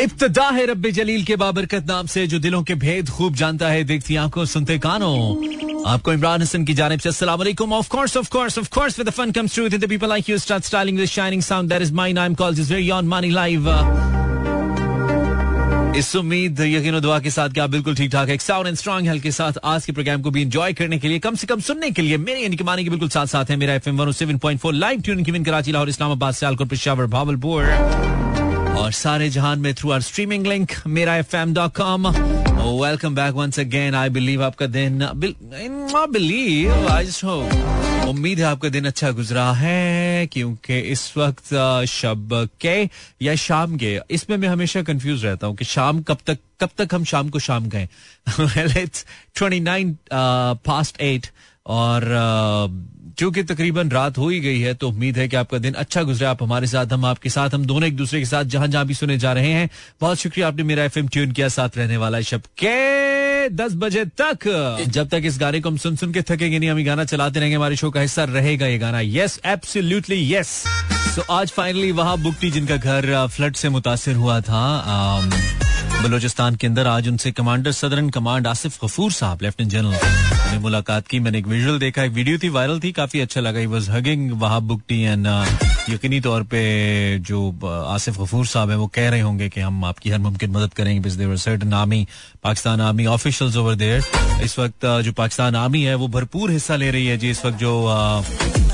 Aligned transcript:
इब्तदा 0.00 0.48
है 0.48 0.64
रब्बे 0.66 0.90
जलील 0.92 1.24
के 1.24 1.36
बाबरकत 1.36 1.86
नाम 1.88 2.06
से, 2.06 2.26
जो 2.26 2.38
दिलों 2.38 2.62
के 2.62 2.74
भेद 2.74 3.08
खूब 3.08 3.34
जानता 3.36 3.68
है, 3.68 3.82
देखती 3.84 4.16
आँखों, 4.16 4.44
सुनते 4.44 4.78
कानों। 4.78 5.16
आपको 5.86 6.12
इमरान 6.12 6.42
हसन 6.42 6.64
की 6.64 6.74
जानिब 6.74 7.00
से 7.00 7.08
अस्सलाम 7.08 7.72
of 7.72 7.88
course 7.88 8.16
of 8.16 8.28
course 8.30 8.58
of 8.58 8.68
course 8.74 8.98
with 8.98 9.08
the 9.08 9.10
fun 9.10 9.30
comes 9.30 9.54
through 9.54 9.68
the 9.68 9.88
people 9.88 10.08
like 10.08 10.30
you 10.30 10.38
start 10.38 10.64
styling 10.64 10.98
this 10.98 11.10
shining 11.10 11.42
sound 11.42 11.68
that 11.68 11.82
is 11.82 11.92
my 11.94 12.12
नाम 12.12 12.34
calls 12.34 12.58
is 12.58 12.72
very 12.72 12.90
on 12.90 13.08
money 13.08 13.30
live 13.30 13.68
इस 15.96 16.14
उम्मीद, 16.16 16.60
यकीन 16.60 16.98
दुआ 17.00 17.18
के 17.18 17.30
साथ 17.30 17.48
क्या 17.50 17.66
बिल्कुल 17.66 17.94
ठीक 17.96 18.10
ठाक 18.12 18.28
है 18.28 18.36
साउंड 18.38 18.66
एंड 18.66 18.76
स्ट्रॉन्ग 18.76 19.08
हेल्थ 19.08 19.22
के 19.22 19.30
साथ 19.32 19.52
आज 19.64 19.84
के 19.84 19.92
प्रोग्राम 19.92 20.22
को 20.22 20.30
भी 20.30 20.42
एंजॉय 20.42 20.72
करने 20.72 20.98
के 20.98 21.08
लिए, 21.08 21.18
कम 21.18 21.34
से 21.34 21.46
कम 21.46 21.60
सुनने 21.60 21.90
के 21.90 22.02
लिए, 22.02 22.16
मेरे 22.18 22.40
यानी 22.40 22.56
कि 22.56 22.64
मानी 22.64 22.84
के 22.84 22.90
बिल्कुल 22.90 23.08
साथ 23.08 23.26
साथ 23.26 23.50
है, 23.50 23.56
मेरा 23.56 23.74
एफएम 23.74 24.02
107.4 24.02 24.72
लाइव 24.72 25.00
ट्यून 25.00 25.24
की 25.24 25.42
कराची, 25.44 25.72
लाहौर, 25.72 25.88
इस्लामाबाद, 25.88 26.34
सियालकोट, 26.34 26.68
पेशावर 26.68 27.06
भावलपुर 27.06 28.19
और 28.80 28.92
सारे 28.92 29.28
जहान 29.30 29.58
में 29.60 29.72
थ्रू 29.74 29.90
आर 29.90 30.00
स्ट्रीमिंग 30.02 30.46
लिंक 30.46 30.70
मेरा 30.86 31.16
F 31.16 31.36
M 31.36 31.52
dot 31.54 31.74
com 31.76 32.06
welcome 32.08 33.14
back 33.14 33.34
once 33.34 33.60
again 33.60 33.94
I 33.94 34.08
believe 34.08 34.44
आपका 34.44 34.66
दिन 34.66 35.04
बिलीव 36.12 36.88
आई 36.88 37.06
होप 37.24 38.08
उम्मीद 38.08 38.38
है 38.38 38.44
आपका 38.44 38.68
दिन 38.68 38.84
अच्छा 38.86 39.10
गुजरा 39.10 39.50
है, 39.52 40.26
क्योंकि 40.26 40.78
इस 40.92 41.12
वक्त 41.16 41.54
शब 41.88 42.48
के, 42.60 42.88
या 43.22 43.34
शाम 43.36 43.76
के, 43.76 43.98
इसमें 44.10 44.36
मैं 44.36 44.48
हमेशा 44.48 44.82
कंफ्यूज 44.82 45.24
रहता 45.24 45.46
हूँ 45.46 45.56
कि 45.56 45.64
शाम 45.64 46.02
कब 46.02 46.18
तक 46.26 46.38
कब 46.60 46.70
तक 46.78 46.94
हम 46.94 47.04
शाम 47.04 47.28
को 47.28 47.38
शाम 47.38 47.68
गए। 47.68 47.88
ट्वेंटी 48.28 49.60
नाइन 49.60 49.96
पास्ट 50.12 51.00
एट 51.00 51.26
और 51.66 52.04
चूँकि 53.18 53.42
तकरीबन 53.42 53.90
रात 53.90 54.18
हो 54.18 54.28
ही 54.28 54.40
गई 54.40 54.60
है 54.60 54.74
तो 54.74 54.88
उम्मीद 54.88 55.18
है 55.18 55.26
कि 55.28 55.36
आपका 55.36 55.58
दिन 55.58 55.74
अच्छा 55.74 56.02
गुजरे। 56.02 56.26
आप 56.26 56.42
हमारे 56.42 56.66
साथ, 56.66 56.92
हम 56.92 57.04
आपके 57.04 57.30
साथ, 57.30 57.54
हम 57.54 57.64
दोनों 57.66 57.88
एक 57.88 57.96
दूसरे 57.96 58.18
के 58.18 58.26
साथ 58.26 58.44
जहाँ 58.44 58.68
जहाँ 58.68 58.84
भी 58.86 58.94
सुने 58.94 59.18
जा 59.18 59.32
रहे 59.32 59.52
हैं। 59.52 59.68
बहुत 60.00 60.18
शुक्रिया, 60.18 60.48
आपने 60.48 60.62
मेरा 60.62 60.84
एफएम 60.84 61.08
ट्यून 61.08 61.32
किया। 61.32 61.48
साथ 61.48 61.76
रहने 61.76 61.96
वाला 61.96 62.20
शब 62.30 62.42
के 62.64 63.48
दस 63.48 63.74
बजे 63.76 64.04
तक। 64.20 64.46
जब 64.88 65.08
तक 65.08 65.22
इस 65.24 65.38
गाने 65.40 65.60
को 65.60 65.68
हम 65.68 65.76
सुन 65.76 65.96
सुन 65.96 66.12
के 66.12 66.22
थकेंगे 66.22 66.58
नहीं, 66.58 66.70
हम 66.70 66.84
गाना 66.84 67.04
चलाते 67.04 67.40
रहेंगे, 67.40 67.56
हमारे 67.56 67.76
शो 67.76 67.90
का 67.90 68.00
हिस्सा 68.00 68.24
रहेगा 68.24 68.66
ये 68.66 68.78
गाना। 68.78 69.00
यस 69.00 69.40
एब्सोल्युटली 69.46 70.34
यस 70.34 70.48
सो 71.14 71.22
आज 71.32 71.50
फाइनली 71.50 71.92
वहाँ 71.92 72.18
बुकटी 72.18 72.50
जिनका 72.50 72.76
घर 72.76 73.26
फ्लड 73.36 73.54
से 73.56 73.68
मुतासर 73.68 74.14
हुआ 74.14 74.40
था 74.40 74.60
बलोचिस्तान 76.02 76.54
के 76.56 76.66
अंदर 76.66 76.86
आज 76.86 77.08
उनसे 77.08 77.30
commander 77.32 77.72
southern 77.72 78.10
command 78.10 78.46
Asif 78.46 78.84
Ghafoor 78.84 79.12
साहब 79.12 79.42
लेफ्टिनेंट 79.42 79.72
जनरल 79.72 80.39
ने 80.50 80.58
मुलाकात 80.58 81.06
की 81.08 81.18
मैंने 81.20 81.38
एक 81.38 81.46
विजुअल 81.46 81.78
देखा 81.78 82.04
एक 82.04 82.12
वीडियो 82.12 82.38
थी 82.38 82.48
वायरल 82.48 82.80
थी 82.80 82.90
काफ़ी 82.92 83.20
अच्छा 83.20 83.40
लगा। 83.40 83.60
Was 83.70 83.90
hugging 83.90 84.30
Wahab 84.40 84.62
Bugti 84.68 85.00
and 85.02 85.26
यकीनी 85.90 86.20
तौर 86.20 86.42
पे 86.50 86.62
जो 87.28 87.40
आसिफ 87.64 88.18
गफूर 88.20 88.46
साहब 88.46 88.70
है 88.70 88.76
वो 88.76 88.86
कह 88.94 89.08
रहे 89.10 89.20
होंगे 89.20 89.48
कि 89.48 89.60
हम 89.60 89.84
आपकी 89.84 90.10
हर 90.10 90.18
मुमकिन 90.18 90.50
मदद 90.50 90.74
करेंगे 90.74 91.00
बिज 91.00 91.14
देवर 91.16 91.36
certain 91.36 91.72
army 91.74 92.06
Pakistan 92.42 92.80
army 92.80 93.06
officials 93.06 93.56
over 93.56 93.74
there 93.74 94.42
इस 94.44 94.58
वक्त 94.58 94.86
जो 95.04 95.12
पाकिस्तान 95.12 95.56
आर्मी 95.56 95.82
है 95.82 95.94
वो 95.94 96.08
भरपूर 96.08 96.50
हिस्सा 96.50 96.76
ले 96.76 96.90
रही 96.90 97.06
है 97.06 97.16
जी 97.18 97.30
इस 97.30 97.44
वक्त 97.46 97.58
जो 97.58 97.72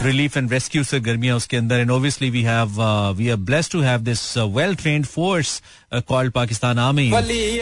रिलीफ 0.03 0.37
एंड 0.37 0.53
रेस्क्यू 0.53 0.83
से 0.85 0.99
गर्मियाँ 1.01 1.37
उसके 1.37 1.57
अंदर। 1.57 1.79
And 1.81 1.91
obviously 1.91 2.29
we 2.31 2.43
have 2.43 2.81
we 3.17 3.29
are 3.29 3.37
blessed 3.51 3.73
to 3.73 3.81
have 3.81 4.01
this 4.01 4.37
well 4.57 4.75
trained 4.75 5.07
force 5.07 5.61
called 6.09 6.33
Pakistan 6.33 6.79
army 6.79 7.11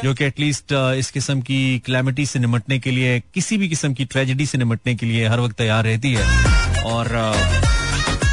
जो 0.05 0.15
कि 0.15 0.25
एटलीस्ट 0.25 0.73
इस 0.99 1.11
किस्म 1.11 1.41
की 1.41 1.79
क्लैमिटी 1.87 2.27
से 2.27 2.39
निमटने 2.39 2.79
के 2.79 2.91
लिए 2.91 3.19
किसी 3.35 3.57
भी 3.59 3.69
किस्म 3.69 3.93
की 3.95 4.04
ट्रेजिडी 4.05 4.47
से 4.47 4.59
निमटने 4.59 4.95
के 4.95 5.07
लिए 5.07 5.27
हर 5.29 5.41
वक्त 5.41 5.57
तैयार 5.57 5.85
रहती 5.85 6.13
है। 6.15 6.83
और 6.85 7.09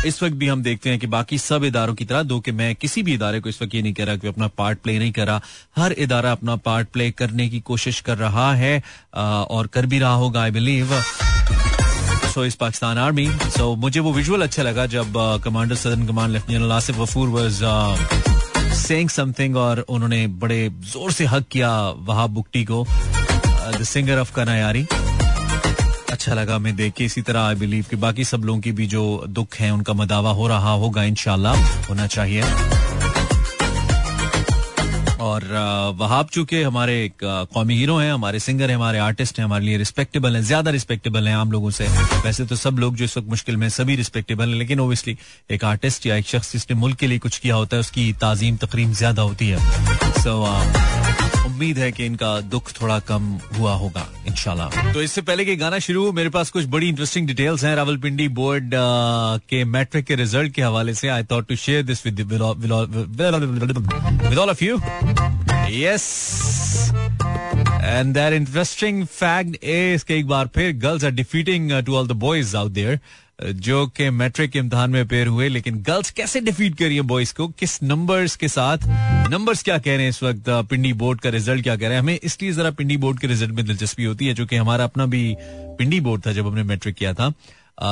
इस 0.05 0.21
वक्त 0.23 0.35
भी 0.35 0.47
हम 0.47 0.61
देखते 0.63 0.89
हैं 0.89 0.99
कि 0.99 1.07
बाकी 1.07 1.37
सब 1.37 1.63
इदारों 1.63 1.93
की 1.95 2.05
तरह, 2.05 2.23
दो 2.23 2.39
कि 2.39 2.51
मैं 2.51 2.73
किसी 2.75 3.03
भी 3.03 3.13
इदारे 3.13 3.39
को 3.39 3.49
इस 3.49 3.61
वक्त 3.61 3.75
ये 3.75 3.81
नहीं 3.81 3.93
कह 3.93 4.05
रहा 4.05 4.15
कि 4.15 4.27
अपना 4.27 4.47
पार्ट 4.57 4.79
प्ले 4.83 4.97
नहीं 4.99 5.11
कर 5.11 5.27
रहा, 5.27 5.41
हर 5.77 5.91
इदारा 6.05 6.31
अपना 6.31 6.55
पार्ट 6.65 6.87
प्ले 6.93 7.09
करने 7.11 7.47
की 7.49 7.59
कोशिश 7.59 7.99
कर 8.01 8.17
रहा 8.17 8.53
है 8.55 8.81
और 9.15 9.67
कर 9.73 9.85
भी 9.85 9.99
रहा 9.99 10.13
होगा 10.13 10.41
आई 10.41 10.51
बिलीव 10.51 11.01
सो 12.33 12.45
इस 12.45 12.55
पाकिस्तान 12.55 12.97
आर्मी 12.97 13.27
सो 13.57 13.75
मुझे 13.75 13.99
वो 13.99 14.13
विजुअल 14.13 14.41
अच्छा 14.41 14.63
लगा 14.63 14.85
जब 14.87 15.13
commander 15.43 15.75
southern 15.75 16.07
command 16.07 16.31
lieutenant 16.31 16.71
Asif 16.71 16.97
Ghafoor 16.97 17.27
was 17.29 17.61
saying 18.77 19.09
something 19.09 19.55
और 19.57 19.79
उन्होंने 19.89 20.25
बड़े 20.43 20.69
ज़ोर 20.93 21.11
से 21.11 21.25
हक 21.25 21.47
किया 21.51 21.71
वहाब 22.09 22.29
बुकटी 22.29 22.63
को 22.65 22.85
द 23.79 23.83
सिंगर 23.83 24.19
ऑफ़ 24.19 24.33
कनायारी 24.35 24.85
अच्छा 26.11 26.33
लगा 26.33 26.57
मैं 26.59 26.75
देख 26.75 26.93
के। 26.93 27.05
इसी 27.05 27.21
तरह 27.21 27.41
आई 27.41 27.55
बिलीव 27.55 27.85
कि 27.89 27.95
बाकी 27.97 28.23
सब 28.25 28.43
लोगों 28.45 28.61
की 28.61 28.71
भी 28.71 28.87
जो 28.87 29.03
दुख 29.29 29.55
है 29.55 29.71
उनका 29.71 29.93
मदावा 29.93 30.31
हो 30.33 30.47
रहा 30.47 30.71
होगा 30.81 31.03
इनशाला 31.05 31.51
होना 31.89 32.07
चाहिए। 32.07 32.41
और 35.21 35.43
वहाब 35.97 36.27
चूँकि 36.33 36.61
हमारे 36.63 37.11
कौमी 37.23 37.75
हीरो 37.77 37.97
हैं 37.97 38.11
हमारे 38.13 38.39
सिंगर 38.39 38.69
हैं 38.69 38.75
हमारे 38.75 38.99
आर्टिस्ट 38.99 39.39
हैं 39.39 39.45
हमारे 39.45 39.65
लिए 39.65 39.77
रिस्पेक्टेबल 39.77 40.35
हैं 40.35 40.41
ज़्यादा 40.43 40.71
रिस्पेक्टेबल 40.71 41.27
हैं 41.27 41.35
आम 41.35 41.51
लोगों 41.51 41.71
से। 41.71 41.87
वैसे 42.23 42.45
तो 42.45 42.55
सब 42.55 42.79
लोग 42.79 42.95
जो 42.95 43.05
इस 43.05 43.17
वक्त 43.17 43.27
मुश्किल 43.29 43.57
में 43.57 43.67
सभी 43.69 43.95
रिस्पेक्टेबल 43.95 44.49
हैं 44.49 44.57
लेकिन 44.57 44.79
ओबियसली 44.79 45.17
एक 45.51 45.63
आर्टिस्ट 45.65 46.05
या 46.05 46.15
एक 46.15 46.27
शख्स 46.27 46.51
जिसने 46.53 46.75
मुल्क 46.77 46.97
के 46.97 47.07
लिए 47.07 47.19
कुछ 47.19 47.37
किया 47.37 47.55
होता 47.55 47.75
है 47.75 47.79
उसकी 47.79 48.11
ताजीम 48.21 48.57
तकरीम 48.57 48.93
ज़्यादा 48.93 49.21
होती 49.21 49.49
है। 49.49 49.59
सो 50.21 50.29
so, 50.29 51.40
उम्मीद 51.45 51.77
है 51.77 51.91
कि 51.91 52.05
इनका 52.05 52.39
दुख 52.51 52.71
थोड़ा 52.81 52.97
कम 53.07 53.23
हुआ 53.57 53.73
होगा 53.75 54.05
इनशाला 54.27 54.65
तो 54.93 55.01
इससे 55.01 55.21
पहले 55.21 55.45
कि 55.45 55.55
गाना 55.55 55.79
शुरू 55.79 56.05
हो, 56.05 56.11
मेरे 56.11 56.29
पास 56.29 56.49
कुछ 56.49 56.65
बड़ी 56.75 56.89
इंटरेस्टिंग 56.89 57.27
डिटेल्स 57.27 57.63
हैं। 57.63 57.75
रावलपिंडी 57.75 58.27
बोर्ड 58.39 58.71
के 59.49 59.63
मैट्रिक 59.65 60.05
के 60.05 60.15
रिज़ल्ट 60.15 60.53
के 60.53 60.61
हवाले 60.61 60.93
से 60.93 61.07
I 61.09 61.23
thought 61.31 61.47
to 61.49 61.55
share 61.55 61.83
this 61.83 62.05
with 62.05 62.21
with 62.31 62.41
all 64.37 64.49
of 64.49 64.63
you 64.63 64.77
yes 65.79 66.05
and 67.83 68.13
that 68.13 68.33
interesting 68.33 69.05
fact 69.05 69.63
is 69.63 70.05
के 70.05 70.17
एक 70.19 70.27
बार 70.27 70.49
फिर 70.55 70.71
girls 70.77 71.03
are 71.05 71.11
defeating 71.11 71.71
to 71.85 71.95
all 71.95 72.07
the 72.07 72.11
boys 72.25 72.55
out 72.57 72.71
there 72.71 72.99
जो 73.43 73.85
कि 73.87 74.09
मैट्रिक 74.09 74.55
इम्तहान 74.55 74.91
में 74.91 75.07
पेयर 75.07 75.27
हुए 75.27 75.47
लेकिन 75.49 75.75
गर्ल्स 75.81 76.11
कैसे 76.11 76.39
डिफीट 76.41 76.77
करी 76.77 76.95
है 76.95 77.01
बॉयज़ 77.01 77.33
को? 77.33 77.47
किस 77.47 77.81
नंबर्स 77.83 78.35
के 78.35 78.47
साथ? 78.47 78.77
नंबर्स 79.29 79.63
क्या 79.63 79.77
कह 79.77 79.93
रहे 79.93 80.01
हैं 80.01 80.09
इस 80.09 80.21
वक्त? 80.23 80.43
पिंडी 80.49 80.93
बोर्ड 80.93 81.21
का 81.21 81.29
रिज़ल्ट 81.29 81.63
क्या 81.63 81.75
कह 81.75 81.85
रहे 81.85 81.93
हैं? 81.93 82.01
हमें 82.01 82.19
इसलिए 82.23 82.51
जरा 82.51 82.71
पिंडी 82.71 82.97
बोर्ड 82.97 83.19
के 83.19 83.27
रिज़ल्ट 83.27 83.51
में 83.51 83.65
दिलचस्पी 83.65 84.03
होती 84.03 84.27
है 84.27 84.33
जो 84.33 84.45
कि 84.45 84.55
हमारा 84.55 84.83
अपना 84.83 85.05
भी 85.05 85.35
पिंडी 85.39 85.99
बोर्ड 85.99 86.25
था 86.25 86.31
जब 86.31 86.47
हमने 86.47 86.63
मैट्रिक 86.63 86.95
किया 86.95 87.13
था। 87.13 87.33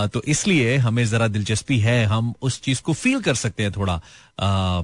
तो 0.07 0.21
इसलिए 0.27 0.75
हमें 0.77 1.05
जरा 1.05 1.27
दिलचस्पी 1.27 1.79
है 1.79 2.05
हम 2.05 2.33
उस 2.41 2.61
चीज़ 2.61 2.81
को 2.81 2.93
फील 2.93 3.21
कर 3.21 3.35
सकते 3.35 3.63
हैं 3.63 3.71
थोड़ा। 3.71 3.93
आ, 3.93 4.81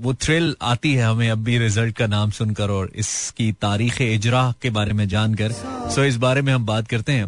वो 0.00 0.12
थ्रिल 0.14 0.54
आती 0.62 0.92
है 0.94 1.04
हमें 1.04 1.30
अब 1.30 1.38
भी 1.44 1.58
रिज़ल्ट 1.58 1.96
का 1.96 2.06
नाम 2.06 2.30
सुनकर 2.30 2.70
और 2.70 2.90
इसकी 2.96 3.50
तारीख 3.62 4.00
इजरा 4.02 4.42
के 4.62 4.70
बारे 4.70 4.92
में 4.92 5.06
जानकर। 5.08 5.52
सो 5.94 6.04
इस 6.04 6.16
बारे 6.16 6.42
में 6.42 6.52
हम 6.52 6.64
बात 6.66 6.88
करते 6.88 7.12
हैं 7.12 7.24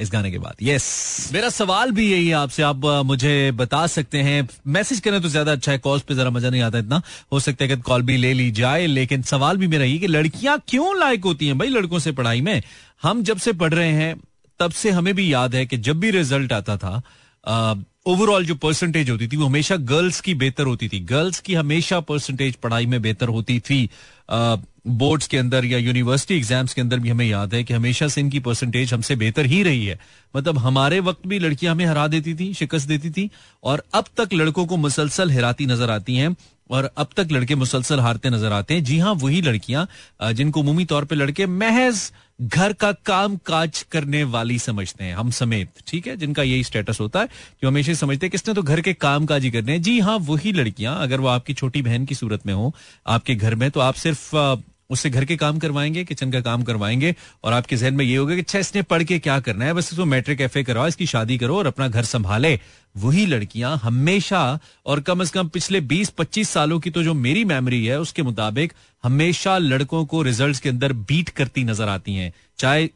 इस 0.00 0.10
गाने 0.12 0.30
के 0.30 0.38
बाद। 0.38 0.62
यस 0.62 1.30
मेरा 1.32 1.48
सवाल 1.50 1.90
भी 1.90 2.10
यही 2.12 2.26
है 2.28 2.34
आपसे, 2.34 2.62
आप 2.62 2.84
मुझे 3.06 3.50
बता 3.52 3.86
सकते 3.88 4.22
हैं। 4.22 4.48
मैसेज 4.68 5.00
करें 5.00 5.20
तो 5.22 5.28
ज़्यादा 5.28 5.52
अच्छा 5.52 5.72
है 5.72 5.78
कॉल्स 5.78 6.02
पे 6.02 6.14
जरा 6.14 6.30
मज़ा 6.30 6.50
नहीं 6.50 6.62
आता 6.62 6.78
इतना। 6.78 7.00
हो 7.32 7.40
सकता 7.40 7.64
है 7.64 7.68
कि 7.68 7.82
कॉल 7.82 8.02
भी 8.02 8.16
ले 8.16 8.32
ली 8.34 8.50
जाए, 8.52 8.86
लेकिन 8.88 9.22
सवाल 9.24 9.56
भी 9.56 9.66
मेरा 9.66 9.84
ये 9.84 9.98
कि 9.98 10.06
लड़कियाँ 10.06 10.58
क्यों 10.68 10.98
लायक 10.98 11.24
होती 11.24 11.46
हैं? 11.46 11.58
भाई, 11.58 11.68
लड़कों 11.68 11.98
से 11.98 12.12
पढ़ाई 12.12 12.40
में 12.40 12.62
हम 13.02 13.22
जब 13.22 13.38
से 13.38 13.52
पढ़ 13.54 13.74
रहे 13.74 13.92
हैं, 13.92 14.14
तब 14.60 14.70
से 14.72 14.90
हमें 14.90 15.14
भी 15.14 15.32
याद 15.32 15.54
है 15.54 15.64
कि 15.66 15.76
जब 15.78 16.00
भी 16.00 16.10
रिज़ल्ट 16.10 16.52
आता 16.52 16.76
था 16.76 17.02
ओवरऑल 18.06 18.44
जो 18.44 18.54
परसेंटेज 18.54 19.10
होती 19.10 19.26
थी, 19.28 19.36
वो 19.36 19.46
हमेशा 19.46 19.76
गर्ल्स 19.76 20.20
की 20.20 20.34
बेहतर 20.34 20.66
होती 20.66 20.88
थी। 20.88 20.98
गर्ल्स 21.00 21.40
की 21.40 21.54
हमेशा 21.54 21.98
परसेंटेज 22.00 22.54
पढ़ाई 22.56 22.86
में 22.86 23.00
बेहतर 23.02 23.28
होती 23.28 23.58
थी। 23.60 23.88
बोर्ड्स 24.30 25.26
के 25.26 25.38
अंदर 25.38 25.64
या 25.64 25.78
यूनिवर्सिटी 25.78 26.36
एग्ज़ाम्स 26.36 26.74
के 26.74 26.80
अंदर 26.80 26.98
भी 26.98 27.08
हमें 27.08 27.24
याद 27.26 27.54
है 27.54 27.62
कि 27.64 27.74
हमेशा 27.74 28.08
से 28.08 28.20
इनकी 28.20 28.38
परसेंटेज 28.40 28.92
हमसे 28.94 29.16
बेहतर 29.16 29.46
ही 29.46 29.62
रही 29.62 29.84
है। 29.86 29.98
मतलब 30.34 30.58
हमारे 30.58 30.98
वक्त 31.00 31.26
भी 31.26 31.38
लड़कियाँ 31.38 31.74
हमें 31.74 31.84
हरा 31.86 32.06
देती 32.08 32.34
थी, 32.34 32.52
शिकस्त 32.54 32.88
देती 32.88 33.10
थी, 33.10 33.28
और 33.64 33.82
अब 33.94 34.04
तक 34.16 34.32
लड़कों 34.34 34.66
को 34.66 34.76
मुसलसल 34.76 35.30
हिराती 35.30 35.66
नज़र 35.66 35.90
आती 35.90 36.16
हैं, 36.16 36.34
और 36.70 36.90
अब 36.96 37.08
तक 37.16 37.28
लड़के 37.32 37.54
मुसलसल 37.54 38.00
हारते 38.00 38.30
नज़र 38.30 38.52
आते 38.52 38.74
हैं। 38.74 38.84
जी 38.84 38.98
हाँ 38.98 39.12
वही 39.14 39.40
लड़कियाँ 39.42 39.86
जिनको 40.32 40.60
उमूमी 40.60 40.84
तौर 40.84 41.04
पर 41.04 41.16
लड़के 41.16 41.46
महज 41.46 42.10
घर 42.42 42.72
का 42.72 42.92
काम 42.92 43.36
काज 43.36 43.82
करने 43.92 44.24
वाली 44.24 44.58
समझते 44.58 45.04
हैं, 45.04 45.14
हम 45.14 45.30
समेत, 45.30 45.68
ठीक 45.86 46.06
है? 46.06 46.16
जिनका 46.16 46.42
यही 46.42 46.64
स्टेटस 46.64 47.00
होता 47.00 47.20
है, 47.20 47.28
जो 47.62 47.68
हमेशा 47.68 47.94
समझते 47.94 48.26
हैं, 48.26 48.30
किसने 48.30 48.54
तो 48.54 48.62
घर 48.62 48.80
के 48.80 48.92
काम 48.92 49.26
काज 49.26 49.44
ही 49.44 49.50
करने 49.50 49.72
हैं। 49.72 49.82
जी 49.82 50.00
हाँ 50.00 50.18
वही 50.18 50.52
लड़कियाँ, 50.52 51.02
अगर 51.02 51.20
वो 51.20 51.26
आपकी 51.26 51.54
छोटी 51.54 51.82
बहन 51.82 52.04
की 52.04 52.14
सूरत 52.14 52.46
में 52.46 52.54
हो, 52.54 52.74
आपके 53.06 53.34
घर 53.34 53.54
में 53.54 53.70
तो 53.70 53.80
आप 53.80 53.94
सिर्फ़ 53.94 54.36
उससे 54.92 55.10
घर 55.10 55.24
के 55.24 55.36
काम 55.36 55.58
करवाएँगे, 55.58 56.04
किचन 56.04 56.30
का 56.30 56.40
काम 56.40 56.62
करवाएँगे 56.62 57.14
और 57.44 57.52
आपके 57.52 57.76
जहन 57.76 57.94
में 57.94 58.04
ये 58.04 58.16
होगा 58.16 58.34
कि 58.34 58.40
अच्छा 58.40 58.58
इसने 58.58 58.82
पढ़ 58.84 59.02
के 59.02 59.18
क्या 59.18 59.38
करना 59.40 59.64
है? 59.64 59.72
बस 59.74 59.92
इसको 59.92 60.04
मैट्रिक 60.06 60.40
एफ़ 60.40 60.58
करवाओ, 60.60 60.86
इसकी 60.88 61.06
शादी 61.06 61.38
करो 61.38 61.56
और 61.58 61.66
अपना 61.66 61.88
घर 61.88 62.04
संभाले। 62.04 62.58
वही 62.96 63.24
लड़कियाँ 63.26 63.76
हमेशा 63.82 64.58
और 64.86 65.00
कम 65.00 65.20
अज 65.20 65.30
कम 65.30 65.48
पिछले 65.48 65.80
20-25 65.82 66.48
सालों 66.48 66.78
की 66.80 66.90
तो 66.90 67.02
जो 67.02 67.14
मेरी 67.16 67.44
मेमोरी 67.44 67.84
है, 67.86 68.00
उसके 68.00 68.22
मुताबिक 68.22 68.72
हमेशा 69.04 69.56
लड़कों 69.58 70.04
को 70.06 70.22
रिजल्ट्स 70.22 70.60
के 70.60 70.68
अंदर 70.68 70.92
बीट 70.92 71.28
करती 71.28 71.64
नज़र 71.64 71.88
आती 71.88 72.14
हैं। 72.14 72.32
चाहे 72.58 72.88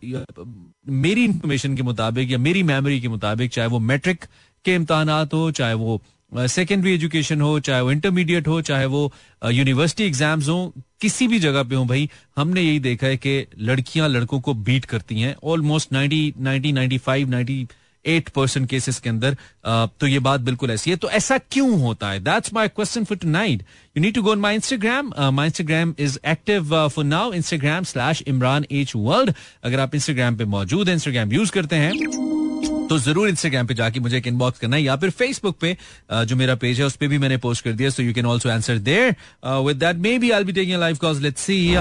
मेरी 0.88 1.24
इंफॉर्मेशन 1.24 1.76
के 1.76 1.82
मुताबिक 1.82 2.30
या 2.30 2.38
मेरी 2.38 2.62
मेमोरी 2.62 3.00
के 3.00 3.08
मुताबिक, 3.08 3.50
चाहे 3.50 3.68
वो 3.68 3.78
मैट्रिक 3.80 4.24
के 4.64 4.74
इम्तहान 4.74 5.08
हो, 5.34 5.50
चाहे 5.50 5.74
वो 5.74 6.00
सेकेंडरी 6.32 6.92
एजुकेशन 6.94 7.40
हो, 7.40 7.58
चाहे 7.60 7.80
वो 7.80 7.90
इंटरमीडिएट 7.92 8.48
हो, 8.48 8.60
चाहे 8.62 8.86
वो 8.86 9.12
यूनिवर्सिटी 9.44 10.04
एग्ज़ाम्स 10.04 10.48
हो, 10.48 10.72
किसी 11.00 11.26
भी 11.28 11.38
जगह 11.40 11.62
पे 11.62 11.74
हो 11.74 11.84
भाई, 11.84 12.08
हमने 12.36 12.62
यही 12.62 12.78
देखा 12.80 13.06
है 13.06 13.16
कि 13.16 13.46
लड़कियाँ 13.60 14.08
लड़कों 14.08 14.40
को 14.40 14.54
बीट 14.54 14.84
करती 14.84 15.20
हैं 15.20 15.34
almost 15.44 15.92
ninety 15.92 16.32
ninety 16.40 16.72
ninety 16.72 16.98
five 16.98 17.28
ninety 17.30 17.66
eight 18.04 18.28
percent 18.28 18.68
cases 18.70 18.98
के 19.00 19.08
अंदर 19.10 19.36
तो 20.00 20.06
ये 20.06 20.18
बात 20.18 20.40
बिल्कुल 20.40 20.70
ऐसी 20.70 20.90
है। 20.90 20.96
तो 20.96 21.08
ऐसा 21.10 21.38
क्यों 21.38 21.80
होता 21.80 22.10
है? 22.10 22.20
That's 22.20 22.52
my 22.54 22.68
question 22.68 23.04
for 23.04 23.18
tonight 23.28 23.62
you 23.96 24.02
need 24.02 24.14
to 24.14 24.22
go 24.22 24.34
my 24.36 24.54
Instagram 24.54 25.12
my 25.34 25.46
Instagram 25.46 25.94
is 25.98 26.18
active 26.26 26.88
for 26.88 27.04
now 27.04 27.32
Instagram 27.32 27.84
slash 27.84 28.22
Imran 28.26 28.66
H 28.72 28.92
world 28.96 29.34
अगर 29.64 29.80
आप 29.80 29.94
इंस्टाग्राम 29.94 30.36
पे 30.36 30.44
मौजूद 30.54 30.88
है 30.88 30.94
इंस्टाग्राम 30.94 31.32
यूज़ 31.32 31.52
करते 31.52 31.76
हैं। 31.76 32.45
तो 32.90 32.98
ज़रूर 32.98 33.28
इंस्टाग्राम 33.28 33.66
पे 33.66 33.74
जाके 33.74 34.00
मुझे 34.00 34.16
एक 34.18 34.26
इनबॉक्स 34.26 34.58
करना 34.58 34.76
या 34.76 34.96
फिर 34.96 35.10
फेसबुक 35.10 35.58
पे 35.60 35.76
जो 36.12 36.36
मेरा 36.36 36.54
पेज 36.54 36.80
है 36.80 36.86
उस 36.86 36.96
पर 36.96 37.08
भी 37.08 37.18
मैंने 37.18 37.36
पोस्ट 37.36 37.64
कर 37.64 37.72
दिया 37.72 37.90
so 37.90 38.02
you 38.02 38.14
can 38.14 38.26
also 38.26 38.48
answer 38.50 38.78
there 38.90 39.14
with 39.46 39.76
that 39.76 39.96
maybe 40.18 40.30
I 40.30 40.44
be 40.44 40.52
taking 40.52 40.80
live 40.80 40.96
cause 40.96 41.20
let's 41.22 41.42
see 41.42 41.76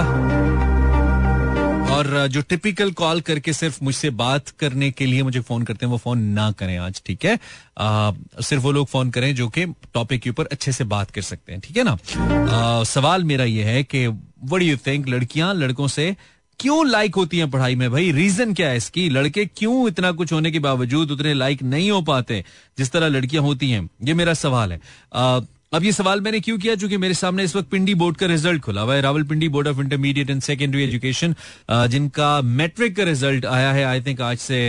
और 1.96 2.26
जो 2.28 2.40
टिपिकल 2.42 2.90
कॉल 2.92 3.20
करके 3.20 3.52
सिर्फ़ 3.52 3.78
मुझसे 3.84 4.10
बात 4.10 4.48
करने 4.48 4.90
के 4.90 5.06
लिए 5.06 5.22
मुझे 5.22 5.40
फ़ोन 5.40 5.62
करते 5.62 5.86
हैं 5.86 5.90
वो 5.90 5.98
फ़ोन 5.98 6.18
ना 6.18 6.50
करें 6.52 6.76
आज 6.78 7.02
ठीक 7.06 7.24
है? 7.24 7.38
आ, 7.78 8.12
सिर्फ़ 8.40 8.62
वो 8.62 8.72
लोग 8.72 8.86
फ़ोन 8.86 9.10
करें 9.10 9.34
जो 9.34 9.48
कि 9.48 9.64
टॉपिक 9.94 10.20
के 10.22 10.30
ऊपर 10.30 10.46
अच्छे 10.52 10.72
से 10.72 10.84
बात 10.84 11.10
कर 11.10 11.22
सकते 11.22 11.52
हैं 11.52 11.60
ठीक 11.60 11.76
है 11.76 11.84
ना? 11.84 11.92
आ, 11.92 12.84
सवाल 12.84 13.24
मेरा 13.24 13.44
ये 13.44 13.64
है 13.64 13.82
कि 13.84 14.06
वट 14.44 14.62
यू 14.62 14.76
थिंक 14.76 15.08
लड़कियाँ 15.08 15.54
लड़कों 15.54 15.88
से 15.88 16.16
क्यों 16.60 16.86
लाइक 16.88 17.14
होती 17.14 17.38
है 17.38 17.46
पढ़ाई 17.50 17.74
में 17.76 17.90
भाई? 17.90 18.10
रीजन 18.12 18.54
क्या 18.54 18.68
है 18.68 18.76
इसकी? 18.76 19.08
लड़के 19.08 19.44
क्यों 19.46 19.88
इतना 19.88 20.10
कुछ 20.12 20.32
होने 20.32 20.50
के 20.50 20.58
बावजूद 20.58 21.10
उतने 21.10 21.34
लाइक 21.34 21.62
नहीं 21.62 21.90
हो 21.90 22.00
पाते? 22.02 22.44
जिस 22.78 22.90
तरह 22.92 23.08
लड़कियाँ 23.08 23.42
होती 23.44 23.70
हैं, 23.70 23.88
ये 24.04 24.14
मेरा 24.14 24.34
सवाल 24.34 24.72
है। 24.72 24.80
अब 25.74 25.84
ये 25.84 25.92
सवाल 25.92 26.20
मैंने 26.20 26.40
क्यों 26.40 26.58
किया? 26.58 26.74
चूँकि 26.74 26.96
मेरे 26.96 27.14
सामने 27.14 27.44
इस 27.44 27.56
वक्त 27.56 27.68
पिंडी 27.70 27.94
बोर्ड 27.94 28.16
का 28.16 28.26
रिज़ल्ट 28.26 28.62
खुला 28.62 28.80
हुआ 28.80 28.94
है। 28.94 29.00
Rawalpindi 29.22 29.48
board 29.48 29.68
of 29.68 29.80
intermediate 29.80 30.30
and 30.30 30.42
secondary 30.42 30.84
education 30.84 31.34
जिनका 31.70 32.40
मैट्रिक 32.42 32.96
का 32.96 33.04
रिज़ल्ट 33.04 33.46
आया 33.46 33.72
है 33.72 33.84
आई 33.84 34.00
थिंक 34.00 34.20
आज 34.20 34.38
से 34.38 34.60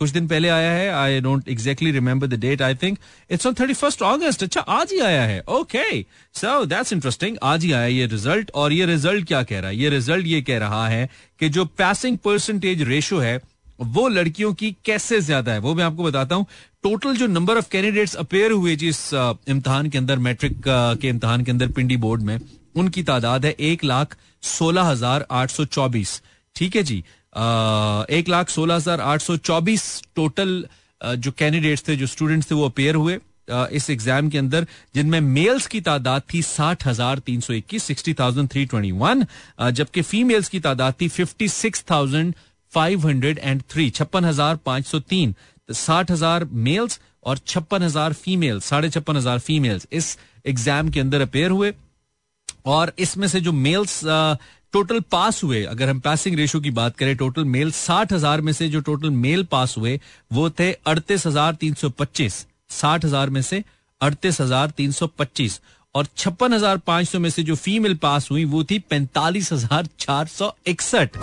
कुछ 0.00 0.10
दिन 0.10 0.26
पहले 0.28 0.48
आया 0.48 0.70
है। 0.72 0.88
I 0.92 1.20
don't 1.20 1.48
exactly 1.48 1.90
remember 1.92 2.26
the 2.26 2.38
date 2.40 2.62
I 2.62 2.74
think 2.76 2.98
it's 3.30 3.46
on 3.46 3.54
thirty 3.60 3.74
first 3.74 4.02
August 4.04 4.42
अच्छा 4.42 4.60
आज 4.60 4.92
ही 4.92 5.00
आया 5.00 5.22
है। 5.24 5.40
ओके 5.50 6.02
सो 6.34 6.64
दैट्स 6.66 6.92
इंटरेस्टिंग 6.92 7.36
आज 7.44 7.64
ही 7.64 7.72
आया 7.72 7.86
ये 7.86 8.06
रिज़ल्ट 8.06 8.50
और 8.54 8.72
ये 8.72 8.86
रिज़ल्ट 8.86 9.26
क्या 9.28 9.42
कह 9.42 9.60
रहा 9.60 9.70
है? 9.70 9.76
ये 9.76 9.90
रिज़ल्ट 9.90 10.26
ये 10.26 10.40
कह 10.42 10.58
रहा 10.58 10.86
है 10.88 11.08
कि 11.40 11.48
जो 11.48 11.64
पासिंग 11.64 12.18
परसेंटेज 12.18 12.82
रेशो 12.88 13.18
है, 13.18 13.40
वो 13.78 14.08
लड़कियों 14.08 14.52
की 14.54 14.74
कैसे 14.84 15.20
ज़्यादा 15.20 15.52
है? 15.52 15.58
वो 15.58 15.74
मैं 15.74 15.84
आपको 15.84 16.02
बताता 16.02 16.34
हूँ। 16.34 16.46
टोटल 16.82 17.16
जो 17.16 17.26
नंबर 17.28 17.58
ऑफ़ 17.58 17.68
कैंडिडेट्स 17.70 18.14
अपेयर 18.16 18.52
हुए 18.52 18.76
जिस 18.76 18.98
इम्तहान 19.14 19.88
के 19.90 19.98
अंदर 19.98 20.18
मैट्रिक 20.20 20.60
के 20.66 21.08
इम्तहान 21.08 21.44
के 21.44 21.50
अंदर 21.50 21.68
पिंडी 21.68 21.96
बोर्ड 21.96 22.22
में, 22.22 22.38
उनकी 22.76 23.02
तादाद 23.02 23.46
है 23.46 23.54
एक 23.60 23.84
लाख 23.84 24.16
सोलह 24.42 24.82
हज़ार 24.82 25.26
आठ 25.32 25.50
सौ 25.50 25.64
चौबीस। 25.66 26.20
ठीक 26.56 26.76
है 26.76 26.82
जी? 26.82 27.02
एक 27.36 28.28
लाख 28.28 28.48
सोलह 28.50 28.74
हज़ार 28.74 29.00
आठ 29.02 29.20
सौ 29.20 29.36
चौबीस 29.38 30.02
टोटल 30.16 30.64
जो 31.00 31.30
कैंडिडेट्स 31.32 31.88
थे, 31.88 31.96
जो 31.96 32.06
स्टूडेंट्स 32.06 32.50
थे, 32.50 32.54
वो 32.54 32.64
अपेयर 32.68 32.94
हुए 32.94 33.18
इस 33.48 33.88
एग्ज़ाम 33.90 34.28
के 34.30 34.38
अंदर, 34.38 34.66
जिनमें 34.94 35.20
मेल्स 35.20 35.66
की 35.66 35.80
तादाद 35.80 36.22
थी 36.32 36.42
साठ 36.42 36.86
हज़ार 36.86 37.18
तीन 37.26 37.40
सौ 37.40 37.52
इक्कीस 37.52 37.82
sixty 37.84 38.14
thousand 38.14 38.48
three 38.50 38.64
twenty 38.66 38.92
one 38.94 39.26
जबकि 39.72 40.02
फीमेल्स 40.02 40.48
की 40.48 40.60
तादाद 40.60 40.94
थी 41.00 41.08
fifty 41.08 41.48
six 41.48 41.84
thousand 41.90 42.34
five 42.72 43.06
hundred 43.06 43.38
and 43.38 43.62
three 43.70 43.88
छप्पन 43.90 44.24
हज़ार 44.24 44.56
पाँच 44.66 44.86
सौ 44.86 44.98
तीन 45.10 45.34
साठ 45.68 46.10
हज़ार 46.10 46.44
मेल्स 46.66 47.00
और 47.24 47.38
छप्पन 47.46 47.82
हज़ार 47.82 48.12
फीमेल 48.14 48.60
साढ़े 48.60 48.90
छप्पन 48.90 49.16
हज़ार 49.16 49.38
फीमेल्स 49.40 49.86
इस 49.92 50.16
एग्ज़ाम 50.46 50.88
के 50.90 51.00
अंदर 51.00 51.20
अपेयर 51.20 51.50
हुए। 51.50 51.72
और 52.66 52.92
इसमें 52.98 53.26
से 53.28 53.40
जो 53.40 53.52
मेल्स 53.52 54.00
टोटल 54.76 54.98
पास 55.12 55.42
हुए, 55.44 55.62
अगर 55.64 55.88
हम 55.88 56.00
पासिंग 56.00 56.34
रेशो 56.36 56.58
की 56.60 56.70
बात 56.70 56.96
करें, 56.96 57.16
टोटल 57.16 57.44
मेल 57.44 57.70
साठ 57.72 58.12
हज़ार 58.12 58.40
में 58.40 58.52
से 58.52 58.68
जो 58.68 58.80
टोटल 58.80 59.10
मेल 59.12 59.44
पास 59.44 59.74
हुए, 59.78 59.98
वो 60.30 60.48
थे 60.50 60.70
अड़तीस 60.86 61.26
हज़ार 61.26 61.54
तीन 61.54 61.74
सौ 61.74 61.88
पच्चीस। 61.90 62.34
साठ 62.70 63.04
हज़ार 63.04 63.30
में 63.30 63.40
से 63.42 63.62
अड़तीस 64.00 64.40
हज़ार 64.40 64.70
तीन 64.70 64.92
सौ 64.92 65.06
पच्चीस। 65.18 65.60
और 65.94 66.06
छप्पन 66.16 66.52
हज़ार 66.52 66.78
पाँच 66.78 67.08
सौ 67.08 67.18
में 67.18 67.28
से 67.30 67.42
जो 67.42 67.54
फीमेल 67.56 67.94
पास 67.96 68.30
हुई, 68.30 68.44
वो 68.44 68.62
थी 68.64 68.78
पैंतालीस 68.90 69.52
हज़ार 69.52 69.88
चार 70.00 70.26
सौ 70.26 70.52
इकसठ। 70.66 71.16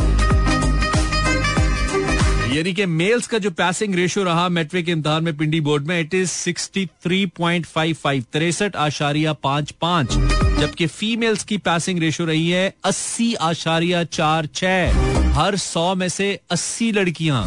यानी 2.54 2.74
कि 2.74 2.86
मेल्स 2.88 3.28
का 3.28 3.38
जो 3.38 3.52
पासिंग 3.52 3.96
रेशियो 3.96 4.24
रहा 4.26 4.48
मेट्रिक 4.50 4.90
इम्तहान 4.90 5.24
में 5.24 5.36
पिंडी 5.38 5.62
बोर्ड 5.62 5.88
में 5.88 6.00
it 6.00 6.14
is 6.14 6.30
sixty 6.32 6.86
three 7.04 7.26
point 7.38 7.66
five 7.66 7.96
five 8.04 8.26
तिरसठ 8.34 8.76
आशारिया 8.78 9.34
पाँच 9.44 9.72
पाँच। 9.82 10.18
जबकि 10.64 10.86
फीमेल्स 10.88 11.44
की 11.44 11.58
पासिंग 11.60 12.00
रेशियो 12.00 12.28
रही 12.28 12.50
है 12.50 12.74
अस्सी 12.86 13.34
आशारिया 13.48 14.04
चार 14.18 14.46
छह। 14.56 15.02
हर 15.36 15.56
सौ 15.58 15.84
में 15.96 16.08
से 16.10 16.28
अस्सी 16.52 16.92
लड़कियाँ 16.92 17.44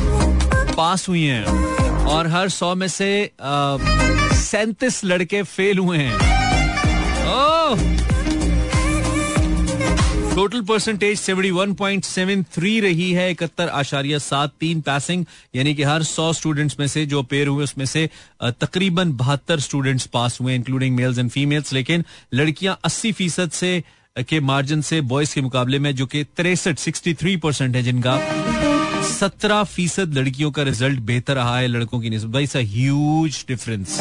पास 0.76 1.08
हुई 1.08 1.22
हैं 1.22 2.04
और 2.06 2.26
हर 2.26 2.48
सौ 2.48 2.74
में 2.74 2.86
से 2.88 3.08
सैतीस 4.40 5.04
लड़के 5.04 5.42
फेल 5.42 5.78
हुए 5.78 5.98
हैं। 5.98 6.14
ओह! 7.32 8.15
Total 10.36 10.60
percentage 10.68 11.18
seventy 11.18 11.50
one 11.50 11.72
point 11.74 12.04
seven 12.04 12.42
three 12.54 12.78
रही 12.80 13.10
है 13.12 13.30
इकहत्तर 13.30 13.68
आशारिया 13.68 14.18
सात 14.18 14.52
तीन 14.60 14.80
पासिंग 14.80 15.24
यानी 15.56 15.74
कि 15.74 15.82
हर 15.82 16.02
सौ 16.02 16.32
स्टूडेंट्स 16.32 16.76
में 16.80 16.86
से 16.86 17.04
जो 17.06 17.22
पेयर 17.22 17.48
हुए, 17.48 17.64
उसमें 17.64 17.84
से 17.86 18.08
तकरीबन 18.60 19.12
बहत्तर 19.16 19.60
स्टूडेंट्स 19.60 20.06
पास 20.12 20.38
हुए 20.40 20.54
इंक्लूडिंग 20.54 20.96
मेल्स 20.96 21.18
एंड 21.18 21.30
फीमेल्स 21.30 21.72
लेकिन 21.72 22.04
लड़कियाँ 22.34 22.78
अस्सी 22.84 23.12
फ़ीसद 23.12 23.50
से 23.50 23.82
के 24.28 24.40
मार्जिन 24.42 24.82
से 24.82 25.00
बॉयज़ 25.00 25.34
के 25.34 25.40
मुकाबले 25.40 25.78
में, 25.78 25.94
जो 25.94 26.06
कि 26.06 26.24
तिरसठ 26.36 26.78
सिक्सटी 26.78 27.14
थ्री 27.14 27.36
परसेंट 27.36 27.76
है 27.76 27.82
जिनका 27.82 28.20
सत्रह 29.10 29.62
फ़ीसद 29.64 30.14
लड़कियों 30.18 30.50
का 30.50 30.62
रिज़ल्ट 30.62 31.00
बेहतर 31.02 31.34
रहा 31.34 31.58
है, 31.58 31.66
लड़कों 31.68 32.00
की 32.00 32.10
निस्बत 32.10 32.56
ह्यूज 32.56 33.44
डिफरेंस 33.48 34.00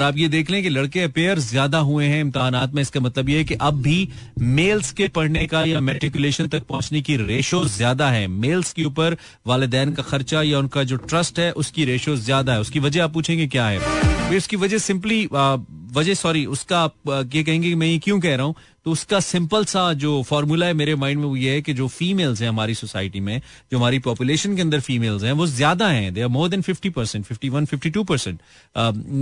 और 0.00 0.06
आप 0.06 0.16
ये 0.16 0.26
देख 0.28 0.50
लें 0.50 0.62
कि 0.62 0.68
लड़के 0.68 1.00
अपेयर 1.00 1.38
ज़्यादा 1.38 1.78
हुए 1.78 2.06
हैं 2.06 2.20
इम्तहान 2.20 2.54
में। 2.74 2.80
इसका 2.82 3.00
मतलब 3.00 3.28
ये 3.28 3.38
है 3.38 3.44
कि 3.44 3.54
अब 3.60 3.80
भी 3.82 4.08
मेल्स 4.40 4.92
के 4.92 5.08
पढ़ने 5.08 5.46
का 5.46 5.62
या 5.64 5.80
मेट्रिकुलेशन 5.80 6.46
तक 6.48 6.62
पहुँचने 6.68 7.00
की 7.02 7.16
रेशो 7.16 7.64
ज़्यादा 7.66 8.08
है। 8.10 8.26
मेल्स 8.28 8.72
के 8.72 8.84
ऊपर 8.84 9.16
वालदेन 9.46 9.92
का 9.92 10.02
खर्चा 10.02 10.42
या 10.42 10.58
उनका 10.58 10.84
जो 10.84 10.96
ट्रस्ट 10.98 11.38
है, 11.38 11.50
उसकी 11.52 11.84
रेशो 11.84 12.16
ज़्यादा 12.18 12.52
है। 12.52 12.60
उसकी 12.60 12.80
वजह 12.80 13.04
आप 13.04 13.12
पूछेंगे 13.14 13.46
क्या 13.46 13.66
है? 13.66 14.36
इसकी 14.36 14.56
वजह 14.56 14.78
सिंपली 14.78 15.24
वजह 15.94 16.14
सॉरी 16.14 16.44
उसका 16.46 16.80
आप 16.80 17.28
ये 17.34 17.42
कहेंगे 17.42 17.68
कि 17.68 17.74
मैं 17.74 17.86
ये 17.86 17.98
क्यों 17.98 18.18
कह 18.20 18.36
रहा 18.36 18.46
हूँ? 18.46 18.54
तो 18.86 18.90
उसका 18.90 19.18
सिंपल 19.20 19.64
सा 19.64 19.92
जो 19.94 20.22
फॉर्मूला 20.22 20.66
है 20.66 20.72
मेरे 20.74 20.94
माइंड 20.96 21.20
में 21.20 21.26
वो 21.26 21.36
ये 21.36 21.54
है 21.54 21.62
कि 21.62 21.72
जो 21.74 21.86
फीमेल्स 21.88 22.40
हैं 22.42 22.48
हमारी 22.48 22.74
सोसाइटी 22.74 23.20
में, 23.20 23.40
जो 23.72 23.78
हमारी 23.78 23.98
पॉपुलेशन 24.00 24.56
के 24.56 24.62
अंदर 24.62 24.80
फीमेल्स 24.80 25.22
हैं, 25.22 25.32
वो 25.32 25.46
ज़्यादा 25.46 25.88
हैं 25.88 26.12
they 26.14 26.22
are 26.22 26.28
more 26.28 26.48
than 26.48 26.62
fifty 26.62 26.90
percent 26.90 27.24
fifty 27.24 27.48
one 27.48 27.64
fifty 27.66 27.90
two 27.90 28.04
percent 28.04 28.40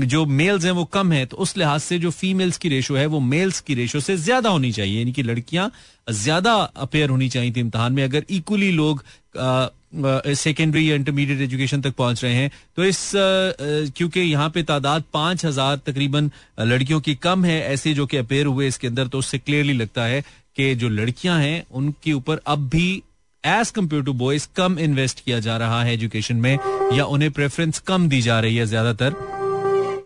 जो 0.06 0.24
मेल्स 0.26 0.64
हैं 0.64 0.72
वो 0.72 0.84
कम 0.86 1.12
है 1.12 1.24
तो 1.26 1.36
उस 1.36 1.56
लिहाज 1.56 1.80
से 1.80 1.98
जो 1.98 2.10
फीमेल्स 2.12 2.58
की 2.58 2.68
रेशो 2.68 2.96
है, 2.96 3.06
वो 3.06 3.20
मेल्स 3.20 3.60
की 3.60 3.74
रेशो 3.74 4.00
से 4.00 4.16
ज़्यादा 4.18 4.50
होनी 4.50 4.72
चाहिए, 4.72 4.98
यानी 4.98 5.12
कि 5.12 5.22
लड़कियाँ 5.22 5.70
ज़्यादा 6.10 6.54
अपेयर 6.54 7.10
होनी 7.10 7.28
चाहिए 7.28 7.52
थी 7.52 7.60
इम्तहान 7.60 7.92
में, 7.92 8.02
अगर 8.04 8.24
इक्वली 8.30 8.70
लोग 8.72 9.02
सेकेंडरी 9.92 10.90
या 10.90 10.94
इंटरमीडिएट 10.94 11.40
एजुकेशन 11.40 11.80
तक 11.80 11.94
पहुँच 11.96 12.22
रहे 12.24 12.34
हैं। 12.34 12.50
तो 12.76 12.84
इस 12.84 13.10
क्योंकि 13.14 14.20
यहाँ 14.20 14.48
पे 14.50 14.62
तादाद 14.64 15.04
पाँच 15.12 15.44
हज़ार 15.44 15.76
तकरीबन 15.86 16.30
लड़कियों 16.60 17.00
की 17.00 17.14
कम 17.16 17.44
है, 17.44 17.60
ऐसे 17.62 17.94
जो 17.94 18.06
कि 18.06 18.16
अपेयर 18.16 18.46
हुए 18.46 18.66
इसके 18.68 18.86
अंदर 18.86 19.06
तो 19.06 19.18
उससे 19.18 19.38
क्लियरली 19.38 19.72
लगता 19.74 20.04
है 20.04 20.20
कि 20.56 20.74
जो 20.74 20.88
लड़कियाँ 20.90 21.38
हैं, 21.40 21.64
उनके 21.72 22.12
ऊपर 22.12 22.40
अब 22.46 22.68
भी 22.68 23.02
एज 23.44 23.70
कंपेयर 23.70 24.02
टू 24.02 24.12
बॉयज़ 24.14 24.48
कम 24.56 24.78
इन्वेस्ट 24.80 25.24
किया 25.24 25.38
जा 25.40 25.56
रहा 25.56 25.82
है 25.82 25.92
एजुकेशन 25.92 26.36
में, 26.36 26.58
या 26.92 27.04
उन्हें 27.06 27.30
प्रेफरेंस 27.32 27.78
कम 27.80 28.08
दी 28.08 28.20
जा 28.22 28.40
रही 28.40 28.56
है 28.56 28.66
ज़्यादातर। 28.66 29.14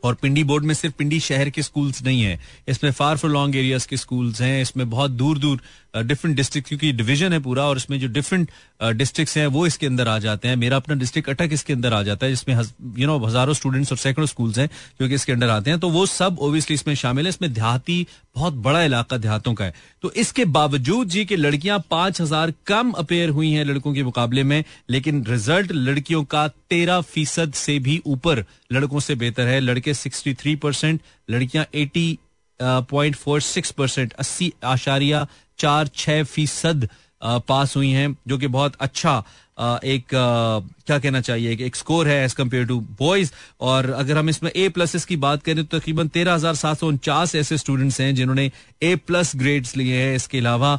और 0.05 0.15
पिंडी 0.15 0.45
बोर्ड 0.45 0.65
में 0.65 0.75
सिर्फ़ 0.75 0.95
पिंडी 0.99 1.21
शहर 1.21 1.51
के 1.51 1.63
स्कूल्स 1.63 2.03
नहीं 2.05 2.23
है। 2.23 2.39
इसमें 2.69 2.91
फार 2.93 3.17
फॉर 3.17 3.31
लॉन्ग 3.31 3.57
एरियाज़ 3.57 3.87
के 3.89 3.97
स्कूल्स 3.97 4.41
हैं, 4.41 4.61
इसमें 4.63 4.89
बहुत 4.91 5.11
दूर 5.13 5.39
दूर 5.39 5.61
डिफरेंट 5.97 6.37
डिस्ट्रिक्ट 6.37 6.69
क्योंकि 6.69 6.93
डिवीज़न 6.93 7.33
है 7.33 7.39
पूरा 7.41 7.65
और 7.65 7.77
इसमें 7.77 7.99
जो 8.01 8.09
डिफरेंट 8.09 8.51
डिस्ट्रिक्ट्स 8.97 9.37
हैं, 9.37 9.47
वो 9.47 9.67
इसके 9.67 9.87
अंदर 9.87 10.09
आ 10.09 10.19
जाते 10.19 10.49
हैं। 10.49 10.57
मेरा 10.57 10.77
अपना 10.77 10.95
डिस्ट्रिक्ट 10.95 11.29
अटक 11.31 11.53
इसके 11.53 11.73
अंदर 11.73 11.93
आ 11.93 12.03
जाता 12.03 12.27
है, 12.27 12.33
जिसमें 12.33 12.55
यू 12.99 13.07
नो 13.07 13.19
हज़ारों 13.19 13.55
स्टूडेंट्स 13.55 13.93
और 13.93 13.99
सैकड़ों 13.99 14.27
स्कूल्स 14.27 14.59
हैं 14.59 14.69
जो 15.01 15.09
कि 15.09 15.15
इसके 15.15 15.33
अंदर 15.33 15.51
आते 15.51 15.71
हैं। 15.71 15.79
तो 15.81 15.89
वो 15.91 16.07
सब 16.07 16.39
ओबियसली 16.41 16.75
इसमें 16.75 16.95
शामिल 16.95 17.25
है। 17.25 17.29
इसमें 17.29 17.53
देहाती 17.53 18.07
बहुत 18.37 18.55
बड़ा 18.57 18.83
इलाका 18.83 19.17
देहातों 19.17 19.53
का 19.55 19.65
है। 19.65 19.75
तो 20.03 20.11
इसके 20.13 20.45
बावजूद 20.47 21.09
जी 21.09 21.25
कि 21.25 21.37
लड़कियाँ 21.37 21.79
पाँच 21.91 22.21
हज़ार 22.21 22.53
कम 22.67 22.91
अपेयर 22.93 23.31
हुई 23.31 23.51
हैं 23.53 23.65
लड़कों 23.65 23.93
के 23.95 24.03
मुकाबले 24.03 24.43
में, 24.45 24.65
लेकिन 24.91 25.25
रिज़ल्ट 25.27 25.73
लड़कियों 25.73 26.23
का 26.25 26.47
तेरह 26.49 27.01
फ़ीसद 27.03 27.53
से 27.55 27.79
भी 27.79 28.01
ऊपर 28.07 28.45
लड़कों 28.73 29.01
से 29.01 29.15
बेहतर 29.15 29.49
है। 29.49 29.61
लड़के 29.61 29.95
सिक्सटी 29.95 30.35
थ्री 30.35 30.57
परसेंट, 30.57 31.01
लड़कियाँ 31.29 31.67
eighty 31.75 32.19
point 32.61 33.17
four 33.17 33.41
six 33.43 33.71
percent, 33.73 34.13
अस्सी 34.13 34.53
आशारिया 34.65 35.27
चार 35.59 35.89
छह 35.89 36.23
फ़ीसद 36.25 36.89
पास 37.23 37.77
हुई 37.77 37.91
हैं, 37.91 38.17
जो 38.29 38.39
कि 38.39 38.47
बहुत 38.49 38.77
अच्छा 38.81 39.23
एक 39.59 40.05
क्या 40.09 40.99
कहना 40.99 41.21
चाहिए 41.21 41.57
कि 41.57 41.65
एक 41.65 41.77
स्कोर 41.77 42.09
है 42.09 42.25
एज 42.25 42.33
कंपेयर 42.35 42.67
टू 42.67 42.79
बॉयज़ 43.01 43.31
और 43.61 43.91
अगर 43.93 44.19
हम 44.19 44.29
इसमें 44.29 44.51
ए 44.51 44.69
प्लस 44.69 45.05
की 45.05 45.17
बात 45.19 45.43
करें 45.43 45.65
तो 45.65 45.79
तकरीबन 45.79 46.09
तेरह 46.09 46.35
हज़ार 46.35 46.55
सात 46.55 46.79
सौ 46.79 46.89
उनचास 46.89 47.35
ऐसे 47.35 47.59
स्टूडेंट्स 47.59 48.01
हैं, 48.01 48.15
जिन्होंने 48.15 48.51
ए 48.83 48.95
प्लस 48.97 49.33
ग्रेड्स 49.37 49.77
लिए 49.77 50.03
हैं। 50.03 50.15
इसके 50.17 50.39
अलावा 50.39 50.79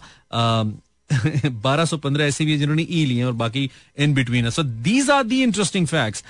बारह 1.63 1.86
सौ 1.86 1.98
पंद्रह 1.98 2.25
ऐसी 2.25 2.46
भी 2.46 2.51
है 2.51 2.58
जिन्होंने 2.58 2.86
ई 2.89 3.05
लिए 3.05 3.24
और 3.24 3.34
बाकी 3.34 3.70
in 3.98 4.13
between 4.13 4.50
so 4.50 4.63
these 4.63 5.10
are 5.10 5.24
the 5.24 5.41
interesting 5.43 5.88
facts 5.88 6.24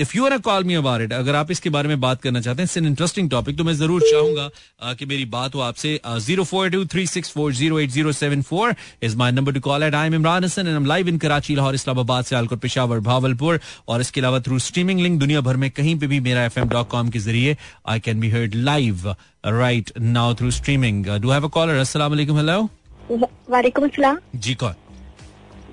if 0.00 0.16
you 0.16 0.26
are 0.26 0.38
call 0.48 0.64
me 0.64 0.74
about 0.74 1.02
it 1.02 1.12
अगर 1.12 1.34
आप 1.34 1.50
इसके 1.50 1.70
बारे 1.70 1.88
में 1.88 2.00
बात 2.00 2.22
करना 2.22 2.40
चाहते 2.40 2.62
हैं 2.62 2.76
इन 2.76 2.86
इंटरेस्टिंग 2.86 3.30
टॉपिक 3.30 3.58
तो 3.58 3.64
मैं 3.64 3.74
ज़रूर 3.74 4.02
चाहूँगा 4.02 4.48
uh, 4.48 4.96
कि 4.98 5.06
मेरी 5.06 5.24
बात 5.26 5.54
हो 5.54 5.60
आपसे। 5.60 6.00
Zero 6.26 6.44
four 6.44 6.70
two 6.70 6.84
three 6.86 7.06
six 7.06 7.30
four 7.30 7.52
zero 7.54 7.80
eight 7.80 7.90
zero 7.90 8.12
seven 8.12 8.42
four 8.42 8.74
is 9.02 9.16
my 9.16 9.32
number 9.32 9.52
to 9.52 9.60
call 9.60 9.82
at 9.82 9.94
I 9.94 10.06
am 10.06 10.14
Imran 10.14 10.44
Hasan 10.44 10.68
and 10.68 10.86
live 10.86 11.08
in 11.08 11.18
Karachi 11.18 11.54
Lahore 11.54 11.74
Islamabad 11.74 12.24
Sialkot 12.24 12.60
Peshawar 12.60 13.00
Bahawalpur 13.10 13.60
और 13.88 14.00
इसके 14.00 14.20
अलावा 14.20 14.40
through 14.40 14.58
streaming 14.58 15.00
link 15.00 15.18
दुनिया 15.20 15.40
भर 15.40 15.56
में 15.56 15.70
कहीं 15.70 15.98
पे 15.98 16.06
भी 16.06 16.20
मेरा 16.20 16.44
एफ़ 16.44 16.58
एम 16.60 16.68
डॉट 16.68 16.88
कॉम 16.88 17.10
के 17.10 17.18
ज़रिए 17.18 17.56
I 17.88 18.00
can 18.00 18.20
be 18.20 18.30
heard 18.30 18.54
live 18.54 19.14
right 19.46 19.92
now 20.00 20.34
through 20.34 20.50
streaming 20.50 21.06
do 21.06 21.30
have 21.30 21.44
a 21.44 21.50
caller 21.50 21.84
वालेकुम 21.96 22.36
हेलो 22.36 22.68
वालेकुम 23.10 23.88
सलाम 23.88 24.18
जी 24.36 24.54
कौन? 24.54 24.74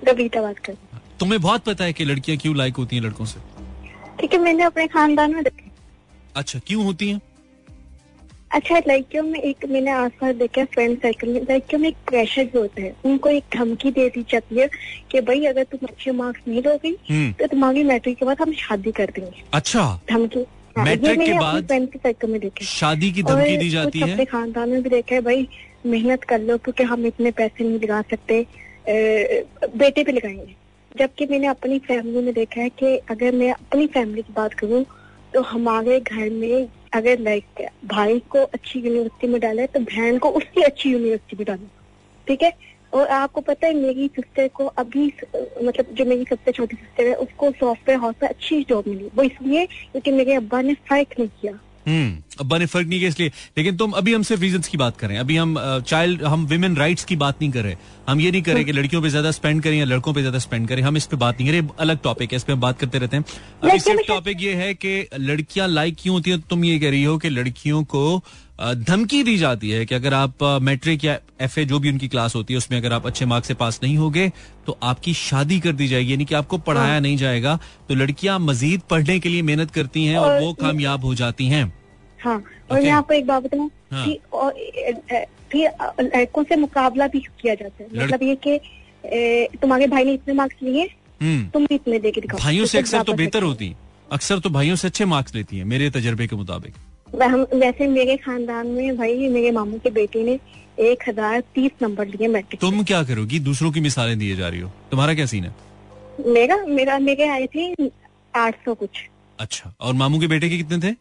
रबीता 0.07 0.41
बात 0.41 0.57
कर 0.59 0.75
तुम्हें 1.19 1.41
बहुत 1.41 1.63
पता 1.65 1.83
है 1.83 1.93
कि 1.93 2.05
लड़कियाँ 2.05 2.37
क्यों 2.37 2.55
लाइक 2.57 2.75
होती 2.77 2.95
हैं 2.95 3.03
लड़कों 3.03 3.25
से? 3.25 3.39
ठीक 4.19 4.33
है 4.33 4.39
मैंने 4.39 4.63
अपने 4.63 4.87
खानदान 4.87 5.33
में 5.35 5.43
देखा। 5.43 5.69
अच्छा 6.35 6.59
क्यों 6.67 6.83
होती 6.85 7.09
हैं? 7.09 7.21
अच्छा 8.51 8.77
लड़कियों 8.87 9.23
में 9.23 9.39
एक 9.39 9.65
मैंने 9.69 9.91
आसपास 9.91 10.35
देखा 10.35 10.63
फ्रेंड 10.73 10.97
सर्कल 11.01 11.27
में। 11.27 11.39
लड़कियों 11.41 11.79
में 11.81 11.87
एक 11.89 11.95
प्रेशर 12.07 12.43
जो 12.53 12.61
होता 12.61 12.81
है 12.81 12.93
उनको 13.05 13.29
एक 13.29 13.43
धमकी 13.53 13.91
दे 13.91 14.07
दी 14.09 14.23
जाती 14.31 14.59
है 14.59 14.67
कि 15.11 15.21
भाई 15.21 15.45
अगर 15.45 15.63
तुम 15.71 15.87
अच्छे 15.87 16.11
मार्क्स 16.11 16.47
नहीं 16.47 16.61
दोगी 16.61 16.95
हम्म। 17.09 17.31
तो 17.39 17.47
तुम्हारी 17.47 17.83
मैट्रिक 17.83 18.17
के 18.17 18.25
बाद 18.25 18.41
हम 18.41 18.53
शादी 18.61 18.91
कर 18.91 19.11
देंगे। 19.15 19.43
अच्छा। 19.53 19.85
धमकी। 20.09 20.45
मैट्रिक 20.77 21.19
के 21.19 21.33
बाद 21.39 21.65
फ्रेंड 21.67 21.97
सर्कल 21.97 22.29
में 22.31 22.39
देखा। 22.41 22.65
शादी 22.65 23.11
की 23.11 23.23
धमकी 23.23 23.57
दी 23.57 23.69
जाती 23.69 24.01
अपने 24.01 24.13
है? 24.13 24.25
खानदान 24.25 24.69
में 24.69 24.81
भी 24.83 24.89
देखा 24.89 25.15
है 25.15 25.21
भाई 25.21 25.47
मेहनत 25.85 26.23
कर 26.23 26.39
लो, 26.39 26.57
क्योंकि 26.57 26.83
हम 26.83 27.05
इतने 27.05 27.31
पैसे 27.31 27.63
नहीं 27.63 27.79
लगा 27.79 28.01
सकते 28.01 28.45
बेटे 29.77 30.03
पे 30.03 30.11
लगाएँगे। 30.11 30.55
जबकि 30.95 31.25
मैंने 31.25 31.47
अपनी 31.47 31.79
फैमिली 31.79 32.21
में 32.21 32.33
देखा 32.33 32.61
है 32.61 32.69
कि 32.71 32.97
अगर 33.09 33.35
मैं 33.35 33.51
अपनी 33.51 33.87
फैमिली 33.87 34.21
की 34.21 34.33
बात 34.33 34.53
करूँ 34.53 34.83
तो 35.33 35.41
हमारे 35.43 35.99
घर 35.99 36.29
में 36.29 36.67
अगर 36.93 37.19
लाइक 37.19 37.67
भाई 37.85 38.19
को 38.29 38.39
अच्छी 38.39 38.79
यूनिवर्सिटी 38.79 39.27
में 39.27 39.39
डाला 39.41 39.65
तो 39.65 39.79
बहन 39.81 40.17
को 40.17 40.29
उससे 40.31 40.63
अच्छी 40.63 40.91
यूनिवर्सिटी 40.91 41.37
में 41.37 41.45
डालो। 41.47 41.67
ठीक 42.27 42.43
है? 42.43 42.51
और 42.93 43.07
आपको 43.07 43.41
पता 43.41 43.67
है, 43.67 43.73
मेरी 43.73 44.07
सिस्टर 44.07 44.47
को 44.47 44.65
अभी 44.65 45.05
मतलब 45.63 45.85
जो 45.91 46.05
मेरी 46.05 46.25
सबसे 46.29 46.51
छोटी 46.51 46.75
सिस्टर 46.75 47.07
है, 47.07 47.13
उसको 47.15 47.51
सॉफ्टवेयर 47.51 47.99
हाउस 47.99 48.15
में 48.23 48.29
अच्छी 48.29 48.63
जॉब 48.69 48.87
मिली। 48.87 49.09
वो 49.15 49.23
इसलिए 49.23 49.65
क्योंकि 49.65 50.11
मेरे 50.11 50.33
अब्बा 50.33 50.61
ने 50.61 50.73
फाइट 50.89 51.19
नहीं 51.19 51.29
किया। 51.41 51.59
हम्म। 51.87 52.45
बने 52.45 52.59
ने 52.59 52.65
फ़र्क 52.65 52.87
नहीं 52.87 52.99
किया 52.99 53.09
इसलिए। 53.09 53.31
लेकिन 53.57 53.77
तुम 53.77 53.91
अभी 53.91 54.13
हम 54.13 54.23
सिर्फ़ 54.23 54.41
रीजंस 54.41 54.67
की 54.67 54.77
बात 54.77 54.97
करें। 54.97 55.17
अभी 55.17 55.37
हम 55.37 55.55
चाइल्ड 55.87 56.23
हम 56.23 56.45
विमेन 56.45 56.75
राइट्स 56.75 57.05
की 57.05 57.15
बात 57.15 57.41
नहीं 57.41 57.51
कर 57.51 57.63
रहे। 57.63 57.75
हम 58.09 58.21
ये 58.21 58.31
नहीं 58.31 58.41
करें 58.41 58.63
कि 58.65 58.71
लड़कियों 58.71 59.01
पे 59.01 59.09
ज़्यादा 59.09 59.31
स्पेंड 59.31 59.61
करें 59.63 59.77
या 59.77 59.85
लड़कों 59.85 60.13
पे 60.13 60.21
ज़्यादा 60.21 60.39
स्पेंड 60.39 60.67
करें। 60.67 60.81
हम 60.81 60.97
इस 60.97 61.05
पे 61.05 61.17
बात 61.17 61.41
नहीं 61.41 61.49
करें। 61.49 61.69
अलग 61.79 61.99
टॉपिक 62.03 62.31
है। 62.31 62.35
इस 62.35 62.43
पे 62.43 62.53
हम 62.53 62.59
बात 62.59 62.79
करते 62.79 62.99
रहते 62.99 63.17
हैं। 63.17 63.25
अभी 63.63 63.79
सिर्फ़ 63.79 64.07
टॉपिक 64.07 64.41
ये 64.41 64.53
है 64.53 64.73
कि 64.73 65.07
लड़कियाँ 65.19 65.67
लाइक 65.67 65.97
क्यों 65.99 66.15
होती 66.15 66.31
है? 66.31 66.37
तुम 66.39 66.65
ये 66.65 66.79
कह 66.79 66.89
रही 66.89 67.03
हो 67.03 67.17
कि 67.17 67.29
लड़कियों 67.29 67.83
को 67.83 68.23
धमकी 68.59 69.23
दी 69.23 69.37
जाती 69.37 69.69
है 69.69 69.85
कि 69.85 69.95
अगर 69.95 70.13
आप 70.13 70.43
मैट्रिक 70.61 71.03
या 71.05 71.17
एफए 71.41 71.63
जो 71.65 71.79
भी 71.79 71.89
उनकी 71.91 72.07
क्लास 72.07 72.35
होती 72.35 72.53
है 72.53 72.57
उसमें 72.57 72.77
अगर 72.77 72.93
आप 72.93 73.05
अच्छे 73.07 73.25
मार्क्स 73.25 73.47
से 73.47 73.53
पास 73.53 73.79
नहीं 73.83 73.97
होगे 73.97 74.31
तो 74.65 74.77
आपकी 74.83 75.13
शादी 75.13 75.59
कर 75.59 75.71
दी 75.71 75.87
जाएगी 75.87 76.11
यानी 76.11 76.25
कि 76.25 76.35
आपको 76.35 76.57
पढ़ाया 76.59 76.99
नहीं 76.99 77.17
जाएगा। 77.17 77.59
तो 77.89 77.95
लड़कियाँ 77.95 78.37
मजीद 78.39 78.81
पढ़ने 78.89 79.19
के 79.19 79.29
लिए 79.29 79.41
मेहनत 79.41 79.71
करती 79.71 80.05
हैं 80.05 80.17
और 80.17 80.31
और 80.31 80.41
वो 80.41 80.53
कामयाब 80.53 81.05
हो 81.05 81.15
जाती 81.15 81.47
हैं। 81.47 81.65
हाँ 82.19 82.35
और 82.35 82.77
Okay. 82.77 82.83
मैं 82.83 82.91
आपको 82.91 83.13
एक 83.13 83.25
बात 83.27 83.43
बताऊँ 83.43 83.69
हाँ। 83.91 84.05
लड़कों 86.01 86.43
से 86.43 86.55
मुकाबला 86.55 87.07
भी 87.07 87.19
किया 87.41 87.55
जाता 87.55 87.83
है। 87.83 87.89
मतलब 87.97 88.23
ये 88.23 88.35
कि 88.47 88.59
तुम्हारे 89.61 89.87
भाई 89.87 90.03
ने 90.03 90.13
इतने 90.13 90.33
मार्क्स 90.33 90.63
लिए 90.63 90.89
हम्म। 91.21 91.49
तुम 91.49 91.65
भी 91.65 91.75
इतने 91.75 91.99
दे 91.99 92.11
के 92.11 92.21
दिखाओ। 92.21 92.39
भाइयों 92.39 92.65
से 92.65 92.77
अक्सर 92.77 93.03
तो 93.03 93.13
बेहतर 93.13 93.43
होती 93.43 93.67
हैं। 93.67 93.77
अक्सर 94.11 94.39
तो 94.39 94.49
भाइयों 94.51 94.75
से 94.75 94.87
अच्छे 94.87 95.05
मार्क्स 95.05 95.35
लेती 95.35 95.57
है 95.57 95.63
मेरे 95.65 95.89
तजर्बे 95.91 96.27
के 96.27 96.35
मुताबिक। 96.35 96.73
हम 97.13 97.45
वैसे 97.53 97.87
मेरे 97.87 98.15
खानदान 98.17 98.67
में 98.67 98.97
भाई 98.97 99.27
मेरे 99.29 99.51
मामू 99.51 99.77
के 99.79 99.89
बेटे 99.91 100.23
ने 100.23 100.39
एक 100.81 101.03
हज़ार 101.07 101.41
तीस 101.55 101.71
नंबर 101.81 102.07
लिए 102.07 102.27
मैट्रिक 102.27 102.61
तुम 102.61 102.83
क्या 102.83 103.03
करोगी? 103.03 103.39
दूसरों 103.39 103.71
की 103.71 103.79
मिसालें 103.79 104.17
दिए 104.19 104.35
जा 104.35 104.47
रही 104.49 104.59
हो। 104.59 104.69
तुम्हारा 104.91 105.13
क्या 105.13 105.25
सीन 105.25 105.43
है? 105.43 105.53
मेरा 106.27 106.57
मेरा 106.67 106.97
मेरे 106.99 107.27
आए 107.27 107.47
थे 107.55 107.89
आठ 108.35 108.55
सौ 108.65 108.73
कुछ। 108.75 109.03
अच्छा। 109.39 109.73
और 109.79 109.93
मामू 109.93 110.19
के 110.19 110.27
बेटे 110.27 110.49
के 110.49 110.57
कितने 110.57 110.77
थे? 110.79 110.95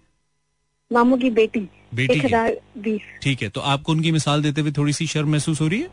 मामू 0.90 1.16
की 1.16 1.30
बेटी 1.32 1.60
बेटी 1.94 2.14
एक 2.14 2.24
हज़ार 2.24 2.56
बीस। 2.78 3.02
ठीक 3.22 3.42
है 3.42 3.48
तो 3.48 3.60
आपको 3.60 3.92
उनकी 3.92 4.12
मिसाल 4.12 4.42
देते 4.42 4.60
हुए 4.60 4.72
थोड़ी 4.72 4.92
सी 4.92 5.06
शर्म 5.06 5.32
महसूस 5.32 5.60
हो 5.60 5.66
रही 5.68 5.80
है? 5.80 5.88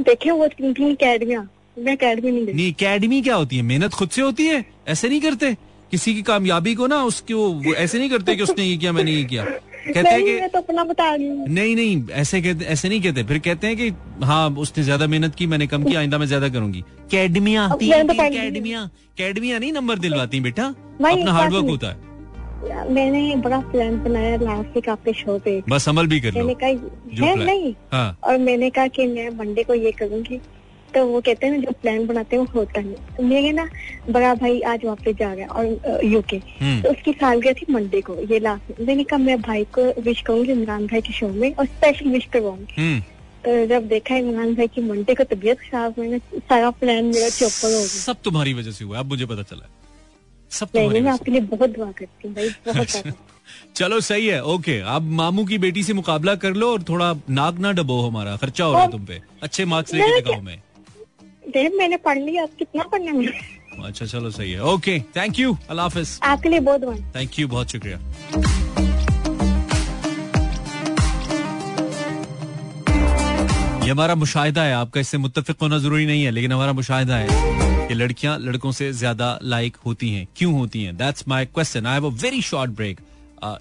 देखे 0.00 0.30
वो 0.30 0.48
तीन 0.48 0.94
अकेडमिया 0.94 1.46
मैं 1.78 1.96
अकेडमी 1.96 2.30
नहीं 2.30 2.44
नहीं 2.46 2.68
एकेडमी 2.68 3.20
क्या 3.22 3.34
होती 3.34 3.56
है? 3.56 3.62
मेहनत 3.62 3.94
खुद 3.94 4.10
से 4.10 4.22
होती 4.22 4.46
है? 4.46 4.64
ऐसे 4.88 5.08
नहीं 5.08 5.20
करते? 5.20 5.56
किसी 5.92 6.14
की 6.14 6.22
कामयाबी 6.22 6.74
को 6.74 6.86
ना 6.86 7.02
उसकी 7.04 7.34
वो 7.34 7.74
ऐसे 7.76 7.98
नहीं 7.98 8.10
करते 8.10 8.36
कि 8.36 8.42
उसने 8.42 8.64
ये 8.64 8.76
किया 8.76 8.92
मैंने 8.92 9.10
ये 9.10 9.24
किया। 9.24 9.44
कहते 9.44 10.08
हैं 10.08 10.22
कि 10.24 10.48
तो 10.48 10.58
अपना 10.58 10.84
बता 10.84 11.14
रही 11.14 11.26
हूँ। 11.28 11.46
नहीं 11.48 11.74
नहीं 11.76 12.08
ऐसे 12.14 12.40
कहते 12.42 12.64
ऐसे 12.66 12.88
नहीं 12.88 13.00
कहते। 13.02 13.22
फिर 13.24 13.38
कहते 13.40 13.66
हैं 13.66 13.76
कि 13.76 13.88
हाँ 14.24 14.48
उसने 14.58 14.84
ज़्यादा 14.84 15.06
मेहनत 15.06 15.34
की 15.34 15.46
मैंने 15.46 15.66
कम 15.66 15.84
किया 15.84 16.00
आइंदा 16.00 16.18
मैं 16.18 16.26
ज़्यादा 16.26 16.48
करूँगी। 16.48 16.82
कैडमिया 17.10 17.68
तो 17.68 17.76
कैडमिया 17.78 18.88
कैडमिया 19.18 19.58
नहीं 19.58 19.72
नंबर 19.72 19.98
दिलवाती 19.98 20.40
बेटा। 20.40 20.64
अपना 20.64 21.32
हार्डवर्क 21.32 21.66
होता 21.66 21.88
है। 21.88 22.04
मैंने 22.90 23.34
बड़ा 23.36 23.58
प्लान 23.62 23.98
बनाया 24.04 24.36
लास्ट 24.36 24.76
वीक 24.76 24.88
आपके 24.88 25.12
शो 25.12 25.38
पे। 25.38 25.62
बस 25.68 25.88
अमल 25.88 26.06
भी 26.06 26.20
कर 26.20 26.32
लो। 26.32 26.40
मैंने 26.40 26.54
कहा 26.54 27.26
है 27.26 27.34
नहीं? 27.36 27.74
हाँ। 27.92 28.18
और 28.24 28.38
मैंने 28.40 28.70
कहा 28.70 28.86
कि 28.88 29.06
मैं 29.06 29.28
मंडे 29.38 29.62
को 29.62 29.74
ये 29.76 29.92
करूँगी। 29.92 30.40
तो 30.96 31.04
वो 31.06 31.20
कहते 31.20 31.46
हैं 31.46 31.60
जो 31.62 31.72
प्लान 31.82 32.06
बनाते 32.06 32.36
हैं 32.36 32.42
वो 32.42 32.48
होता 32.54 32.80
नहीं। 32.80 32.94
तो 33.16 33.22
मेरे 33.22 33.50
ना 33.52 33.68
बड़ा 34.10 34.34
भाई 34.34 34.60
आज 34.72 34.84
वापस 34.84 35.14
जा 35.18 35.32
रहा 35.32 35.44
है 35.44 35.48
और 35.48 36.04
यूके 36.04 36.36
हम्म। 36.60 36.80
तो 36.82 36.90
उसकी 36.90 37.12
सालगिरह 37.14 37.54
थी 37.54 37.72
मंडे 37.72 38.00
को 38.00 38.14
ये 38.30 38.38
लास्ट 38.40 38.70
में 38.70 38.86
मैंने 38.86 39.04
कहा 39.04 39.18
मैं 39.18 39.40
भाई 39.42 39.64
को 39.76 39.82
विश 40.02 40.20
करूँगी 40.26 40.52
इमरान 40.52 40.86
भाई 40.86 41.00
के 41.00 41.12
शो 41.12 41.28
में 41.28 41.54
और 41.54 41.66
स्पेशल 41.66 42.08
विश 42.10 42.24
करवाऊँगी। 42.32 42.80
हम्म। 42.80 43.00
तो 43.44 43.66
जब 43.66 43.88
देखा 43.88 44.16
इमरान 44.16 44.54
भाई 44.54 44.66
की 44.66 44.82
मंडे 44.82 45.14
को 45.14 45.24
तबीयत 45.26 45.60
खराब 45.60 45.94
मैंने 45.98 46.18
सारा 46.18 46.70
प्लान 46.80 47.04
मेरा 47.04 47.28
चौपर 47.30 47.66
हो 47.66 47.78
गया। 47.78 47.86
सब 48.00 48.22
तुम्हारी 48.24 48.54
वजह 48.54 48.70
से 48.70 48.84
हुआ 48.84 48.98
अब 48.98 49.06
मुझे 49.06 49.26
पता 49.26 49.42
चला। 49.44 49.68
सब 50.50 50.68
तुम्हारी 50.68 51.00
मैं 51.00 51.12
आपके 51.12 51.30
लिए 51.30 51.40
बहुत 51.52 51.70
दुआ 51.70 51.90
करती 51.92 52.28
हूँ 52.28 52.34
भाई 52.34 52.48
बहुत 52.66 53.14
चलो 53.76 54.00
सही 54.00 54.26
है 54.26 54.42
ओके। 54.44 54.78
अब 54.90 55.10
मामू 55.18 55.44
की 55.44 55.58
बेटी 55.58 55.82
से 55.82 55.92
मुकाबला 55.94 56.34
कर 56.36 56.54
लो 56.54 56.70
और 56.72 56.82
थोड़ा 56.82 57.12
नाक 57.30 57.58
ना 57.58 57.72
डबो 57.72 58.00
हमारा 58.02 58.36
खर्चा 58.36 58.64
हो 58.64 58.72
रहा 58.72 58.82
है 58.82 58.90
तुम 58.90 59.04
पे। 59.04 59.20
अच्छे 59.42 59.64
मार्क्स 59.64 59.94
लेके 59.94 60.20
दिखाओ 60.20 60.40
मैं 60.42 60.62
देख 61.48 61.72
मैंने 61.78 61.96
पढ़ 62.04 62.18
लिया 62.18 62.42
अब 62.42 62.50
कितना 62.58 62.82
पढ़ना? 62.92 63.30
अच्छा 63.86 64.06
चलो 64.06 64.30
सही 64.30 64.52
है। 64.52 64.62
ओके 64.64 64.98
थैंक 65.16 65.38
यू 65.38 65.56
अल्लाह 65.70 65.86
हाफिज 65.86 66.18
आपके 66.24 66.48
लिए 66.48 66.60
बहुत 66.60 66.80
दुआ 66.80 66.94
थैंक 67.16 67.38
यू 67.38 67.48
बहुत 67.48 67.72
शुक्रिया. 67.72 67.98
ये 73.84 73.90
हमारा 73.90 74.14
मुशाहिदा 74.14 74.62
है 74.62 74.72
आपका 74.74 75.00
इससे 75.00 75.18
मुतफिक 75.18 75.56
होना 75.62 75.78
ज़रूरी 75.78 76.06
नहीं 76.06 76.24
है 76.24 76.30
लेकिन 76.30 76.52
हमारा 76.52 76.72
मुशाहिदा 76.72 77.16
है 77.16 77.88
कि 77.88 77.94
लड़कियाँ 77.94 78.38
लड़कों 78.38 78.72
से 78.72 78.92
ज़्यादा 78.92 79.38
लाइक 79.42 79.76
होती 79.86 80.10
हैं। 80.10 80.26
क्यों 80.36 80.52
होती 80.52 80.82
हैं? 80.84 80.96
That's 80.96 81.28
my 81.28 81.46
question 81.46 81.86
I 81.86 81.94
have 81.94 82.06
a 82.06 82.14
very 82.22 82.42
short 82.42 82.70
break 82.76 83.00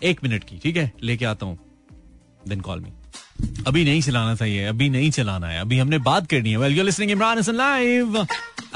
एक 0.03 0.23
मिनट 0.23 0.43
की 0.43 0.57
ठीक 0.63 0.77
है? 0.77 0.91
लेके 1.03 1.25
आता 1.25 1.45
हूँ. 1.45 1.57
देन 2.47 2.61
कॉल 2.61 2.79
मी 2.79 2.91
अभी 3.67 3.83
नहीं 3.85 4.01
चलाना 4.01 4.35
था 4.35 4.45
ये 4.45 4.65
अभी 4.65 4.89
नहीं 4.89 5.09
चलाना 5.11 5.47
है 5.47 5.59
अभी 5.61 5.77
हमने 5.79 5.97
बात 5.99 6.27
करनी 6.27 6.51
है। 6.51 6.57
Well 6.57 6.77
you 6.77 6.83
listening 6.83 7.11
Imran 7.11 7.37
Hasan 7.37 7.55
live 7.55 8.17
I 8.17 8.25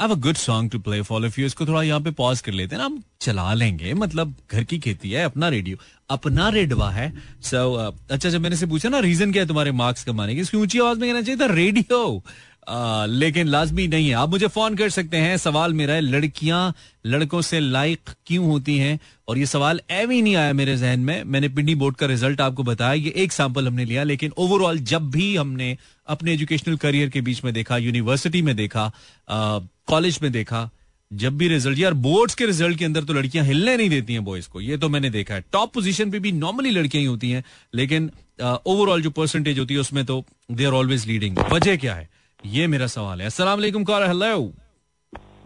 have 0.00 0.10
a 0.10 0.18
good 0.18 0.36
song 0.36 0.70
to 0.70 0.78
play 0.78 1.00
for 1.02 1.26
of 1.26 1.40
you 1.40 1.46
इसको 1.46 1.66
थोड़ा 1.66 1.82
यहाँ 1.82 2.00
पे 2.00 2.10
पॉज 2.10 2.40
कर 2.40 2.52
लेते 2.52 2.76
हैं 2.76 2.80
ना 2.80 2.86
हम 2.86 3.02
चला 3.20 3.52
लेंगे। 3.54 3.94
मतलब 3.94 4.34
घर 4.52 4.64
की 4.64 4.78
खेती 4.78 5.10
है 5.10 5.24
अपना 5.24 5.48
रेडियो 5.48 5.76
अपना 6.10 6.48
रेडवा 6.48 6.90
है। 6.90 7.12
सो 7.42 7.56
so, 7.56 7.94
uh, 7.94 8.12
अच्छा 8.12 8.28
जब 8.28 8.40
मैंने 8.40 8.56
से 8.56 8.66
पूछा 8.66 8.88
ना 8.88 8.98
रीजन 8.98 9.32
क्या 9.32 9.42
है 9.42 9.48
तुम्हारे 9.48 9.72
मार्क्स 9.72 10.04
कमाने 10.04 10.34
की 10.34 10.40
इसकी 10.40 10.56
ऊँची 10.56 10.78
आवाज़ 10.78 10.98
में 10.98 11.08
कहना 11.10 11.22
चाहिए 11.22 11.40
था 11.40 11.54
रेडियो 11.54 12.22
लेकिन 12.66 13.46
लाजमी 13.46 13.86
नहीं 13.88 14.08
है। 14.08 14.14
आप 14.14 14.28
मुझे 14.28 14.46
फ़ोन 14.48 14.74
कर 14.76 14.90
सकते 14.90 15.16
हैं। 15.16 15.36
सवाल 15.38 15.72
मेरा 15.74 15.94
है, 15.94 16.00
लड़कियाँ 16.00 16.74
लड़कों 17.06 17.40
से 17.42 17.60
लाइक 17.60 18.10
क्यों 18.26 18.46
होती 18.46 18.76
हैं? 18.78 18.98
और 19.28 19.38
ये 19.38 19.46
सवाल 19.46 19.80
एव 19.90 20.10
ही 20.10 20.20
नहीं 20.22 20.34
आया 20.36 20.52
मेरे 20.52 20.76
जहन 20.76 21.00
में। 21.00 21.22
मैंने 21.24 21.48
पिंडी 21.48 21.74
बोर्ड 21.74 21.96
का 21.96 22.06
रिज़ल्ट 22.06 22.40
आपको 22.40 22.62
बताया। 22.62 22.92
ये 22.94 23.12
एक 23.16 23.32
सैंपल 23.32 23.66
हमने 23.66 23.84
लिया, 23.84 24.02
लेकिन 24.04 24.32
ओवरऑल 24.38 24.78
जब 24.80 25.10
भी 25.10 25.34
हमने 25.36 25.76
अपने 26.08 26.32
एजुकेशनल 26.32 26.76
करियर 26.78 27.08
के 27.08 27.20
बीच 27.20 27.44
में 27.44 27.52
देखा 27.54 27.76
यूनिवर्सिटी 27.78 28.42
में 28.42 28.54
देखा 28.56 28.92
कॉलेज 29.28 30.18
में 30.22 30.30
देखा, 30.32 30.68
जब 31.10 31.36
भी 31.38 31.48
रिज़ल्ट 31.48 31.78
यार 31.78 31.94
बोर्ड्स 31.96 32.34
के 32.34 32.46
रिज़ल्ट 32.46 32.78
के 32.78 32.84
अंदर 32.84 33.04
तो 33.04 33.12
लड़कियाँ 33.12 33.44
हिलने 33.44 33.76
नहीं 33.76 33.88
देती 33.90 34.12
हैं 34.12 34.24
बॉयज़ 34.24 34.48
को। 34.48 34.60
ये 34.60 34.76
तो 34.76 34.88
मैंने 34.88 35.10
देखा 35.10 35.34
है। 35.34 35.44
टॉप 35.52 35.72
पोजीशन 35.74 36.10
पे 36.10 36.18
भी 36.18 36.32
नॉर्मली 36.32 36.70
लड़कियाँ 36.70 37.00
ही 37.00 37.06
होती 37.06 37.30
हैं, 37.30 37.42
लेकिन 37.74 38.10
ओवरऑल 38.42 39.02
जो 39.02 39.10
परसेंटेज 39.10 39.58
होती 39.58 39.74
है 39.74 39.80
उसमें 39.80 40.04
तो 40.06 40.24
दे 40.50 40.64
आर 40.64 40.72
ऑलवेज 40.72 41.06
लीडिंग 41.06 41.38
वजह 41.52 41.76
क्या 41.76 41.94
है? 41.94 42.08
ये 42.46 42.66
मेरा 42.66 42.86
सवाल 42.86 43.20
है। 43.20 43.26
अस्सलाम 43.26 43.58
वालेकुम 43.58 43.84
कॉलर 43.84 44.06
हेलो 44.08 44.52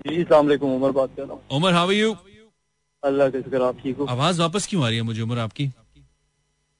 जी 0.06 0.22
सलामकुम 0.22 0.72
उमर 0.74 0.90
बात 0.92 1.10
कर 1.16 1.22
रहा 1.22 1.32
हूँ। 1.32 1.40
उमर 1.56 1.72
हाउ 1.74 1.88
आर 1.88 1.92
यू 1.94 2.14
अल्लाह 3.02 3.28
के 3.28 3.40
शुक्र 3.42 3.62
आप 3.62 3.78
ठीक 3.82 3.96
हो? 3.98 4.04
आवाज़ 4.06 4.40
वापस 4.40 4.66
क्यों 4.66 4.84
आ 4.84 4.88
रही 4.88 4.96
है 4.96 5.02
मुझे 5.02 5.22
उमर 5.22 5.38
आपकी? 5.38 5.66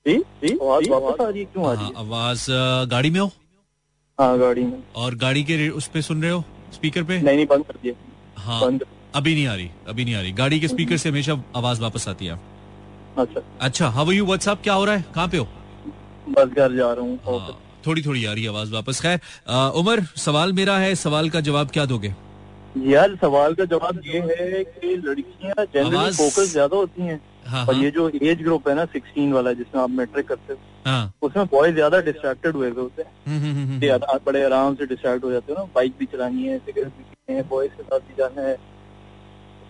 जी 0.06 0.16
जी 0.42 0.54
आवाज़ 0.54 0.88
वापस 0.90 1.20
आ 1.20 1.28
रही 1.28 1.40
है 1.40 1.44
क्यों 1.52 1.66
आ 1.66 1.72
रही 1.72 1.84
हाँ, 1.84 1.90
है? 1.90 1.96
आवाज़ 1.98 2.46
गाड़ी 2.90 3.10
में 3.10 3.20
हो? 3.20 3.26
हाँ 4.18 4.38
गाड़ी 4.38 4.62
में। 4.64 4.82
और 4.96 5.14
गाड़ी 5.24 5.44
के 5.44 5.68
उस 5.70 5.88
पे 5.88 6.02
सुन 6.02 6.22
रहे 6.22 6.30
हो 6.30 6.44
स्पीकर 6.74 7.04
पे? 7.04 7.20
नहीं 7.20 7.36
नहीं 7.36 7.46
बंद 7.46 7.64
कर 7.66 7.78
दिया। 7.82 7.94
हाँ 8.42 8.60
बंद। 8.60 8.84
अभी 9.14 9.34
नहीं 9.34 9.46
आ 9.46 9.54
रही 9.54 9.70
अभी 9.88 10.04
नहीं 10.04 10.14
आ 10.14 10.20
रही। 10.20 10.32
गाड़ी 10.32 10.60
के 10.60 10.68
स्पीकर 10.68 10.96
से 10.96 11.08
हमेशा 11.08 11.42
आवाज़ 11.56 11.80
वापस 11.82 12.08
आती 12.08 12.26
है। 12.26 12.38
अच्छा। 13.18 13.40
अच्छा 13.60 13.88
हाउ 13.96 14.10
यू 14.10 14.24
व्हाट्सअप 14.26 14.62
क्या 14.62 14.74
हो 14.74 14.84
रहा 14.84 14.94
है? 14.94 15.04
कहाँ 15.14 15.28
पे 15.28 15.36
हो? 15.38 15.48
बस 16.28 16.48
घर 16.48 16.76
जा 16.76 16.92
रहा 16.92 17.04
हूँ। 17.04 17.18
हाँ, 17.26 17.58
थोड़ी 17.86 18.02
थोड़ी 18.02 18.24
आ 18.24 18.32
रही 18.32 18.46
आवाज़ 18.46 18.72
वापस। 18.72 19.00
खैर 19.00 19.20
उमर 19.76 20.02
सवाल 20.18 20.52
मेरा 20.52 20.76
है 20.78 20.94
सवाल 20.96 21.30
का 21.30 21.40
जवाब 21.42 21.70
क्या 21.70 21.84
दोगे? 21.86 22.14
यार 22.84 23.14
सवाल 23.16 23.54
का 23.54 23.64
जवाब 23.66 24.00
ये 24.06 24.20
है 24.20 24.62
कि 24.64 24.94
लड़कियाँ 24.98 25.64
जनरली 25.66 26.12
फोकस 26.12 26.50
ज़्यादा 26.52 26.76
होती 26.76 27.02
हैं। 27.02 27.20
हाँ 27.46 27.64
और 27.66 27.74
हाँ। 27.74 27.82
ये 27.82 27.90
जो 27.90 28.08
एज 28.22 28.42
ग्रुप 28.42 28.68
है 28.68 28.74
ना 28.74 28.84
सिक्सटीन 28.86 29.32
वाला 29.32 29.52
जिसमें 29.52 29.80
आप 29.82 29.90
मैट्रिक 29.92 30.26
करते 30.28 30.52
हो 30.52 30.58
हाँ। 30.86 31.12
उसमें 31.22 31.46
बॉयज़ 31.46 31.74
ज़्यादा 31.74 32.00
डिस्ट्रैक्टेड 32.02 32.54
हुए 32.54 32.70
होते 32.70 33.02
हैं। 33.02 33.10
हम्म, 33.26 33.38
हम्म, 33.38 33.52
हम्म, 33.54 33.80
हम्म। 33.84 34.18
बड़े 34.26 34.44
आराम 34.44 34.74
से 34.74 34.86
डिस्ट्रैक्ट 34.86 35.24
हो 35.24 35.30
जाते 35.32 35.52
हो 35.52 35.58
ना। 35.58 35.64
बाइक 35.74 35.92
भी 35.98 36.06
चलानी 36.12 36.46
है 36.46 36.58
सिगरेट 36.58 36.86
भी 36.86 37.02
पीनी 37.02 37.36
है 37.36 37.42
बॉयज़ 37.48 37.72
के 37.72 37.82
साथ 37.82 38.00
भी 38.00 38.14
जाना 38.18 38.46
है 38.48 38.56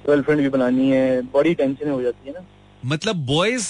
गर्लफ्रेंड 0.04 0.40
भी 0.40 0.49
बनानी 0.49 0.90
है 0.90 1.21
बड़ी 1.33 1.54
टेंशन 1.54 1.90
हो 1.90 2.00
जाती 2.02 2.28
है 2.28 2.35
ना। 2.35 2.47
मतलब 2.83 3.26
बॉयज़ 3.26 3.68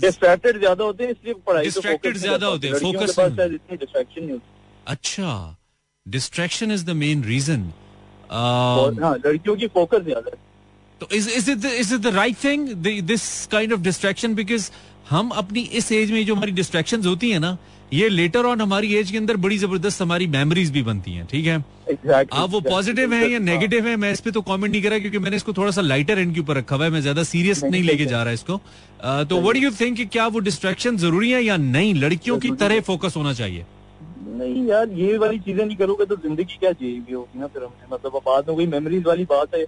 डिस्ट्रैक्टेड 0.00 0.58
ज़्यादा 0.58 0.84
होते 0.84 1.04
हैं 1.04 1.10
इसलिए 1.10 1.34
पढ़ाई 1.46 1.70
focus 1.70 2.04
नहीं 2.04 2.12
ज़्यादा 2.14 2.46
होते 2.46 2.66
हैं, 2.66 2.74
नहीं। 2.74 3.54
इतनी 3.54 3.76
डिस्ट्रैक्शन 3.76 4.20
नहीं 4.20 4.32
होती। 4.32 4.46
अच्छा 4.86 5.56
distraction 6.06 6.72
is 6.72 6.84
the 6.86 6.90
main 7.02 7.24
reason 7.24 7.70
हाँ 8.30 9.16
लड़कियों 9.26 9.56
की 9.56 9.66
फोकस 9.68 10.02
ज़्यादा 10.04 10.36
तो 11.00 11.08
is 11.16 11.28
is 11.30 11.50
it 11.50 11.64
is 11.64 11.94
it 11.94 12.00
the 12.00 12.14
right 12.14 12.36
thing 12.44 12.68
this 13.12 13.24
kind 13.52 13.72
of 13.72 13.80
distraction 13.80 14.34
because 14.34 14.70
हम 15.10 15.28
अपनी 15.42 15.60
इस 15.80 15.92
एज 15.92 16.10
में 16.12 16.24
जो 16.26 16.34
हमारी 16.34 16.52
डिस्ट्रैक्शन 16.52 17.04
होती 17.06 17.30
है 17.30 17.38
ना 17.38 17.56
ये 17.92 18.08
लेटर 18.08 18.46
ऑन 18.46 18.60
हमारी 18.60 18.94
एज 18.96 19.10
के 19.10 19.18
अंदर 19.18 19.36
बड़ी 19.36 19.58
ज़बरदस्त 19.58 20.02
हमारी 20.02 20.26
मेमोरीज 20.28 20.70
भी 20.70 20.82
बनती 20.82 21.12
हैं 21.12 21.26
ठीक 21.26 21.46
है? 21.46 21.56
एग्जैक्टली 21.90 22.42
अब 22.42 22.50
वो 22.50 22.60
पॉजिटिव 22.60 23.06
exactly, 23.06 23.24
है 23.24 23.32
या 23.32 23.38
नेगेटिव 23.40 23.86
है 23.86 23.96
मैं 23.96 24.12
इस 24.12 24.20
पे 24.20 24.30
तो 24.30 24.40
कमेंट 24.42 24.70
नहीं 24.72 24.82
करा 24.82 24.98
क्योंकि 24.98 25.18
मैंने 25.18 25.36
इसको 25.36 25.52
थोड़ा 25.52 25.70
सा 25.70 25.80
लाइटर 25.80 26.18
एंड 26.18 26.34
के 26.34 26.40
ऊपर 26.40 26.56
रखा 26.56 26.76
हुआ 26.76 26.84
है 26.84 26.90
मैं 26.90 27.00
ज़्यादा 27.00 27.22
सीरियस 27.24 27.62
नहीं 27.62 27.72
नहीं 27.72 27.82
लेके 27.82 28.06
जा 28.06 28.22
रहा 28.22 28.32
इसको। 28.32 28.54
अ, 29.00 29.22
तो 29.24 29.40
व्हाट 29.40 29.54
डू 29.54 29.60
यू 29.60 29.70
थिंक 29.80 30.00
क्या 30.12 30.26
वो 30.28 30.38
डिस्ट्रैक्शन 30.40 30.96
ज़रूरी 30.96 31.30
है 31.30 31.42
या 31.44 31.56
नहीं? 31.58 31.94
लड़कियों 31.94 32.38
की 32.38 32.50
तरह 32.62 32.80
फोकस 32.88 33.16
होना 33.16 33.32
चाहिए। 33.34 33.64
नहीं 34.36 34.66
यार 34.66 34.88
ये 34.94 35.16
वाली 35.18 35.38
चीज़ें 35.40 35.64
नहीं 35.64 35.76
करोगे 35.76 36.04
तो 36.04 36.16
ज़िंदगी 36.18 36.56
क्या 36.60 36.72
जिएगी 36.72 37.12
होगी 37.12 37.40
ना 37.40 37.46
फिर 37.46 37.62
हमने? 37.62 37.94
मतलब 37.94 38.20
बाद 38.26 38.48
में 38.48 38.56
कोई 38.56 38.66
मेमोरीज 38.66 39.04
वाली 39.06 39.24
बात 39.30 39.54
है। 39.54 39.64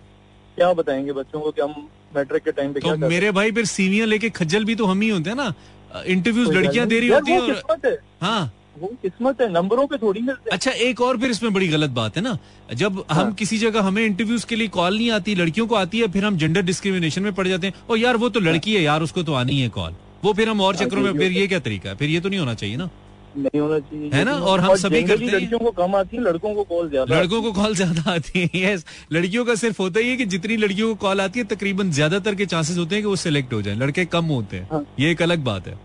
क्या 0.57 0.73
बताएँगे 0.73 1.13
बच्चों 1.13 1.41
को 1.41 1.51
कि 1.51 1.61
हम 1.61 1.87
मैट्रिक 2.17 2.43
के 2.43 2.53
टाइम 2.53 2.73
पे 2.73 2.81
तो 2.81 2.87
क्या 2.87 3.09
मेरे 3.09 3.31
भाई 3.33 3.53
फिर 3.53 3.65
सीवियाँ 3.67 4.07
लेके 4.07 4.29
खज्जल 4.31 4.65
भी 4.65 4.75
तो 4.75 4.85
हम 4.87 5.01
ही 5.01 5.09
होते 5.09 5.31
हैं 5.31 5.37
ना। 5.37 5.53
इंटरव्यूज़ 5.95 6.51
लड़कियाँ 6.53 6.87
दे 6.87 7.01
रही 7.01 7.09
होती 7.09 7.33
हैं 7.33 7.41
है। 7.87 7.97
हाँ। 8.23 8.53
वो 8.79 8.87
किस्मत 9.03 9.41
है 9.41 9.53
नंबरों 9.53 9.87
पे 9.87 9.97
थोड़ी 9.99 10.21
मिलते 10.21 10.51
अच्छा 10.51 10.71
एक 10.85 11.01
और 11.01 11.19
फिर 11.19 11.31
इसमें 11.31 11.53
बड़ी 11.53 11.69
गलत 11.69 11.91
बात 11.91 12.17
है 12.17 12.23
ना। 12.23 12.37
जब 12.75 13.05
हम 13.11 13.17
हाँ। 13.17 13.33
किसी 13.35 13.59
जगह 13.59 13.83
हमें 13.83 14.05
इंटरव्यूज़ 14.05 14.47
के 14.47 14.57
लिए 14.57 14.69
कॉल 14.69 14.97
नहीं 14.97 15.11
आती 15.11 15.35
लड़कियों 15.35 15.67
को 15.67 15.75
आती 15.75 15.99
है 15.99 16.09
फिर 16.13 16.25
हम 16.25 16.37
जेंडर 16.37 16.63
डिस्क्रिमिनेशन 16.63 17.23
में 17.23 17.33
पड़ 17.35 17.47
जाते 17.49 17.67
हैं। 17.67 17.75
और 17.91 17.99
यार 17.99 18.17
वो 18.17 18.29
तो 18.29 18.41
लड़की 18.41 18.75
है 18.75 18.83
यार 18.83 19.03
उसको 19.03 19.23
तो 19.23 19.35
आनी 19.35 19.61
है 19.61 19.69
कॉल 19.69 19.95
वो 20.25 20.33
फिर 20.33 20.49
हम 20.49 20.61
और 20.61 20.75
चक्रों 20.75 20.87
चक्करों 20.87 21.03
में 21.05 21.21
फिर 21.21 21.33
ये 21.33 21.47
क्या 21.47 21.59
तरीका 21.61 21.91
है? 21.91 21.97
फिर 21.97 22.11
ये 22.11 22.21
तो 22.21 22.29
नहीं 22.29 22.41
होना 22.41 22.55
चाहिए 22.55 22.77
ना। 22.77 22.91
नहीं 23.37 23.61
होना 23.61 23.79
चाहिए 23.81 24.11
है 24.15 24.25
ना? 24.25 24.33
और 24.33 24.61
हम 24.61 24.75
सभी 24.77 25.03
करते 25.03 25.25
हैं। 25.25 25.33
लड़कियों 25.33 25.59
को 25.61 25.71
कम 25.73 25.95
आती 25.97 26.17
है 26.17 26.23
लड़कों 26.23 26.55
को 26.55 26.65
कॉल 26.65 26.89
ज़्यादा 26.91 27.21
लड़कों 27.21 27.41
को 27.43 27.53
कॉल 27.53 27.75
ज़्यादा 27.75 28.11
आती 28.13 28.41
है 28.55 28.63
यस 28.63 28.85
लड़कियों 29.13 29.45
का 29.45 29.55
सिर्फ़ 29.55 29.81
होता 29.83 30.01
ही 30.01 30.11
है 30.11 30.17
कि 30.17 30.25
जितनी 30.35 30.57
लड़कियों 30.57 30.89
को 30.89 30.95
कॉल 31.07 31.21
आती 31.21 31.39
है 31.39 31.45
तकरीबन 31.47 31.91
ज़्यादातर 31.93 32.35
के 32.35 32.47
चांसेस 32.47 32.79
होते 32.79 32.95
हैं 32.95 33.03
कि 33.05 33.09
वो 33.09 33.17
सिलेक्ट 33.19 33.53
हो 33.53 33.63
जाए 33.63 33.75
लड़के 33.77 34.05
कम 34.15 34.25
होते 34.27 34.57
हैं 34.57 34.69
हाँ। 34.73 34.85
ये 35.01 35.11
एक 35.11 35.23
अलग 35.23 35.45
बात 35.45 35.67
है 35.67 35.79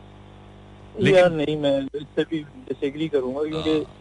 यार 1.08 1.32
नहीं 1.32 1.56
मैं 1.58 1.78
इससे 1.96 2.24
भी 2.24 2.40
डिसएग्री 2.70 3.08
करूँगा 3.10 3.44
क्योंकि 3.44 3.70
हाँ। 3.72 3.96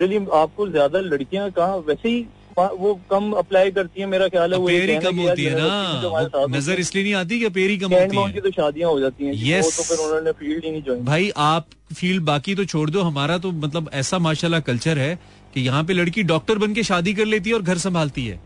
चलिए 0.00 0.26
आपको 0.34 0.68
ज़्यादा 0.68 1.00
लड़कियाँ 1.02 1.50
कहा 1.50 1.76
वैसे 1.86 2.08
ही 2.08 2.20
वो 2.66 3.00
कम 3.10 3.32
अप्लाई 3.32 3.70
करती 3.70 4.00
है 4.00 4.06
मेरा 4.06 4.28
ख्याल 4.28 4.52
है 4.52 4.58
वो 4.58 4.66
पेरी 4.66 4.98
कम 4.98 5.16
होती 5.16 5.44
है 5.44 5.54
ना? 5.58 6.46
नज़र 6.56 6.80
इसलिए 6.80 7.04
नहीं 7.04 7.14
आती 7.14 7.40
कि 7.40 7.48
पेरी 7.48 7.78
कम 7.78 7.94
होती 7.94 8.16
है। 8.16 8.40
तो 8.40 8.50
शादियाँ 8.50 8.90
हो 8.90 9.00
जाती 9.00 9.24
हैं. 9.24 9.60
वो 9.62 9.70
तो 9.70 9.82
फिर 9.82 9.98
उन्होंने 9.98 10.32
फ़ील्ड 10.32 10.64
ही 10.64 10.70
नहीं 10.70 10.82
ज्वाइन 10.82 11.04
भाई 11.04 11.30
आप 11.36 11.66
फ़ील्ड 11.94 12.22
बाकी 12.22 12.54
तो 12.54 12.64
छोड़ 12.64 12.90
दो। 12.90 13.02
हमारा 13.02 13.38
तो 13.38 13.52
मतलब 13.52 13.90
ऐसा 13.94 14.18
माशाल्लाह 14.18 14.60
कल्चर 14.60 14.98
है 14.98 15.18
कि 15.54 15.60
यहाँ 15.60 15.84
पे 15.84 15.92
लड़की 15.92 16.22
डॉक्टर 16.22 16.58
बन 16.58 16.74
के 16.74 16.82
शादी 16.82 17.14
कर 17.14 17.24
लेती 17.24 17.50
है 17.50 17.56
और 17.56 17.62
घर 17.62 17.78
संभालती 17.78 18.26
है। 18.26 18.40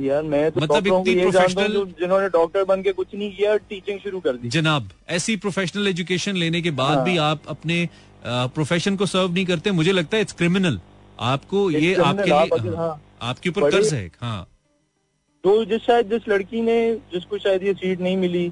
यार 0.00 0.22
मैं 0.22 0.50
तो 0.50 0.60
मतलब 0.60 0.86
इतनी 0.86 1.22
हूँ 1.22 1.32
जो- 1.32 1.86
जिन्होंने 1.88 2.28
डॉक्टर 2.28 2.64
बन 2.64 2.82
के 2.82 2.92
कुछ 2.92 3.06
नहीं 3.14 3.36
किया 3.36 3.56
टीचिंग 3.56 3.98
शुरू 3.98 4.20
कर 4.20 4.32
दी। 4.32 4.48
जनाब 4.48 4.90
ऐसी 5.08 5.36
प्रोफेशनल 5.36 5.88
एजुकेशन 5.88 6.36
लेने 6.36 6.62
के 6.62 6.70
बाद 6.70 6.96
हाँ। 6.96 7.04
भी 7.04 7.16
आप 7.16 7.42
अपने 7.48 7.88
प्रोफेशन 8.26 8.96
को 8.96 9.06
सर्व 9.06 9.32
नहीं 9.32 9.46
करते। 9.46 9.70
मुझे 9.70 9.92
लगता 9.92 10.16
है 10.16 10.22
इट्स 10.22 10.32
क्रिमिनल 10.32 10.80
आपको 11.20 11.70
ये 11.70 11.94
आपके 11.94 12.22
लिए 12.22 12.76
हाँ, 12.76 12.76
हाँ। 12.76 13.02
आपके 13.22 13.48
ऊपर 13.48 13.70
कर्ज 13.70 13.94
है 13.94 14.10
हाँ। 14.20 14.48
तो 15.44 15.64
जिस 15.64 15.82
शायद 15.82 16.10
जिस 16.10 16.28
लड़की 16.28 16.60
ने 16.60 16.94
जिसको 16.94 17.38
शायद 17.38 17.62
ये 17.62 17.74
सीट 17.74 18.00
नहीं 18.00 18.16
मिली 18.16 18.48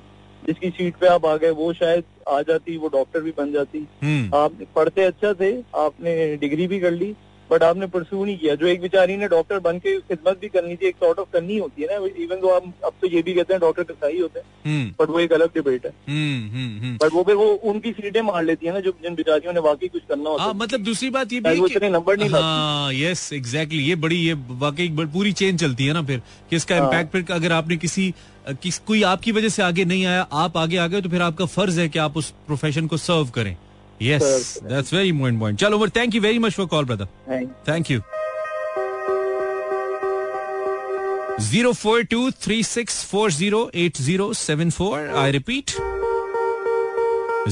जिसकी 0.46 0.70
सीट 0.70 0.96
पे 0.96 1.06
आप 1.06 1.26
आ 1.26 1.36
गए 1.36 1.50
वो 1.50 1.72
शायद 1.72 2.04
आ 2.28 2.42
जाती 2.42 2.76
वो 2.76 2.88
डॉक्टर 2.88 3.20
भी 3.20 3.32
बन 3.38 3.52
जाती। 3.52 3.86
हम्म। 4.02 4.36
आप 4.36 4.52
पढ़ते 4.76 5.02
अच्छा 5.02 5.32
थे 5.34 5.52
आपने 5.76 6.36
डिग्री 6.36 6.66
भी 6.66 6.80
कर 6.80 6.90
ली 6.90 7.14
बट 7.50 7.62
आपने 7.62 7.86
परसू 7.86 8.24
नहीं 8.24 8.36
किया। 8.38 8.54
जो 8.54 8.66
एक 8.66 8.80
बेचारी 8.80 9.16
ने 9.16 9.28
डॉक्टर 9.28 9.58
बन 9.60 9.78
के 9.78 9.96
खिदमत 10.00 10.38
भी 10.40 10.48
करनी 10.48 10.76
थी 10.76 10.86
एक 10.86 10.96
सॉर्ट 10.96 11.18
ऑफ़ 11.18 11.28
करनी 11.32 11.56
होती 11.58 11.82
है 11.82 11.88
ना 11.90 12.06
इवन 12.24 12.40
तो 12.40 12.48
आप 12.50 12.72
अब 12.84 12.92
तो 13.00 13.06
ये 13.06 13.22
भी 13.22 13.34
कहते 13.34 13.54
हैं 13.54 13.60
डॉक्टर 13.60 13.82
कसाई 13.84 14.20
होते 14.20 14.40
हैं। 14.40 14.46
हम्म। 14.66 14.90
बट 15.00 15.10
वो 15.10 15.20
एक 15.20 15.32
अलग 15.32 15.50
डिबेट 15.54 15.86
है। 15.86 15.92
हम्म 16.08 16.48
हम्म 16.50 16.80
हम्म। 16.80 16.96
बट 17.02 17.12
वो 17.14 17.22
फिर 17.22 17.34
वो 17.34 17.46
उनकी 17.72 17.92
सीटें 17.92 18.20
मार 18.22 18.42
लेती 18.44 18.66
है 18.66 18.72
ना 18.72 18.80
जो 18.80 18.90
जिन 19.02 19.14
बेचारियों 19.14 19.52
ने 19.52 19.60
वाकई 19.60 19.88
कुछ 19.88 20.02
करना 20.08 20.30
होता 20.30 20.42
हाँ 20.42 20.52
है। 20.52 20.58
मतलब 20.58 20.80
दूसरी 20.84 21.10
बात 21.10 21.32
ये 21.32 21.40
भी 21.40 21.48
है 21.50 21.66
इतने 21.66 21.90
नंबर 21.90 22.18
नहीं 22.18 22.30
हाँ 22.30 22.92
यस 22.94 23.32
एग्जैक्टली 23.32 23.82
ये 23.84 23.94
बड़ी 24.06 24.16
ये 24.18 24.34
वाकई 24.60 24.88
पूरी 25.12 25.32
चेन 25.34 25.56
चलती 25.56 25.86
है 25.86 25.92
ना 25.92 26.02
फिर 26.02 26.22
कि 26.50 26.56
इसका 26.56 26.76
हाँ। 26.76 26.84
इम्पैक्ट 26.84 27.12
फिर 27.12 27.34
अगर 27.34 27.52
आपने 27.52 27.76
किसी 27.76 28.12
किस 28.62 28.78
कोई 28.86 29.02
आपकी 29.08 29.32
वजह 29.32 29.48
से 29.48 29.62
आगे 29.62 29.84
नहीं 29.84 30.04
आया 30.06 30.22
आप 30.44 30.56
आगे 30.56 30.76
आ 30.76 30.86
गए 30.86 31.00
तो 31.00 31.08
फिर 31.08 31.22
आपका 31.22 31.44
फ़र्ज़ 31.52 31.80
है 31.80 31.88
कि 31.88 31.98
आप 31.98 32.16
उस 32.16 32.30
प्रोफेशन 32.46 32.86
को 32.86 32.96
सर्व 32.96 33.30
करें। 33.34 33.56
यस 34.06 34.58
करें। 34.62 34.74
दैट्स 34.74 34.92
वेरी 34.94 35.08
इंपॉर्टेंट 35.08 35.40
पॉइंट 35.40 35.58
चलो 35.60 35.76
over 35.76 35.90
thank 35.96 36.14
you 36.14 36.20
very 36.22 36.38
much 36.38 36.52
for 36.52 36.66
call 36.66 36.84
brother 36.84 37.46
thank 37.68 37.90
you 37.90 38.00
zero 41.42 41.72
four 41.72 42.02
two 42.10 42.30
three 42.42 42.62
six 42.64 43.04
four 43.04 43.30
zero 43.32 43.70
eight 43.74 43.96
zero 44.00 44.32
seven 44.40 44.70
four 44.70 45.08
I 45.22 45.30
repeat 45.32 45.70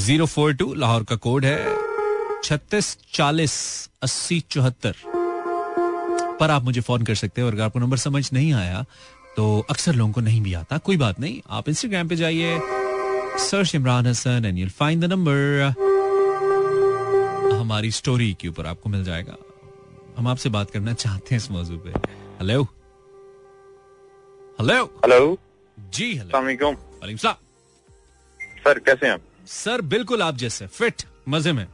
zero 0.04 0.26
four 0.26 0.52
two 0.54 0.72
Lahore 0.74 1.04
का 1.04 1.16
code 1.24 1.44
है 1.44 1.76
छत्तीस 2.44 2.96
चालीस 3.14 3.54
अस्सी 4.02 4.38
चौहत्तर. 4.50 4.94
पर 6.40 6.50
आप 6.50 6.62
मुझे 6.64 6.80
फ़ोन 6.80 7.02
कर 7.04 7.14
सकते 7.14 7.40
हो 7.40 7.46
और 7.46 7.54
अगर 7.54 7.62
आपको 7.62 7.78
नंबर 7.78 7.96
समझ 7.96 8.28
नहीं 8.32 8.52
आया 8.54 8.84
तो 9.36 9.44
अक्सर 9.70 9.94
लोगों 9.94 10.12
को 10.12 10.20
नहीं 10.20 10.40
भी 10.42 10.54
आता। 10.54 10.78
कोई 10.78 10.96
बात 10.96 11.20
नहीं 11.20 11.40
आप 11.58 11.68
इंस्टाग्राम 11.68 12.08
पे 12.08 12.16
जाइए 12.16 12.58
search 13.40 13.74
Imran 13.74 14.06
Hasan 14.06 14.44
and 14.46 14.58
you'll 14.58 14.68
find 14.78 15.04
the 15.04 15.12
number 15.12 15.90
हमारी 17.72 17.90
स्टोरी 17.90 18.32
के 18.40 18.48
ऊपर 18.48 18.66
आपको 18.66 18.88
मिल 18.90 19.04
जाएगा। 19.04 19.36
हम 20.16 20.26
आपसे 20.28 20.48
बात 20.54 20.70
करना 20.70 20.92
चाहते 20.94 21.34
हैं 21.34 21.36
इस 21.36 21.50
मौजू 21.50 21.76
पे। 21.84 21.90
हेलो 22.38 22.62
हेलो 24.58 24.82
हेलो 25.04 25.38
जी 25.78 26.08
हेलो 26.14 26.30
वालेकुम। 26.32 27.32
सर 28.64 28.78
कैसे 28.78 29.06
हैं 29.06 29.12
आप? 29.12 29.20
सर 29.46 29.80
बिल्कुल 29.94 30.22
आप 30.22 30.36
जैसे 30.42 30.66
फिट 30.66 31.02
मज़े 31.28 31.52
में। 31.52 31.66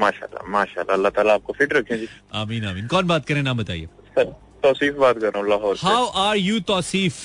माशाल्लाह 0.00 0.48
माशाल्लाह 0.52 0.96
अल्लाह 0.96 1.10
ताला 1.16 1.34
आपको 1.34 1.52
फिट 1.58 1.72
रखें 1.72 1.96
जी। 1.96 2.08
आमीन 2.34 2.64
आमीन। 2.66 2.86
कौन 2.86 3.06
बात 3.06 3.26
करें 3.26 3.42
नाम 3.42 3.58
बताइए। 3.58 3.86
सर 4.14 4.24
तौसीफ 4.62 4.94
बात 5.02 5.18
कर 5.18 5.26
रहा 5.26 5.38
हूँ 5.40 5.48
Lahore 5.50 5.76
how 5.82 6.06
are 6.22 6.36
you 6.36 6.60
Tauseef? 6.72 7.18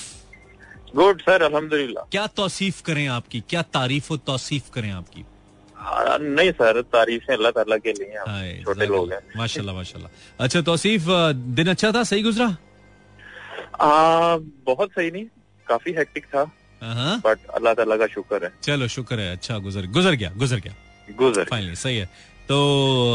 Good 0.94 1.22
sir 1.22 1.42
अल्हम्दुलिल्लाह। 1.48 2.04
क्या 2.12 2.26
तौसीफ 2.42 2.82
करें 2.82 3.06
आपकी? 3.16 3.40
क्या 3.50 3.62
तारीफ़ 3.78 4.12
और 4.12 4.18
तौसीफ 4.26 4.70
करें 4.74 4.90
आपकी? 4.90 5.24
नहीं 5.86 6.50
सर 6.52 6.80
तारीफें 6.92 7.34
अल्लाह 7.34 7.50
ताला 7.52 7.76
के 7.78 7.92
लिए 7.92 8.08
हैं। 8.08 8.20
हम 8.20 8.62
छोटे 8.64 8.86
लोग 8.86 9.12
हैं। 9.12 9.20
माशाल्लाह 9.36 9.74
माशाल्लाह। 9.76 10.44
अच्छा 10.44 10.60
तौसीफ 10.62 11.04
दिन 11.56 11.68
अच्छा 11.70 11.92
था? 11.92 12.02
सही 12.04 12.22
गुजरा? 12.22 12.46
आ, 13.80 14.36
बहुत 14.66 14.90
सही 14.90 15.10
नहीं 15.10 15.24
काफ़ी 15.66 15.92
हेक्टिक 15.98 16.24
था। 16.26 16.50
हाँ 16.82 17.18
बट 17.26 17.46
अल्लाह 17.54 17.74
ताला 17.74 17.96
का 17.96 18.06
शुक्र 18.06 18.44
है। 18.44 18.52
चलो 18.62 18.88
शुक्र 18.88 19.18
है। 19.20 19.32
अच्छा 19.32 19.58
गुजर 19.58 19.86
गुजर 19.92 20.14
गया 20.14 20.32
गुजर 20.36 20.60
गया। 20.60 20.74
गुजर। 21.18 21.44
फाइनली 21.50 21.74
सही 21.76 21.96
है। 21.96 22.06
तो 22.48 22.56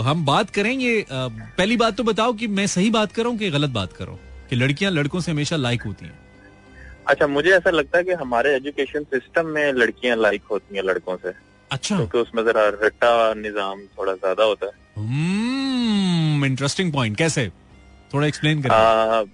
हम 0.06 0.26
बात 0.26 0.50
करेंगे 0.50 0.94
पहली 1.12 1.78
बात 1.78 1.98
तो 1.98 2.04
बताओ 2.04 2.34
कि 2.34 2.48
मैं 2.50 2.68
सही 2.68 2.90
बात 2.92 3.12
कर 3.12 3.26
हूँ 3.26 3.38
कि 3.38 3.50
गलत 3.50 3.70
बात 3.72 3.94
कर? 3.94 4.08
हूँ 4.08 4.20
कि 4.50 4.56
लड़कियाँ 4.56 4.92
लड़कों 4.92 5.20
से 5.20 5.32
हमेशा 5.32 5.56
लाइक 5.58 5.82
होती 5.84 6.06
हैं। 6.06 6.20
अच्छा 7.08 7.28
मुझे 7.28 7.50
ऐसा 7.50 7.70
लगता 7.70 7.98
है 7.98 8.04
कि 8.04 8.14
हमारे 8.20 8.56
एजुकेशन 8.56 9.04
सिस्टम 9.14 9.48
में 9.48 9.72
लड़कियाँ 9.74 10.18
लाइक 10.18 10.44
होती 10.52 10.76
हैं 10.76 10.84
लड़कों 10.84 11.16
से। 11.18 11.32
अच्छा। 11.72 11.96
क्योंकि 11.96 12.18
उसमें 12.18 12.44
जरा 12.46 12.68
रट्टा 12.84 13.34
निज़ाम 13.34 13.82
थोड़ा 13.98 14.14
ज़्यादा 14.14 14.44
होता 14.44 14.66
है। 14.66 14.72
हम्म 14.98 16.42
हम्म 16.42 16.46
इंटरेस्टिंग 16.46 16.92
पॉइंट 16.94 17.18
कैसे? 17.18 17.48
थोड़ा 18.14 18.28
एक्सप्लेन 18.28 18.62
करें 18.62 19.30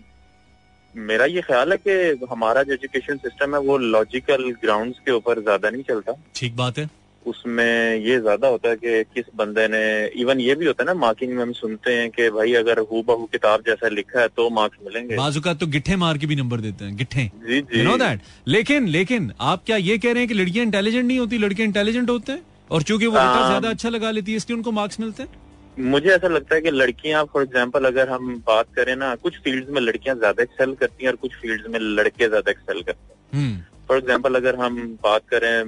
मेरा 0.95 1.26
ये 1.26 1.41
ख्याल 1.41 1.71
है 1.71 1.78
कि 1.78 2.26
हमारा 2.30 2.63
जो 2.63 2.73
एजुकेशन 2.73 3.17
सिस्टम 3.17 3.56
है 3.56 3.60
वो 3.62 3.78
लॉजिकल 3.78 4.52
ग्राउंड्स 4.62 5.00
के 5.00 5.12
ऊपर 5.12 5.41
ज़्यादा 5.41 5.69
नहीं 5.69 5.84
चलता। 5.84 6.13
ठीक 6.36 6.56
बात 6.56 6.78
है। 6.78 6.89
उसमें 7.28 7.96
ये 7.98 8.20
ज़्यादा 8.20 8.48
होता 8.48 8.70
है 8.70 8.76
कि 8.76 9.04
किस 9.16 9.26
बंदे 9.36 9.68
ने 9.68 9.82
इवन 10.22 10.40
ये 10.42 10.56
भी 10.56 10.66
होता 10.66 10.84
है 10.84 10.88
ना 10.88 10.94
मार्किंग 11.00 11.34
में 11.34 11.42
हम 11.42 11.52
सुनते 11.54 11.94
हैं 11.94 12.10
कि 12.12 12.30
भाई 12.32 12.54
अगर 12.56 12.80
हु 12.82 13.02
बहू 13.08 13.26
किताब 13.32 13.63
जैसा 13.68 13.88
लिखा 13.90 14.20
है 14.22 14.28
तो 14.30 14.50
मार्क्स 14.52 14.78
मिलेंगे। 14.86 15.16
बाजू 15.16 15.42
का 15.42 15.54
तो 15.56 15.68
गिट्ठे 15.70 15.96
मार 15.98 16.18
के 16.18 16.28
भी 16.28 16.36
नंबर 16.36 16.60
देते 16.62 16.86
हैं 16.86 16.96
गिट्ठे। 16.98 17.30
जी 17.48 17.62
जी। 17.62 17.80
यू 17.80 17.84
नो 17.86 17.98
दैट 17.98 18.22
लेकिन 18.50 18.88
लेकिन 18.90 19.32
आप 19.44 19.63
क्या 19.66 19.78
ये 19.78 19.98
कह 19.98 20.12
रहे 20.12 20.20
हैं 20.20 20.28
कि 20.28 20.34
लड़कियाँ 20.36 20.66
इंटेलिजेंट 20.66 21.06
नहीं 21.06 21.20
होती? 21.20 21.38
लड़के 21.38 21.63
इंटेलिजेंट 21.63 22.10
होते 22.10 22.32
हैं? 22.32 22.42
और 22.72 22.84
चूँकि 22.84 23.08
वो 23.08 23.13
रट्टा 23.13 23.24
हाँ। 23.32 23.48
ज़्यादा 23.48 23.70
अच्छा 23.70 23.90
लगा 23.90 24.12
लेती 24.12 24.32
है 24.32 24.38
इसलिए 24.38 24.56
उनको 24.58 24.72
मार्क्स 24.74 25.00
मिलते 25.00 25.24
हैं? 25.24 25.30
मुझे 25.78 26.10
ऐसा 26.10 26.28
लगता 26.28 26.56
है 26.56 26.62
कि 26.62 26.72
लड़कियाँ 26.72 27.24
फॉर 27.34 27.44
एग्जांपल 27.44 27.86
अगर 27.86 28.10
हम 28.10 28.36
बात 28.48 28.68
करें 28.76 28.96
ना 28.96 29.13
कुछ 29.18 29.38
फील्ड्स 29.44 29.70
में 29.70 29.82
लड़कियाँ 29.82 30.16
ज़्यादा 30.18 30.44
एक्सेल 30.44 30.74
करती 30.76 31.04
हैं 31.04 31.12
और 31.12 31.18
कुछ 31.18 31.36
फील्ड्स 31.42 31.70
में 31.70 31.80
लड़के 31.80 32.28
ज़्यादा 32.28 32.52
एक्सेल 32.52 32.82
करते 32.82 33.13
हैं। 33.13 33.42
हम्म। 33.42 33.62
फॉर 33.88 33.97
एग्जांपल 33.97 34.36
अगर 34.36 34.56
हम 34.56 34.78
बात 35.04 35.21
करें 35.34 35.63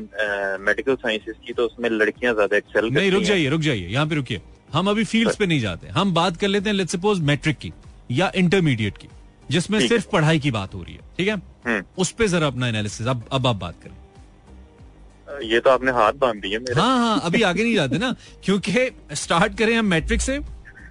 मेडिकल 0.65 0.95
साइंसेज 0.95 1.35
की 1.47 1.53
तो 1.53 1.65
उसमें 1.65 1.89
लड़कियाँ 1.89 2.33
ज़्यादा 2.33 2.57
एक्सेल 2.57 2.89
नहीं 2.93 3.11
रुक 3.11 3.23
जाइए 3.23 3.49
रुक 3.49 3.61
जाइए 3.61 3.87
यहाँ 3.87 4.07
पे 4.07 4.15
रुकिए। 4.15 4.41
हम 4.73 4.89
अभी 4.89 5.03
फील्ड्स 5.03 5.35
पे 5.35 5.45
नहीं 5.45 5.59
जाते। 5.59 5.87
हम 5.89 6.13
बात 6.13 6.37
कर 6.37 6.47
लेते 6.47 6.69
हैं 6.69 6.75
लेट्स 6.75 6.91
सपोज़ 6.91 7.21
मैट्रिक 7.23 7.57
की 7.57 7.71
या 8.11 8.31
इंटरमीडिएट 8.35 8.97
की 8.97 9.07
जिसमें 9.49 9.79
सिर्फ़ 9.87 10.07
पढ़ाई 10.11 10.39
की 10.39 10.51
बात 10.51 10.75
हो 10.75 10.81
रही 10.83 10.93
है 10.93 11.01
ठीक 11.17 11.27
है? 11.27 11.35
हम्म, 11.67 11.83
उस 11.97 12.11
पर 12.11 12.27
जरा 12.27 12.47
अपना 12.47 12.67
एनालिसिस 12.67 13.07
अब 13.07 13.23
अब 13.31 13.47
आप 13.47 13.55
बात 13.57 13.75
करें। 13.83 13.97
ये 15.43 15.59
तो 15.59 15.69
आपने 15.69 15.91
हाथ 15.91 16.13
बाँध 16.21 16.41
दिए 16.41 16.57
हाँ 16.75 16.97
हाँ 16.99 17.19
अभी 17.25 17.41
आगे 17.43 17.63
नहीं 17.63 17.75
जाते 17.75 17.97
ना 17.97 18.15
क्योंकि 18.43 18.89
स्टार्ट 19.15 19.57
करें 19.57 19.75
हम 19.75 19.85
मैट्रिक 19.85 20.21
से 20.21 20.39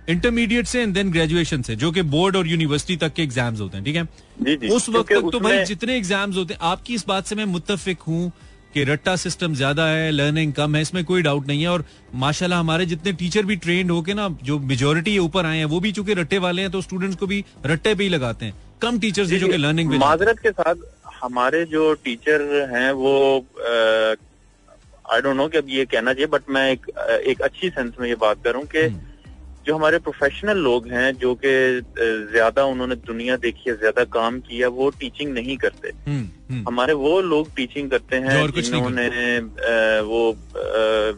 इंटरमीडिएट 0.08 0.66
से 0.66 0.82
एंड 0.82 0.94
देन 0.94 1.10
ग्रेजुएशन 1.12 1.62
से 1.62 1.76
जो 1.76 1.90
कि 1.92 2.02
बोर्ड 2.10 2.36
और 2.36 2.46
यूनिवर्सिटी 2.48 2.96
तक 2.96 3.12
के 3.14 3.22
एग्ज़ाम्स 3.22 3.60
होते 3.60 3.76
हैं 3.76 3.84
ठीक 3.84 3.96
है? 3.96 4.04
जी 4.42 4.56
जी 4.56 4.68
उस 4.70 4.88
वक्त 4.88 5.12
तक 5.12 5.30
तो 5.32 5.40
भाई 5.40 5.64
जितने 5.66 5.96
एग्ज़ाम्स 5.96 6.36
होते 6.36 6.54
हैं 6.54 6.60
आपकी 6.64 6.94
इस 6.94 7.06
बात 7.08 7.26
से 7.26 7.34
मैं 7.34 7.44
मुत्तफिक 7.46 8.02
हूँ 8.02 8.30
कि 8.74 8.84
रट्टा 8.84 9.14
सिस्टम 9.16 9.54
ज़्यादा 9.54 9.86
है 9.86 10.10
लर्निंग 10.10 10.52
कम 10.52 10.74
है 10.76 10.80
इसमें 10.82 11.04
कोई 11.04 11.22
डाउट 11.22 11.46
नहीं 11.46 11.62
है 11.62 11.68
और 11.68 11.84
माशाल्लाह 12.16 12.58
हमारे 12.58 12.86
जितने 12.86 13.12
टीचर 13.14 13.44
भी 13.44 13.56
ट्रेंड 13.58 13.90
होके 13.90 14.14
ना 14.14 14.28
जो 14.42 14.58
मेजोरिटी 14.72 15.18
ऊपर 15.18 15.46
आए 15.46 15.58
हैं 15.58 15.64
वो 15.66 15.80
भी 15.80 15.92
चूँकि 15.92 16.14
रट्टे 16.14 16.38
वाले 16.38 16.62
हैं 16.62 16.70
तो 16.70 16.80
स्टूडेंट्स 16.82 17.16
को 17.16 17.26
भी 17.26 17.44
रट्टे 17.66 17.94
पे 17.94 18.04
ही 18.04 18.08
लगाते 18.10 18.46
हैं। 18.46 18.54
कम 18.82 18.98
टीचर्स 18.98 19.30
हैं 19.32 19.38
जो 19.40 19.48
कि 19.48 19.56
लर्निंग 19.56 19.94
माजरत 19.94 20.38
के 20.38 20.50
साथ 20.52 20.84
हमारे 21.22 21.64
जो 21.66 21.92
टीचर 22.04 22.42
हैं 22.72 22.90
वो 22.94 23.14
आई 25.12 25.20
डोंट 25.20 25.36
नो 25.36 25.48
कि 25.48 25.58
अब 25.58 25.68
ये 25.70 25.84
कहना 25.86 26.12
चाहिए 26.12 26.26
बट 26.28 26.50
मैं 26.50 26.70
एक 26.70 26.86
एक 27.26 27.42
अच्छी 27.42 27.70
सेंस 27.70 27.92
में 28.00 28.08
ये 28.08 28.14
बात 28.20 28.44
करूँ 28.44 28.64
कि 28.66 28.78
हम्म। 28.78 29.06
जो 29.68 29.74
हमारे 29.74 29.98
प्रोफेशनल 30.00 30.58
लोग 30.64 30.86
हैं 30.88 31.08
जो 31.18 31.34
कि 31.44 31.50
ज़्यादा 32.32 32.64
उन्होंने 32.64 32.94
दुनिया 33.06 33.36
देखी 33.38 33.70
है 33.70 33.76
ज़्यादा 33.78 34.04
काम 34.12 34.38
किया 34.42 34.68
वो 34.76 34.88
टीचिंग 35.00 35.32
नहीं 35.32 35.56
करते। 35.64 35.88
हम्म, 36.06 36.24
हम्म, 36.50 36.62
हमारे 36.68 36.92
वो 37.00 37.20
लोग 37.22 37.54
टीचिंग 37.56 37.90
करते 37.90 38.16
हैं 38.26 38.36
जिन्होंने 38.52 39.08
वो 40.08 40.22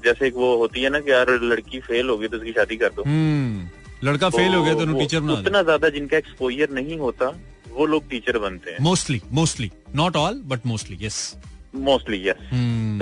जैसे 0.05 0.27
एक 0.27 0.35
वो 0.37 0.57
होती 0.59 0.83
है 0.83 0.91
ना 0.91 1.01
कि 1.01 1.11
यार 1.11 1.31
लड़की 1.45 1.81
फेल 1.83 2.09
हो 2.09 2.17
गई 2.19 2.29
तो 2.29 2.37
उसकी 2.37 2.53
शादी 2.53 2.77
कर 2.77 2.91
दो। 2.97 3.03
हम्म 3.05 3.69
लड़का 4.05 4.29
फेल 4.31 4.55
हो 4.55 4.63
गया 4.65 4.75
तो 4.75 4.99
टीचर 4.99 5.21
बना 5.21 5.33
उतना 5.35 5.63
ज़्यादा 5.63 5.89
जिनका 5.91 6.17
एक्सपोजर 6.17 6.71
नहीं 6.75 6.99
होता 6.99 7.33
वो 7.73 7.87
लोग 7.87 8.09
टीचर 8.11 8.39
बनते 8.39 8.71
हैं। 8.71 8.79
Mostly 8.83 9.21
mostly 9.33 9.71
not 9.97 10.17
all 10.17 10.41
but 10.47 10.67
mostly 10.67 10.99
yes 11.03 11.19
mostly 11.89 12.27
yes 12.29 12.49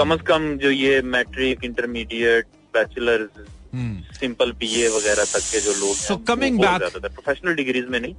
कम 0.01 0.13
अज 0.13 0.23
कम 0.29 0.57
जो 0.63 0.71
ये 0.71 1.01
matric 1.13 1.65
intermediate 1.65 2.47
bachelor 2.75 3.29
simple 3.74 4.52
BA 4.52 4.88
वगैरह 4.88 5.24
तक 5.24 5.40
के 5.52 5.61
जो 5.61 5.72
लोग 5.81 5.96
So 5.96 6.16
coming 6.31 6.59
back- 6.62 7.00
professional 7.02 7.54
degrees 7.54 7.88
में 7.88 8.00
नहीं। 8.00 8.14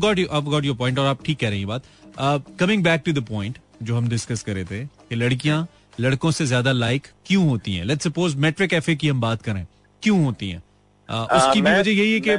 got 0.00 0.18
you 0.18 0.28
I've 0.28 0.50
got 0.54 0.64
your 0.64 0.76
point 0.76 0.98
और 0.98 1.06
आप 1.06 1.24
ठीक 1.24 1.38
कह 1.38 1.48
रही 1.48 1.58
हैं 1.58 1.68
बात। 1.68 1.82
Coming 2.60 2.82
back 2.84 3.02
to 3.06 3.12
the 3.12 3.24
point 3.24 3.58
जो 3.82 3.96
हम 3.96 4.08
डिस्कस 4.08 4.42
कर 4.42 4.52
रहे 4.52 4.64
थे 4.64 4.84
कि 4.84 5.14
लड़कियाँ 5.14 5.66
लड़कों 6.00 6.30
से 6.30 6.46
ज़्यादा 6.46 6.72
लाइक 6.72 7.06
क्यों 7.26 7.48
होती 7.48 7.74
हैं? 7.74 7.84
लेट्स 7.84 8.04
सपोज़ 8.04 8.36
मैट्रिक 8.36 8.72
एफए 8.72 8.94
की 8.94 9.08
हम 9.08 9.20
बात 9.20 9.42
करें 9.42 9.66
क्यों 10.02 10.24
होती 10.24 10.50
हैं? 10.50 10.62
Uh, 11.08 11.36
उसकी 11.36 11.60
भी 11.62 11.70
वजह 11.70 11.90
यही 11.90 12.12
है 12.12 12.20
कि 12.20 12.30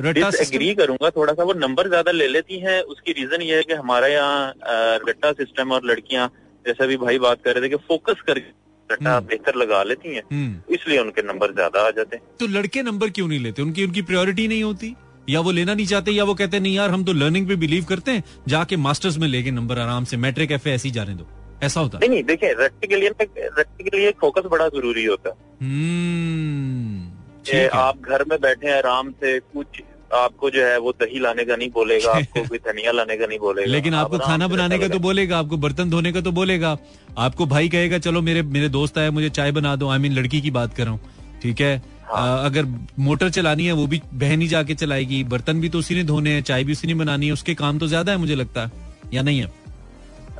रट्टा 0.00 0.28
एग्री 0.42 0.74
करूँगा 0.74 1.10
थोड़ा 1.10 1.32
सा 1.32 1.42
वो 1.44 1.52
नंबर 1.52 1.88
ज़्यादा 1.88 2.10
ले 2.12 2.28
लेती 2.28 2.58
हैं 2.58 2.80
उसकी 2.82 3.12
रीजन 3.12 3.42
ये 3.42 3.56
है 3.56 3.62
कि 3.62 3.72
हमारे 3.74 4.12
यहाँ 4.12 4.50
अ, 4.50 4.98
रट्टा 5.08 5.32
सिस्टम 5.32 5.72
और 5.72 5.84
लड़कियाँ 5.84 6.28
जैसा 6.66 6.86
भी 6.86 6.96
भाई 6.96 7.18
बात 7.18 7.42
कर 7.44 7.54
रहे 7.54 7.64
थे 7.64 7.68
कि 7.68 7.76
फोकस 7.88 8.20
करके 8.26 8.50
रट्टा 8.92 9.16
हम्म। 9.16 9.26
बेहतर 9.26 9.54
लगा 9.54 9.82
लेती 9.82 10.14
हैं 10.14 10.22
हम्म। 10.32 10.74
इसलिए 10.74 10.98
उनके 10.98 11.22
नंबर 11.22 11.52
ज़्यादा 11.54 11.86
आ 11.86 11.90
जाते 11.90 12.16
हैं। 12.16 12.22
तो 12.40 12.46
लड़के 12.48 12.82
नंबर 12.82 13.10
क्यों 13.10 13.28
नहीं 13.28 13.40
लेते? 13.40 13.62
उनकी 13.62 13.84
उनकी 13.84 14.02
प्रायोरिटी 14.02 14.48
नहीं 14.48 14.62
होती? 14.62 14.94
या 15.30 15.40
वो 15.40 15.50
लेना 15.50 15.74
नहीं 15.74 15.86
चाहते 15.86 16.10
या 16.10 16.24
वो 16.24 16.34
कहते 16.34 16.56
हैं 16.56 16.62
नहीं 16.62 16.74
यार 16.74 16.90
हम 16.90 17.04
तो 17.04 17.12
लर्निंग 17.12 17.48
पे 17.48 17.56
बिलीव 17.56 17.84
करते 17.84 18.10
हैं 18.10 18.22
जाके 18.48 18.76
मास्टर्स 18.76 19.16
में 19.18 19.26
लेके 19.28 19.50
नंबर 19.50 19.78
आराम 19.78 20.04
से 20.04 20.16
मैट्रिक 20.16 20.52
एफ़ 20.52 20.68
ऐसे 20.68 20.88
ही 20.88 20.92
जाने 20.94 21.14
दो। 21.14 21.26
ऐसा 21.62 21.80
होता? 21.80 21.98
है 21.98 22.00
नहीं 22.00 22.10
नहीं 22.10 22.22
देखिए 22.24 22.52
रट्टे 22.58 22.86
के 22.86 22.96
लिए 22.96 23.08
रट्टे 23.08 23.84
के 23.84 23.96
लिए 23.96 24.10
फोकस 24.20 24.48
बड़ा 24.50 24.68
ज़रूरी 24.68 25.04
होता। 25.04 25.30
हम्म, 25.62 27.10
है। 27.48 27.66
आप 27.68 28.00
घर 28.00 28.24
में 28.30 28.38
बैठे 28.40 28.70
आराम 28.78 29.10
से 29.12 29.38
कुछ 29.40 29.80
आपको 30.14 30.50
जो 30.50 30.64
है 30.64 30.78
वो 30.78 30.92
दही 30.92 31.18
लाने 31.18 31.44
का 31.44 31.56
नहीं 31.56 31.70
बोलेगा 31.70 32.12
आपको 32.16 32.42
कोई 32.48 32.58
धनिया 32.58 32.92
लाने 32.92 33.16
का 33.16 33.26
नहीं 33.26 33.38
बोलेगा। 33.38 33.72
लेकिन 33.72 33.94
आपको 33.94 34.18
खाना 34.18 34.48
बनाने 34.48 34.78
का 34.78 34.88
तो 34.88 34.98
बोलेगा 34.98 35.38
आपको 35.38 35.56
बर्तन 35.56 35.90
धोने 35.90 36.12
का 36.12 36.20
तो 36.20 36.32
बोलेगा। 36.32 36.76
आपको 37.18 37.46
भाई 37.46 37.68
कहेगा 37.68 37.98
चलो 37.98 38.22
मेरे 38.22 38.42
मेरे 38.42 38.68
दोस्त 38.68 38.98
आए 38.98 39.10
मुझे 39.10 39.30
चाय 39.30 39.52
बना 39.52 39.74
दो 39.76 39.88
आई 39.88 39.98
मीन 39.98 40.12
लड़की 40.12 40.40
की 40.40 40.50
बात 40.50 40.74
कर। 40.74 40.84
रहा 40.84 40.92
हूँ 40.92 41.00
ठीक 41.42 41.60
है? 41.60 41.76
हाँ। 42.04 42.38
अ, 42.38 42.44
अगर 42.46 42.64
मोटर 42.98 43.30
चलानी 43.30 43.66
है 43.66 43.72
वो 43.72 43.86
भी 43.86 44.00
बहन 44.14 44.40
ही 44.40 44.48
जाके 44.48 44.74
चलाएगी। 44.74 45.22
बर्तन 45.24 45.60
भी 45.60 45.68
तो 45.68 45.78
उसी 45.78 45.94
ने 45.94 46.04
धोने 46.04 46.30
हैं 46.30 46.42
चाय 46.42 46.64
भी 46.64 46.72
उसी 46.72 46.86
ने 46.86 46.94
बनानी 46.94 47.26
है 47.26 47.32
उसके 47.32 47.54
काम 47.54 47.78
तो 47.78 47.86
ज़्यादा 47.86 48.12
है 48.12 48.18
मुझे 48.18 48.34
लगता 48.34 48.66
है 48.66 48.70
या 49.14 49.22
नहीं 49.22 49.40
है? 49.40 49.46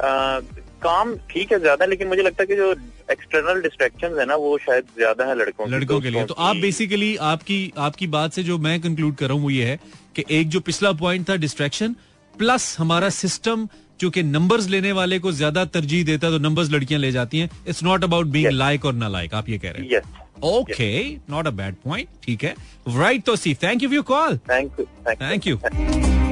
आ, 0.00 0.40
काम 0.82 1.14
ठीक 1.30 1.52
है 1.52 1.58
ज़्यादा 1.60 1.84
लेकिन 1.86 2.08
मुझे 2.08 2.22
लगता 2.22 2.42
है 2.42 2.46
कि 2.46 2.56
जो 2.56 2.70
एक्सटर्नल 3.10 3.60
डिस्ट्रैक्शन 3.62 4.18
है 4.18 4.26
ना 4.26 4.36
वो 4.36 4.56
शायद 4.58 4.84
ज़्यादा 4.96 5.24
है 5.24 5.34
लड़कों 5.36 5.64
की, 5.64 5.70
लड़कों 5.72 6.00
के 6.00 6.10
लिए। 6.10 6.24
तो 6.24 6.34
आप 6.36 6.56
बेसिकली 6.58 7.14
आपकी 7.24 7.72
आपकी 7.78 8.06
बात 8.08 8.32
से 8.32 8.42
जो 8.42 8.58
मैं 8.60 8.80
कंक्लूड 8.80 9.16
कर 9.16 9.26
रहा 9.26 9.34
हूँ 9.34 9.42
वो 9.42 9.50
ये 9.50 9.64
है 9.64 9.78
कि 10.16 10.24
एक 10.30 10.48
जो 10.48 10.60
पिछला 10.60 10.92
पॉइंट 11.00 11.28
था 11.28 11.36
डिस्ट्रैक्शन 11.38 11.94
प्लस 12.34 12.74
हमारा 12.78 13.08
सिस्टम 13.12 13.68
जो 14.00 14.10
कि 14.10 14.22
नंबर्स 14.22 14.68
लेने 14.68 14.92
वाले 14.92 15.18
को 15.18 15.32
ज़्यादा 15.32 15.64
तरजीह 15.66 16.04
देता 16.04 16.26
है 16.26 16.32
तो 16.32 16.38
नंबर्स 16.38 16.70
लड़कियाँ 16.70 17.00
ले 17.00 17.10
जाती 17.12 17.38
हैं। 17.38 17.50
It's 17.68 17.82
not 17.84 18.04
about 18.04 18.26
being 18.28 18.50
like 18.52 18.84
और 18.84 18.94
ना 18.94 19.08
लाइक 19.08 19.34
आप 19.34 19.48
ये 19.48 19.58
कह 19.58 19.70
रहे 19.70 19.86
हैं। 19.86 20.02
Okay 20.50 21.02
not 21.30 21.46
a 21.46 21.50
bad 21.52 21.74
point 21.84 22.08
ठीक 22.24 22.44
है। 22.44 22.54
राइट 22.98 23.24
तो 23.24 23.36
see 23.36 23.54
thank 23.62 23.82
you 23.82 23.88
for 23.88 23.94
your 23.96 24.04
call 24.04 24.38
thank 24.50 24.80
you 24.80 24.86
thank 25.10 25.46
you 25.46 26.27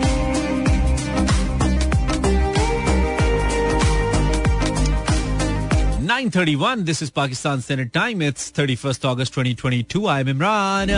Nine 6.07 6.29
thirty-one. 6.31 6.85
This 6.88 7.03
is 7.05 7.11
Pakistan 7.11 7.62
Standard 7.62 7.92
Time. 7.92 8.21
It's 8.25 8.51
thirty-first 8.57 9.05
August, 9.05 9.33
twenty 9.37 9.55
twenty-two. 9.61 10.03
I'm 10.07 10.29
Imran, 10.33 10.90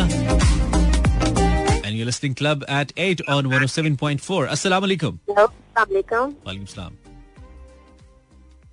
and 1.83 1.97
you're 1.97 2.09
listening 2.09 2.35
Club 2.35 2.66
at 2.68 2.92
eight 3.05 3.23
on 3.27 3.47
one 3.47 3.55
hundred 3.55 3.71
seven 3.71 3.97
point. 4.03 4.21
Assalamu 4.57 4.88
alaikum. 4.88 5.16
Hello 5.31 5.47
अस्सलाम 5.47 6.35
वालेकुम 6.47 6.64
सलाम. 6.75 6.92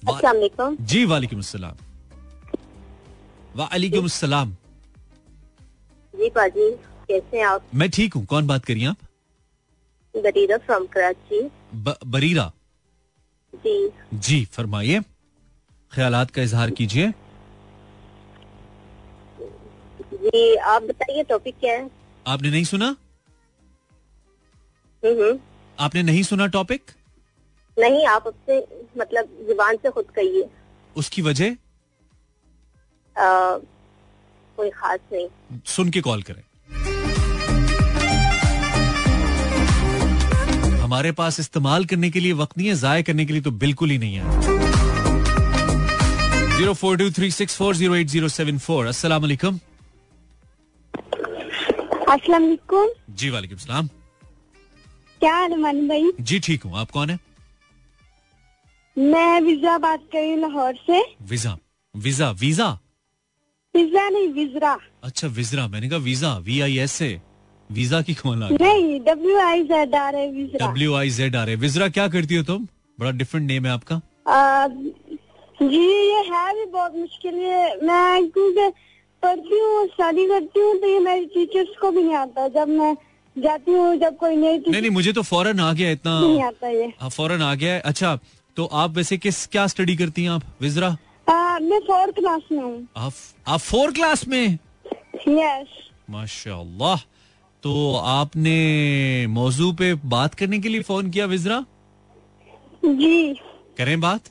अस्सलाम 0.09 0.35
वालेकुम 0.35 0.75
जी 0.81 1.05
वालेकुम 1.13 1.41
सलाम. 1.51 1.75
वालेकुम. 3.55 4.07
जी 6.19 6.29
पाजी 6.35 6.69
कैसे 7.07 7.37
हैं 7.37 7.45
आप 7.45 7.61
मैं 7.73 7.89
ठीक 7.89 8.13
हूँ. 8.13 8.25
कौन 8.25 8.47
बात 8.47 8.65
करिए 8.65 8.85
आप? 8.87 8.97
बरीरा 10.15 10.57
फ्रॉम 10.67 10.85
कराची 10.97 11.49
बरीरा. 12.17 12.51
जी 13.53 13.77
जी 14.13 14.45
फरमाइए. 14.53 15.03
ख्यालात 15.91 16.31
का 16.31 16.41
इजहार 16.41 16.69
कीजिए. 16.79 17.11
जी 20.25 20.55
आप 20.73 20.83
बताइए 20.83 21.23
टॉपिक 21.29 21.55
क्या 21.59 21.73
है 21.73 21.89
आपने 22.27 22.49
नहीं 22.51 22.63
सुना? 22.65 22.85
हम्म 25.03 25.21
हम्म। 25.21 25.37
आपने 25.77 26.03
नहीं 26.03 26.23
सुना 26.23 26.45
टॉपिक? 26.55 26.91
नहीं 27.77 28.05
आप 28.07 28.27
अपने 28.27 28.57
मतलब 28.97 29.29
ज़ुबान 29.47 29.77
से 29.83 29.89
खुद 29.91 30.05
कहिए 30.15 30.47
उसकी 30.95 31.21
वजह 31.21 31.55
कोई 34.57 34.69
खास 34.69 34.99
नहीं 35.13 35.27
सुन 35.75 35.89
के 35.97 36.01
कॉल 36.01 36.21
करें 36.29 36.43
हमारे 40.83 41.11
पास 41.11 41.39
इस्तेमाल 41.39 41.85
करने 41.91 42.09
के 42.09 42.19
लिए 42.19 42.33
वक्त 42.41 42.57
नहीं 42.57 42.67
है 42.67 42.75
जाय 42.77 43.03
करने 43.03 43.25
के 43.25 43.33
लिए 43.33 43.41
तो 43.41 43.51
बिल्कुल 43.63 43.89
ही 43.89 43.97
नहीं 43.97 44.15
है 44.15 44.54
zero 46.57 46.73
four 46.73 46.97
two 46.97 47.09
three 47.11 47.29
six 47.31 47.55
four 47.57 47.75
zero 47.75 47.95
eight 47.95 48.07
zero 48.07 48.27
seven 48.29 48.57
four 48.65 48.85
अस्सलाम 48.87 49.21
वालेकुम 49.21 49.59
अस्सलाम 52.09 52.43
वालेकुम 52.43 52.87
जी 53.19 53.29
वालेकुम 53.29 53.57
सलाम. 53.57 53.87
क्या 55.21 55.33
हाल 55.35 55.51
है 55.51 55.87
भाई? 55.87 56.11
जी 56.21 56.39
ठीक 56.39 56.63
हूँ. 56.63 56.77
आप 56.79 56.91
कौन 56.91 57.09
है? 57.09 57.19
मैं 58.97 59.41
विजरा 59.41 59.77
बात 59.77 59.99
कर 60.11 60.17
रही 60.17 60.31
हूँ 60.31 60.39
लाहौर 60.41 60.73
से. 60.87 61.03
वीज़ा. 61.29 61.57
Visa 61.95 62.31
visa? 62.31 62.69
विजरा 63.75 64.07
नहीं 64.09 64.27
विजरा. 64.33 64.77
अच्छा 65.03 65.27
विजरा. 65.27 65.67
मैंने 65.67 65.89
कहा 65.89 65.99
visa. 65.99 66.37
V 66.37 66.59
I 66.61 66.77
S 66.79 67.01
A 67.01 67.19
visa 67.69 68.01
की 68.01 68.13
कॉल 68.13 68.43
आ 68.43 68.49
नहीं 68.51 68.99
डब्ल्यू 69.05 69.37
आई 69.39 69.63
जेड 69.63 69.95
आ 69.95 70.09
रहे 70.09 70.27
विजरा. 70.31 70.67
डब्ल्यू 70.67 70.93
आई 70.95 71.09
जेड 71.19 71.35
आ 71.35 71.43
रहे 71.43 71.55
विजरा 71.67 71.89
क्या 71.89 72.07
करती 72.15 72.35
हो 72.35 72.43
तुम? 72.43 72.67
बड़ा 72.99 73.11
डिफरेंट 73.11 73.47
नेम 73.47 73.65
है 73.65 73.71
आपका. 73.71 74.01
जी 75.61 75.77
ये 75.77 76.21
है 76.29 76.53
भी 76.55 76.65
बहुत 76.71 76.95
मुश्किल 76.95 77.35
है 77.35 77.65
मैं 77.83 78.29
क्योंकि 78.29 78.69
पढ़ती 79.23 79.59
हूँ 79.59 79.85
स्टडी 79.87 80.25
करती 80.27 80.59
हूँ 80.59 80.77
तो 80.79 80.87
ये 80.87 80.99
मेरी 80.99 81.25
टीचर्स 81.25 81.77
को 81.81 81.91
भी 81.91 82.03
नहीं 82.03 82.15
आता। 82.15 82.47
जब 82.55 82.67
मैं 82.69 82.95
जाती 83.35 83.71
हूँ 83.71 83.95
जब 83.99 84.17
कोई 84.17 84.35
नई 84.35 84.57
नहीं 84.57 84.81
नहीं 84.81 84.91
मुझे 84.91 85.13
तो 85.13 85.21
फ़ौरन 85.21 85.59
आ 85.59 85.71
गया 85.73 85.91
इतना। 85.91 86.19
नहीं 86.19 86.43
आता 86.43 86.67
ये। 86.69 86.93
हाँ, 86.99 87.09
फ़ौरन 87.09 87.41
आ 87.41 87.53
गया 87.55 87.73
है। 87.73 87.79
अच्छा 87.81 88.15
तो 88.57 88.65
आप 88.73 88.95
वैसे 88.97 89.17
किस 89.17 89.45
क्या 89.47 89.65
स्टडी 89.67 89.95
करती 89.95 90.23
हैं 90.23 90.29
आप 90.29 90.43
विजरा? 90.61 90.95
आ, 91.27 91.59
मैं 91.59 91.79
फोर्थ 91.79 92.15
क्लास 92.15 92.41
में 92.51 92.61
हूँ। 92.63 92.87
आप 92.97 93.13
आप 93.47 93.59
फोर 93.59 93.91
क्लास 93.93 94.27
में? 94.27 94.57
यस 95.27 95.67
माशाल्लाह। 96.09 96.97
तो 97.63 97.95
आपने 97.97 99.27
मौजू 99.29 99.71
पे 99.73 99.93
बात 100.07 100.33
करने 100.33 100.59
के 100.59 100.69
लिए 100.69 100.81
फ़ोन 100.83 101.09
किया 101.11 101.25
विजरा? 101.25 101.63
जी। 102.85 103.33
करें 103.77 103.99
बात? 104.01 104.29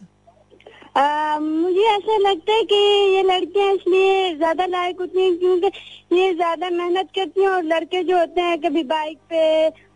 आ, 0.95 1.39
मुझे 1.41 1.85
ऐसा 1.91 2.17
लगता 2.19 2.53
है 2.53 2.63
कि 2.65 2.75
ये 3.15 3.23
लड़कियाँ 3.23 3.73
इसलिए 3.75 4.35
ज़्यादा 4.37 4.67
लायक 4.67 5.01
होती 5.01 5.21
हैं 5.21 5.37
क्योंकि 5.39 5.67
ये 6.17 6.35
ज़्यादा 6.35 6.71
मेहनत 6.71 7.09
करती 7.15 7.41
हैं 7.41 7.49
और 7.49 7.63
लड़के 7.65 8.03
जो 8.05 8.19
होते 8.19 8.41
हैं 8.41 8.61
कभी 8.61 8.83
बाइक 8.93 9.19
पे 9.31 9.43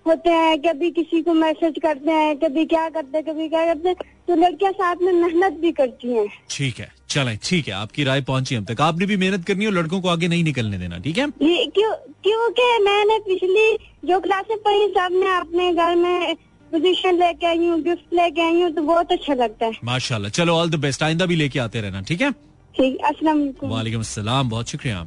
होते 0.07 0.31
हैं 0.31 0.59
कभी 0.63 0.91
किसी 0.91 1.23
को 1.23 1.33
मैसेज 1.35 1.79
करते 1.83 2.11
हैं 2.11 2.37
कभी 2.39 2.65
क्या 2.67 2.89
करते 2.89 3.19
हैं 3.19 3.25
कभी 3.27 3.49
क्या 3.49 3.65
करते 3.67 3.89
हैं 3.89 3.97
तो 4.29 4.35
लड़कियाँ 4.37 4.73
साथ 4.73 5.03
में 5.03 5.13
मेहनत 5.13 5.59
भी 5.61 5.73
करती 5.73 6.13
हैं। 6.13 6.27
ठीक 6.51 6.79
है 6.81 6.91
चले 7.11 7.37
ठीक 7.45 7.69
है 7.69 7.75
आपकी 7.75 8.05
राय 8.05 8.21
पहुँची 8.23 8.55
हम 8.55 8.65
तक। 8.65 8.81
आपने 8.81 9.07
भी 9.07 9.17
मेहनत 9.17 9.45
करनी 9.47 9.65
है 9.65 9.71
और 9.71 9.77
लड़कों 9.77 10.01
को 10.01 10.09
आगे 10.09 10.29
नहीं 10.29 10.45
निकलने 10.45 10.79
देना 10.79 10.99
ठीक 11.05 11.19
है? 11.19 11.27
क्यों 11.41 11.93
क्योंकि 12.25 12.67
मैंने 12.85 13.19
पिछली 13.29 13.73
जो 14.09 14.21
क्लासें 14.21 14.57
पढ़ी 14.59 14.89
सब 14.99 15.13
मैं 15.15 15.31
अपने 15.31 15.73
घर 15.73 15.97
में 15.97 16.37
पोजीशन 16.73 17.19
लेके 17.19 17.47
आई 17.47 17.67
हूँ 17.67 17.81
गिफ्ट 17.83 18.15
लेके 18.15 18.43
आई 18.43 18.61
हूँ 18.63 18.71
तो 18.75 18.83
बहुत 18.83 19.13
अच्छा 19.13 19.35
लगता 19.35 19.67
है। 19.67 19.73
माशाल्लाह। 19.85 20.31
चलो 20.31 20.55
ऑल 20.55 20.71
द 20.71 20.75
बेस्ट 20.81 21.03
आइंदा 21.03 21.27
भी 21.27 21.37
लेके 21.37 21.59
आते 21.59 21.81
रहना 21.81 22.01
ठीक 22.09 22.21
है? 22.21 22.31
ठीक 22.75 22.99
अस्सलाम 23.05 23.39
वालेकुम। 23.65 24.01
अस्सलाम 24.01 24.49
बहुत 24.51 24.69
शुक्रिया। 24.71 25.03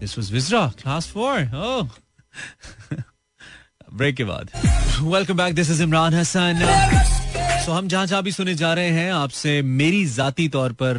this 0.00 0.18
was 0.18 0.32
विजरा 0.32 0.66
class 0.82 1.08
four 1.08 1.38
oh 1.56 1.88
break 3.94 4.16
के 4.16 4.24
बाद। 4.24 4.50
Welcome 5.02 5.36
back 5.36 5.54
this 5.54 5.70
is 5.70 5.82
Imran 5.82 6.14
Hasan 6.14 6.62
so 7.62 7.72
हम 7.72 7.88
जहाँ 7.88 8.06
जहाँ 8.06 8.22
भी 8.22 8.30
सुने 8.32 8.54
जा 8.54 8.72
रहे 8.74 8.90
हैं, 8.90 9.10
आपसे 9.12 9.50
मेरी 9.62 10.04
जाती 10.06 10.46
तौर 10.48 10.72
पर 10.82 10.96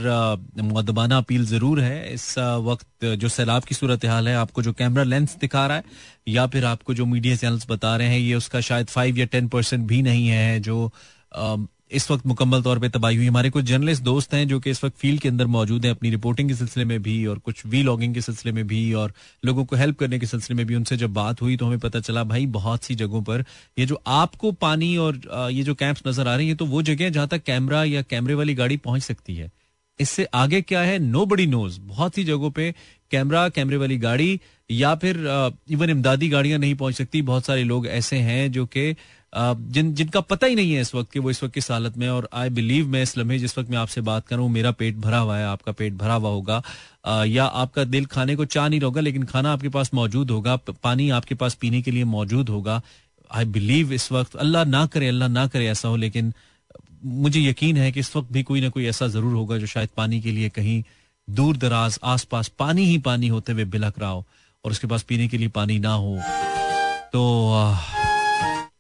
मुद्दबाना 0.64 1.18
अपील 1.18 1.46
ज़रूर 1.46 1.80
है। 1.82 2.14
इस 2.14 2.38
वक्त 2.38 3.06
जो 3.20 3.30
सैलाब 3.30 3.64
की 3.64 3.76
सूरत 3.76 4.06
हाल 4.06 4.28
है, 4.28 4.36
आपको 4.36 4.62
जो 4.62 4.74
कैमरा 4.74 5.04
लेंस 5.04 5.36
दिखा 5.42 5.66
रहा 5.68 5.78
है, 5.78 5.84
या 6.28 6.46
फिर 6.48 6.66
आपको 6.66 6.94
जो 6.94 7.06
मीडिया 7.06 7.36
चैनल्स 7.36 7.66
बता 7.70 7.96
रहे 7.96 8.08
हैं, 8.08 8.20
ये 8.20 8.36
उसका 8.36 8.62
शायद 8.62 8.88
फाइव 8.88 9.18
या 9.18 9.26
टेन 9.26 9.48
परसेंट 9.48 9.86
भी 9.88 10.02
नहीं 10.02 10.28
है, 10.28 10.60
जो 10.60 10.92
इस 11.94 12.10
वक्त 12.12 12.26
मुकम्मल 12.28 12.62
तौर 12.64 12.80
पर 12.80 12.90
तबाही 12.90 13.18
हुई। 13.18 13.26
हमारे 13.28 13.50
कुछ 13.50 13.66
जर्नलिस्ट 13.66 14.04
दोस्त 14.04 14.34
हैं 14.34 14.48
जो 14.48 14.60
कि 14.60 14.70
इस 14.70 14.84
वक्त 14.84 14.98
फ़ील्ड 14.98 15.22
के 15.22 15.30
अंदर 15.30 15.46
मौजूद 15.48 15.86
हैं, 15.86 15.92
अपनी 15.92 16.10
रिपोर्टिंग 16.10 16.50
के 16.50 16.56
सिलसिले 16.56 16.86
में 16.86 17.02
भी 17.04 17.26
और 17.26 17.40
कुछ 17.40 17.66
वी 17.66 17.82
लॉगिंग 17.84 18.14
के 18.14 18.22
सिलसिले 18.22 18.54
में 18.54 18.66
भी 18.68 18.94
और 18.94 19.14
लोगों 19.44 19.66
को 19.66 19.76
हेल्प 19.76 20.00
करने 20.00 20.20
के 20.20 20.26
सिलसिले 20.26 20.58
में 20.58 20.66
भी 20.66 20.76
उनसे 20.76 20.98
जब 20.98 21.14
बात 21.14 21.42
हुई 21.42 21.58
तो 21.58 21.66
हमें 21.66 21.80
पता 21.80 22.00
चला, 22.00 22.24
भाई, 22.24 22.46
बहुत 22.48 22.84
सी 22.84 22.96
जगहों 22.96 23.22
पर 23.24 23.44
ये 23.78 23.86
जो 23.86 24.02
आपको 24.08 24.52
पानी 24.54 24.96
और 24.98 25.22
ये 25.52 25.64
जो 25.64 25.76
कैंप्स 25.76 26.04
नज़र 26.08 26.28
आ 26.28 26.36
रही 26.36 26.48
है 26.50 26.56
तो 26.56 26.66
वो 26.66 26.82
जगह 26.84 27.10
जहाँ 27.10 27.28
तक 27.28 27.44
कैमरा 27.44 27.84
या 27.86 28.02
कैमरे 28.04 28.34
वाली 28.34 28.54
गाड़ी 28.56 28.78
पहुँच 28.80 29.02
सकती 29.04 29.36
है। 29.36 29.52
इससे 30.00 30.24
आगे 30.36 30.62
क्या 30.64 30.82
है? 30.82 30.98
नो 31.00 31.26
बडी 31.26 31.46
नोज़ 31.48 31.80
बहुत 31.82 32.16
सी 32.16 32.24
जगहों 32.24 32.50
पे 32.52 32.74
कैमरा, 33.12 33.48
कैमरे 33.50 33.78
वाली 33.78 33.98
गाड़ी 34.00 34.40
या 34.70 34.94
फिर 34.96 35.18
इवन 35.72 35.90
इमदादी 35.90 36.30
गाड़ियाँ 36.30 36.60
नहीं 36.60 36.76
पहुँच 36.76 36.96
सकती। 36.96 37.22
बहुत 37.24 37.46
सारे 37.46 37.64
लोग 37.64 37.88
ऐसे 37.88 38.18
हैं 38.20 38.52
जो 38.52 38.66
कि 38.68 38.96
जिन, 39.36 39.94
जिनका 39.94 40.22
पता 40.22 40.48
ही 40.48 40.56
नहीं 40.56 40.74
है 40.74 40.82
इस 40.82 40.94
वक्त 40.96 41.12
कि 41.12 41.20
वो 41.20 41.30
इस 41.30 41.44
वक्त 41.44 41.54
किस 41.54 41.70
हालत 41.72 41.98
में 41.98 42.08
और 42.10 42.28
आई 42.34 42.50
बिलीव 42.52 42.88
मैं 42.88 43.02
इस 43.04 43.18
लम्हे 43.18 43.38
जिस 43.40 43.58
वक्त 43.58 43.70
मैं 43.70 43.78
आपसे 43.78 44.02
बात 44.04 44.28
कर 44.28 44.36
रहा 44.36 44.46
हूँ 44.46 44.52
मेरा 44.54 44.72
पेट 44.74 44.98
भरा 44.98 45.18
हुआ 45.20 45.38
है, 45.38 45.46
आपका 45.46 45.72
पेट 45.72 45.94
भरा 45.94 46.14
हुआ 46.14 46.30
होगा। 46.30 46.62
या 47.26 47.46
आपका 47.46 47.84
दिल 47.86 48.06
खाने 48.08 48.36
को 48.36 48.46
चाह 48.48 48.68
नहीं 48.68 48.80
रहा 48.80 48.88
होगा 48.88 49.02
लेकिन 49.02 49.24
खाना 49.26 49.54
आपके 49.54 49.70
पास 49.70 49.94
मौजूद 49.94 50.32
होगा 50.32 50.56
पानी 50.84 51.10
आपके 51.12 51.36
पास 51.36 51.54
पीने 51.56 51.82
के 51.82 51.92
लिए 51.92 52.04
मौजूद 52.06 52.50
होगा। 52.50 52.82
आई 53.32 53.46
बिलीव 53.48 53.94
इस 53.94 54.12
वक्त 54.12 54.36
अल्लाह 54.38 54.66
ना 54.66 54.86
करे, 54.86 55.08
अल्लाह 55.08 55.30
ना 55.30 55.48
करे 55.48 55.68
ऐसा 55.68 55.88
हो, 55.88 55.96
लेकिन 55.98 56.34
मुझे 57.04 57.40
यकीन 57.42 57.78
है 57.78 57.92
कि 57.92 58.00
इस 58.00 58.16
वक्त 58.16 58.32
भी 58.32 58.44
कोई 58.44 58.62
ना 58.62 58.70
कोई 58.70 58.86
ऐसा 58.88 59.08
ज़रूर 59.10 59.34
होगा 59.34 59.58
जो 59.58 59.68
शायद 59.68 59.90
पानी 59.98 60.22
के 60.22 60.32
लिए 60.32 60.50
कहीं 60.52 60.84
दूर 61.28 61.58
दराज, 61.58 62.00
आसपास 62.04 62.48
पानी 62.60 62.86
ही 62.86 62.98
पानी 63.02 63.28
होते 63.30 63.52
हुए 63.54 63.66
बिलक 63.68 64.00
रहा 64.00 64.10
हो 64.10 64.26
और 64.66 64.72
उसके 64.72 64.88
पास 64.88 65.04
पीने 65.04 65.28
के 65.28 65.38
लिए 65.38 65.48
पानी 65.52 65.80
ना 65.80 65.94
हो। 65.96 66.18
तो 67.14 67.24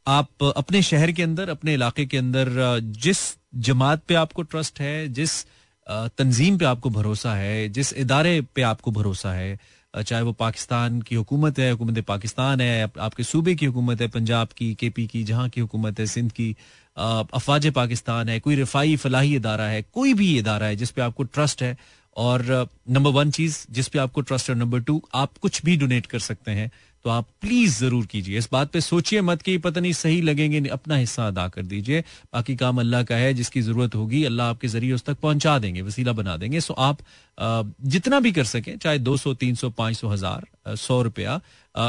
आप 0.08 0.44
अपने 0.58 0.82
शहर 0.82 1.12
के 1.12 1.24
अंदर, 1.24 1.50
अपने 1.50 1.74
इलाके 1.74 2.06
के 2.06 2.18
अंदर 2.18 2.80
जिस 3.04 3.20
जमात 3.56 4.02
पे 4.08 4.16
आपको 4.16 4.42
ट्रस्ट 4.44 4.80
है, 4.82 5.08
जिस 5.10 5.44
तंजीम 5.88 6.58
पे 6.58 6.66
आपको 6.66 6.89
भरोसा 6.89 7.34
है, 7.36 7.70
जिस 7.70 7.94
इदारे 7.94 8.42
पे 8.56 8.62
आपको 8.63 8.92
भरोसा 8.92 9.34
है 9.34 9.58
चाहे 9.94 10.22
वो 10.24 10.32
पाकिस्तान 10.34 11.02
की 11.02 11.16
हुकूमत 11.16 11.60
है, 11.60 11.70
हुकूमत 11.72 12.00
पाकिस्तान 12.06 12.62
है 12.62 12.84
आपके 12.84 13.24
सूबे 13.24 13.56
की 13.56 13.66
हुकूमत 13.66 14.02
है, 14.02 14.08
पंजाब 14.08 14.48
की 14.58 14.74
के 14.76 14.89
पी 14.89 15.06
की, 15.08 15.24
जहाँ 15.24 15.50
की 15.50 15.62
हुकूमत 15.62 16.00
है, 16.00 16.06
सिंध 16.08 16.32
की 16.32 16.56
अफवाज 16.98 17.68
पाकिस्तान 17.74 18.30
है, 18.30 18.39
कोई 18.39 18.56
रिफाई 18.56 18.96
फलाही 18.96 19.36
इदारा 19.36 19.66
है, 19.66 19.82
कोई 19.94 20.13
भी 20.13 20.38
इदारा 20.38 20.66
है 20.66 20.76
जिसपे 20.76 21.02
आपको 21.02 21.24
ट्रस्ट 21.26 21.63
है, 21.63 21.78
और 22.18 22.68
नंबर 22.89 23.12
वन 23.12 23.32
चीज़ 23.32 23.66
जिसपे 23.72 24.00
आपको 24.00 24.22
ट्रस्ट 24.22 24.50
है 24.50 24.56
नंबर 24.56 24.80
टू 24.80 25.02
आप 25.16 25.38
कुछ 25.42 25.63
भी 25.66 25.78
डोनेट 25.78 26.06
कर 26.06 26.20
सकते 26.20 26.52
हैं। 26.52 26.70
तो 27.06 27.10
आप 27.10 27.28
प्लीज़ 27.42 27.78
ज़रूर 27.80 28.06
कीजिए। 28.06 28.38
इस 28.38 28.48
बात 28.52 28.72
पे 28.72 28.82
सोचिए 28.82 29.22
मत 29.22 29.42
कि 29.42 29.58
पता 29.60 29.82
नहीं 29.82 29.94
सही 29.94 30.22
लगेंगे 30.22 30.68
अपना 30.70 30.96
हिस्सा 30.96 31.28
अदा 31.28 31.48
कर 31.48 31.62
दीजिए। 31.63 32.02
बाकी 32.34 32.56
काम 32.56 32.80
अल्लाह 32.80 33.04
का 33.04 33.16
है 33.16 33.34
जिसकी 33.34 33.62
ज़रूरत 33.62 33.96
होगी 33.96 34.24
अल्लाह 34.26 34.50
आपके 34.50 34.68
ज़रिए 34.68 34.94
उस 34.94 35.04
तक 35.06 35.18
पहुँचा 35.22 35.58
देंगे 35.60 35.82
वसीला 35.82 36.13
बना 36.13 36.38
देंगे। 36.38 36.62
सो 36.62 36.74
आप 36.74 36.98
जितना 37.88 38.20
भी 38.20 38.32
कर 38.32 38.44
सकें 38.46 38.78
चाहे 38.78 39.00
200 39.00 39.34
300 39.36 39.70
500 39.78 40.08
हज़ार 40.10 40.46
अ, 40.66 40.76
सौ 40.76 41.02
रुपया 41.02 41.39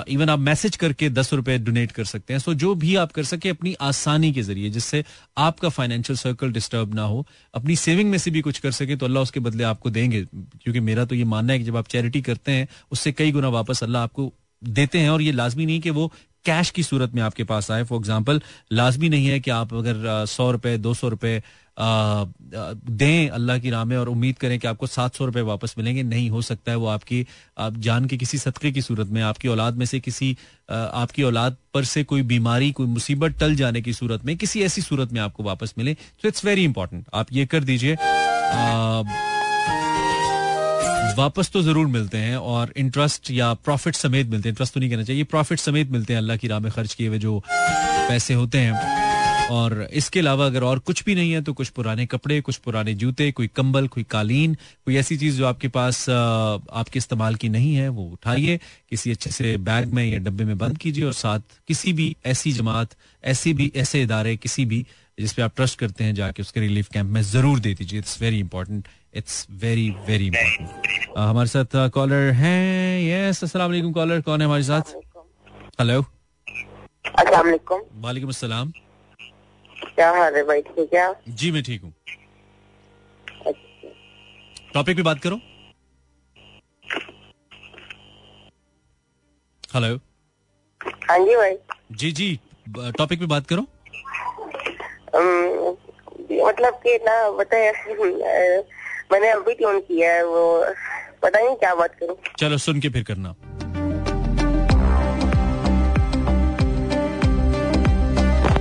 इवन 0.09 0.29
आप 0.31 0.39
मैसेज 0.41 0.77
करके 0.77 1.09
दस 1.11 1.33
रुपए 1.33 1.57
डोनेट 1.61 1.93
कर 1.93 2.05
सकते 2.05 2.33
हैं। 2.33 2.41
सो 2.41 2.55
जो 2.57 2.75
भी 2.75 2.95
आप 2.97 3.13
कर 3.13 3.25
सके 3.25 3.49
अपनी 3.49 3.75
आसानी 3.83 4.33
के 4.33 4.43
ज़रिए 4.43 4.71
जिससे 4.71 5.05
आपका 5.39 5.69
फाइनेंशियल 5.69 6.17
सर्कल 6.19 6.53
डिस्टर्ब 6.53 6.95
ना 6.95 7.03
हो। 7.05 7.27
अपनी 7.55 7.77
सेविंग 7.77 8.11
में 8.11 8.19
से 8.19 8.31
भी 8.31 8.41
कुछ 8.41 8.59
कर 8.59 8.71
सके 8.73 8.97
तो 8.97 9.07
अल्लाह 9.07 9.23
उसके 9.23 9.41
बदले 9.41 9.65
आपको 9.65 9.91
देंगे। 9.91 10.25
क्योंकि 10.25 10.81
मेरा 10.81 11.05
तो 11.05 11.15
ये 11.15 11.25
मानना 11.35 11.53
है 11.53 11.59
कि 11.59 11.65
जब 11.65 11.77
आप 11.77 11.89
चैरिटी 11.89 12.23
करते 12.23 12.53
हैं 12.53 12.69
उससे 12.93 13.13
कई 13.13 13.33
गुना 13.33 13.49
वापस 13.57 13.83
अल्लाह 13.83 14.03
आपको 14.03 14.33
देते 14.65 14.99
हैं 14.99 15.11
और 15.11 15.23
ये 15.23 15.33
लाजमी 15.33 15.67
नहीं 15.67 15.81
कि 15.81 15.91
वो 15.91 16.13
कैश 16.45 16.71
की 16.71 16.83
सूरत 16.83 17.15
में 17.15 17.23
आपके 17.23 17.45
पास 17.45 17.71
आए। 17.71 17.83
फॉर 17.85 17.99
एग्ज़ाम्पल 17.99 18.41
लाजमी 18.73 19.09
नहीं 19.09 19.27
है 19.27 19.41
कि 19.41 19.51
आप 19.51 19.75
अगर 19.75 20.25
सौ 20.29 20.51
रुपए 20.51 20.77
दो 20.79 20.95
सौ 20.95 21.11
आ, 21.77 22.25
दें 22.87 23.29
अल्लाह 23.29 23.59
की 23.59 23.71
राह 23.71 23.85
में 23.85 23.97
और 23.97 24.09
उम्मीद 24.09 24.39
करें 24.39 24.59
कि 24.59 24.67
आपको 24.69 24.87
सात 24.87 25.15
सौ 25.15 25.25
रुपए 25.27 25.41
वापस 25.43 25.75
मिलेंगे। 25.79 26.03
नहीं 26.03 26.29
हो 26.31 26.43
सकता 26.43 26.73
है 26.73 26.79
वो 26.79 26.87
आपकी 26.87 27.27
आप 27.59 27.77
जान 27.79 28.07
के 28.07 28.17
किसी 28.17 28.39
सदक़े 28.39 28.73
की 28.73 28.83
सूरत 28.83 29.09
में 29.09 29.21
आपकी 29.23 29.49
औलाद 29.49 29.77
में 29.77 29.87
से 29.87 30.01
किसी 30.01 30.37
आपकी 30.71 31.23
औलाद 31.23 31.57
पर 31.75 31.85
से 31.85 32.05
कोई 32.05 32.23
बीमारी 32.23 32.71
कोई 32.73 32.87
मुसीबत 32.87 33.39
टल 33.41 33.55
जाने 33.55 33.83
की 33.83 33.93
सूरत 33.93 34.25
में 34.25 34.37
किसी 34.37 34.63
ऐसी 34.63 34.83
सूरत 34.83 35.13
में 35.13 35.21
आपको 35.21 35.43
वापस 35.43 35.75
मिले। 35.79 35.95
तो 35.95 36.29
इट्स 36.29 36.45
वेरी 36.45 36.65
इंपॉर्टेंट 36.65 37.05
आप 37.15 37.33
ये 37.33 37.47
कर 37.47 37.65
दीजिए। 37.65 37.97
वापस 41.17 41.51
तो 41.53 41.63
ज़रूर 41.63 41.87
मिलते 41.87 42.19
हैं 42.19 42.37
और 42.37 42.73
इंटरेस्ट 42.77 43.31
या 43.31 43.53
प्रॉफिट 43.65 43.95
समेत 43.95 44.27
मिलते 44.29 44.49
हैं। 44.49 44.53
इंटरेस्ट 44.53 44.75
तो 44.75 44.81
नहीं 44.81 44.91
कहना 44.91 45.03
चाहिए 45.03 45.25
प्रॉफिट 45.25 45.59
समेत 45.59 45.91
मिलते 45.91 46.13
हैं 46.13 46.19
अल्लाह 46.19 46.37
की 46.37 46.49
राह 46.49 46.61
में 46.61 46.71
खर्च 46.73 46.95
किए 46.95 47.09
हुए 47.09 47.19
जो 47.19 47.39
पैसे 47.49 48.35
होते 48.35 48.59
हैं। 48.59 49.03
और 49.51 49.89
इसके 49.93 50.21
अलावा 50.21 50.47
अगर 50.47 50.65
और 50.65 50.79
कुछ 50.81 51.05
भी 51.05 51.15
नहीं 51.15 51.33
है 51.33 51.41
तो 51.43 51.53
कुछ 51.53 51.69
पुराने 51.69 52.07
कपड़े, 52.07 52.41
कुछ 52.41 52.57
पुराने 52.57 52.95
जूते, 52.95 53.31
कोई 53.33 53.47
कंबल, 53.57 53.87
कोई 53.89 54.03
कालीन, 54.11 54.55
कोई 54.87 54.97
ऐसी 54.97 55.17
चीज़ 55.17 55.37
जो 55.39 55.47
आपके 55.47 55.69
पास 55.69 56.09
आपके 56.11 56.99
इस्तेमाल 56.99 57.35
की 57.35 57.49
नहीं 57.49 57.75
है, 57.75 57.89
वो 57.89 58.05
उठाइए, 58.05 58.59
किसी 58.91 59.11
अच्छे 59.11 59.31
से 59.31 59.57
बैग 59.61 59.93
में 59.95 60.05
या 60.05 60.19
डब्बे 60.21 60.45
में 60.45 60.57
बंद 60.59 60.79
कीजिए 60.79 61.05
और 61.05 61.13
साथ 61.13 61.41
किसी 61.69 61.93
भी 61.93 62.15
ऐसी 62.27 62.53
जमात, 62.53 62.97
ऐसी 63.25 63.53
भी, 63.55 63.71
ऐसे 63.77 64.03
इदारे, 64.03 64.37
किसी 64.37 64.65
भी 64.65 64.85
जिसपे 65.19 65.43
आप 65.43 65.53
ट्रस्ट 65.57 65.79
करते 65.79 66.05
हैं, 66.05 66.15
जाके 66.15 66.43
उसके 66.43 66.61
रिलीफ 66.61 66.89
कैंप 66.93 67.11
में 67.11 67.23
ज़रूर 67.23 67.61
दे 67.61 67.75
दीजिए। 67.75 67.99
It's 67.99 68.21
very 68.23 68.39
important 68.39 68.89
it's 69.17 69.47
very 69.63 69.89
very 70.07 70.27
important 70.27 71.17
हमारे 71.19 71.49
साथ 71.49 71.77
कॉलर 71.95 72.31
हैं। 72.35 73.01
यस 73.01 73.43
अस्सलाम 73.45 73.71
वालेकुम 73.71 73.93
कॉलर 73.93 74.21
कौन 74.21 74.41
है 74.41 74.47
हमारे 74.47 74.63
साथ? 74.63 74.95
हेलो 75.81 76.01
अस्सलाम 76.01 77.47
वालेकुम 77.47 77.83
वालेकुम 78.05 78.31
अस्सलाम। 78.31 78.73
क्या 79.95 80.11
हाल 80.17 80.35
है 80.37 80.43
भाई? 80.45 80.63
ठीक 80.63 80.95
है 80.95 81.15
जी 81.31 81.51
मैं 81.53 81.63
ठीक 81.63 81.83
हूँ। 81.83 81.93
अच्छा। 83.47 83.89
टॉपिक 84.75 84.97
पे 84.97 85.03
बात 85.03 85.21
करो। 85.23 85.37
हेलो 89.75 89.95
हाँ 91.09 91.19
जी 91.19 91.37
भाई। 91.37 91.57
जी 91.93 92.11
जी। 92.13 92.39
टॉपिक 92.99 93.21
पे 93.21 93.27
बात 93.27 93.47
करो। 93.47 93.63
मतलब 96.47 96.75
कि 96.83 96.95
ना 97.03 97.31
बताए 97.33 97.73
मैंने 99.15 99.29
अभी 99.31 99.53
ट्यून 99.55 99.79
किया 99.81 100.13
है 100.13 100.23
वो 100.27 100.41
पता 101.23 101.41
नहीं 101.41 101.55
क्या 101.57 101.75
बात 101.75 101.93
करूँ। 101.99 102.15
चलो 102.39 102.57
सुन 102.59 102.81
के 102.81 102.89
फिर 102.95 103.03
करना। 103.11 103.29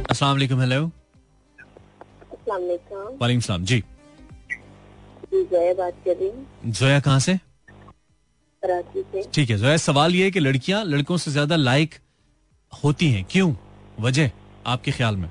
अस्सलाम 0.10 0.32
वालेकुम 0.32 0.60
हेलो 0.62 0.80
अस्सलाम 2.34 2.62
वालेकुम। 3.22 3.40
सलाम 3.40 3.64
जी। 3.64 3.80
जी 5.34 5.74
बात 5.74 5.94
कर 6.06 6.16
रही 6.16 6.30
हूँ। 6.30 6.72
जोया 6.72 7.00
कहाँ 7.00 7.20
से? 7.20 7.36
कराची 8.64 9.02
से। 9.02 9.24
ठीक 9.34 9.50
है 9.50 9.58
जोया 9.58 9.78
सवाल 9.80 10.16
ये 10.16 10.24
है 10.24 10.32
कि 10.32 10.40
लड़कियाँ 10.40 10.84
लड़कों 10.86 11.18
से 11.18 11.32
ज़्यादा 11.32 11.56
लाइक 11.56 11.96
होती 12.74 13.10
हैं। 13.12 13.26
क्यों? 13.32 13.54
वजह 14.02 14.30
आपके 14.68 14.92
ख्याल 14.92 15.16
में। 15.16 15.30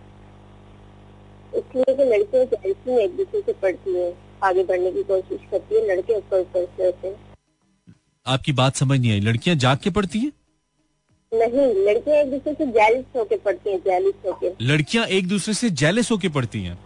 इसलिए 1.55 1.95
कि 1.95 2.05
लड़कियाँ 2.05 2.45
जेलसी 2.47 3.03
एक 3.05 3.17
दूसरे 3.17 3.41
से 3.41 3.53
पढ़ती 3.63 3.99
हैं। 4.01 4.13
आगे 4.45 4.63
बढ़ने 4.65 4.91
की 4.93 5.03
कोशिश 5.03 5.41
करती 5.51 5.75
है 5.75 5.87
लड़के 5.89 6.17
ऊपर 6.17 6.41
ऊपर 6.41 6.65
से 6.77 6.85
होते 6.85 7.09
हैं। 7.09 7.17
आपकी 8.27 8.53
बात 8.53 8.77
समझ 8.77 8.99
नहीं 9.01 9.13
आई। 9.13 9.21
लड़कियाँ 9.21 9.57
जाग 9.57 9.79
के 9.85 9.91
पढ़ती 9.91 10.19
हैं? 10.19 10.33
नहीं 11.33 11.67
लड़कियाँ 11.87 12.17
एक 12.17 12.31
दूसरे 12.31 12.55
से 12.55 12.67
जेलिस 12.67 13.05
होके 13.17 13.37
पढ़ती 13.45 13.71
हैं 13.71 13.79
जेलिस 13.79 14.15
होके। 14.27 14.51
लड़कियाँ 14.65 15.07
एक 15.19 15.29
दूसरे 15.29 15.55
से 15.55 15.71
जेलस 15.83 16.11
होके 16.11 16.29
पढ़ती 16.29 16.63
हैं? 16.63 16.79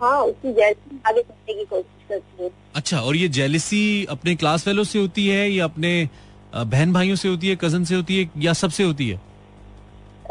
हाँ 0.00 0.20
उसकी 0.22 0.52
जेलसी 0.52 1.00
आगे 1.06 1.20
बढ़ने 1.20 1.54
की 1.54 1.64
कोशिश 1.64 2.08
करती 2.08 2.44
है। 2.44 2.50
अच्छा 2.74 3.00
और 3.00 3.16
ये 3.16 3.28
जेलिसी 3.28 4.04
अपने 4.10 4.34
क्लास 4.36 4.64
फेलो 4.64 4.84
से 4.84 4.98
होती 4.98 5.26
है 5.28 5.48
या 5.50 5.64
अपने 5.64 6.08
बहन 6.54 6.92
भाइयों 6.92 7.16
से 7.16 7.28
होती 7.28 7.48
है 7.48 7.56
कज़न 7.56 7.84
से 7.84 7.94
होती 7.94 8.18
है 8.18 8.30
या 8.44 8.52
सबसे 8.52 8.84
होती 8.84 9.08
है? 9.08 9.20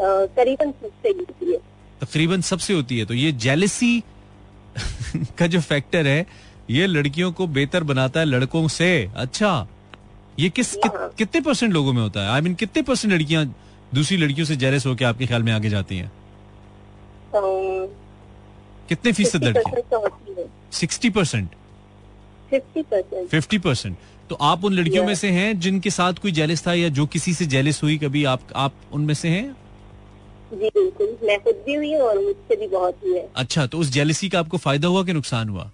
करीबन 0.00 0.70
सबसे 0.72 1.08
होती 1.08 1.52
है। 1.52 1.58
तकरीबन 2.00 2.40
सबसे 2.40 2.74
होती 2.74 2.98
है। 2.98 3.04
तो 3.06 3.14
ये 3.14 3.32
जेलिसी 3.44 4.02
का 5.38 5.46
जो 5.46 5.60
फैक्टर 5.60 6.06
है 6.06 6.26
ये 6.70 6.86
लड़कियों 6.86 7.32
को 7.32 7.46
बेहतर 7.46 7.82
बनाता 7.82 8.20
है 8.20 8.26
लड़कों 8.26 8.68
से। 8.68 9.10
अच्छा 9.16 9.68
ये 10.38 10.48
किस 10.50 10.74
कि, 10.74 10.88
कितने 11.18 11.40
परसेंट 11.40 11.72
लोगों 11.72 11.92
में 11.92 12.02
होता 12.02 12.20
है? 12.20 12.28
आई 12.28 12.40
I 12.40 12.44
मीन 12.44 12.52
mean, 12.52 12.60
कितने 12.60 12.82
परसेंट 12.82 13.14
लड़कियाँ 13.14 13.54
दूसरी 13.94 14.16
लड़कियों 14.16 14.46
से 14.46 14.56
जेलस 14.56 14.86
होकर 14.86 15.04
आपके 15.04 15.26
ख्याल 15.26 15.42
में 15.42 15.52
आगे 15.52 15.70
जाती 15.70 15.96
हैं? 15.96 16.12
कितने 18.88 19.12
फ़ीसद 19.12 19.44
लड़की 19.44 19.70
है। 20.38 20.46
Sixty 20.72 21.10
percent 21.10 21.48
fifty 22.50 22.82
percent 22.82 23.28
fifty 23.28 23.58
percent 23.58 23.96
तो 24.30 24.34
आप 24.34 24.64
उन 24.64 24.72
लड़कियों 24.72 25.04
में 25.04 25.14
से 25.14 25.30
हैं 25.30 25.60
जिनके 25.60 25.90
साथ 25.90 26.12
कोई 26.12 26.32
जेलिस 26.32 26.66
था 26.66 26.74
या 26.74 26.88
जो 26.88 27.06
किसी 27.06 27.34
से 27.34 27.46
जेलिस 27.46 27.82
हुई 27.82 27.98
कभी 27.98 28.24
आप 28.24 28.40
आप 28.56 28.72
उनमें 28.92 29.14
से 29.14 29.28
हैं? 29.28 29.56
जी 30.52 30.68
बिल्कुल। 30.68 31.16
मैं 31.24 31.38
खुद 31.42 31.62
भी 31.66 31.74
हुई 31.74 31.94
और 31.96 32.18
मुझसे 32.18 32.56
भी 32.56 32.66
बहुत 32.68 32.96
हुई 33.04 33.14
है। 33.14 33.28
अच्छा 33.36 33.66
तो 33.66 33.78
उस 33.78 33.90
जेलसी 33.92 34.28
का 34.28 34.38
आपको 34.38 34.56
फ़ायदा 34.58 34.88
हुआ 34.88 35.02
कि 35.04 35.12
नुकसान 35.12 35.48
हुआ? 35.48 35.70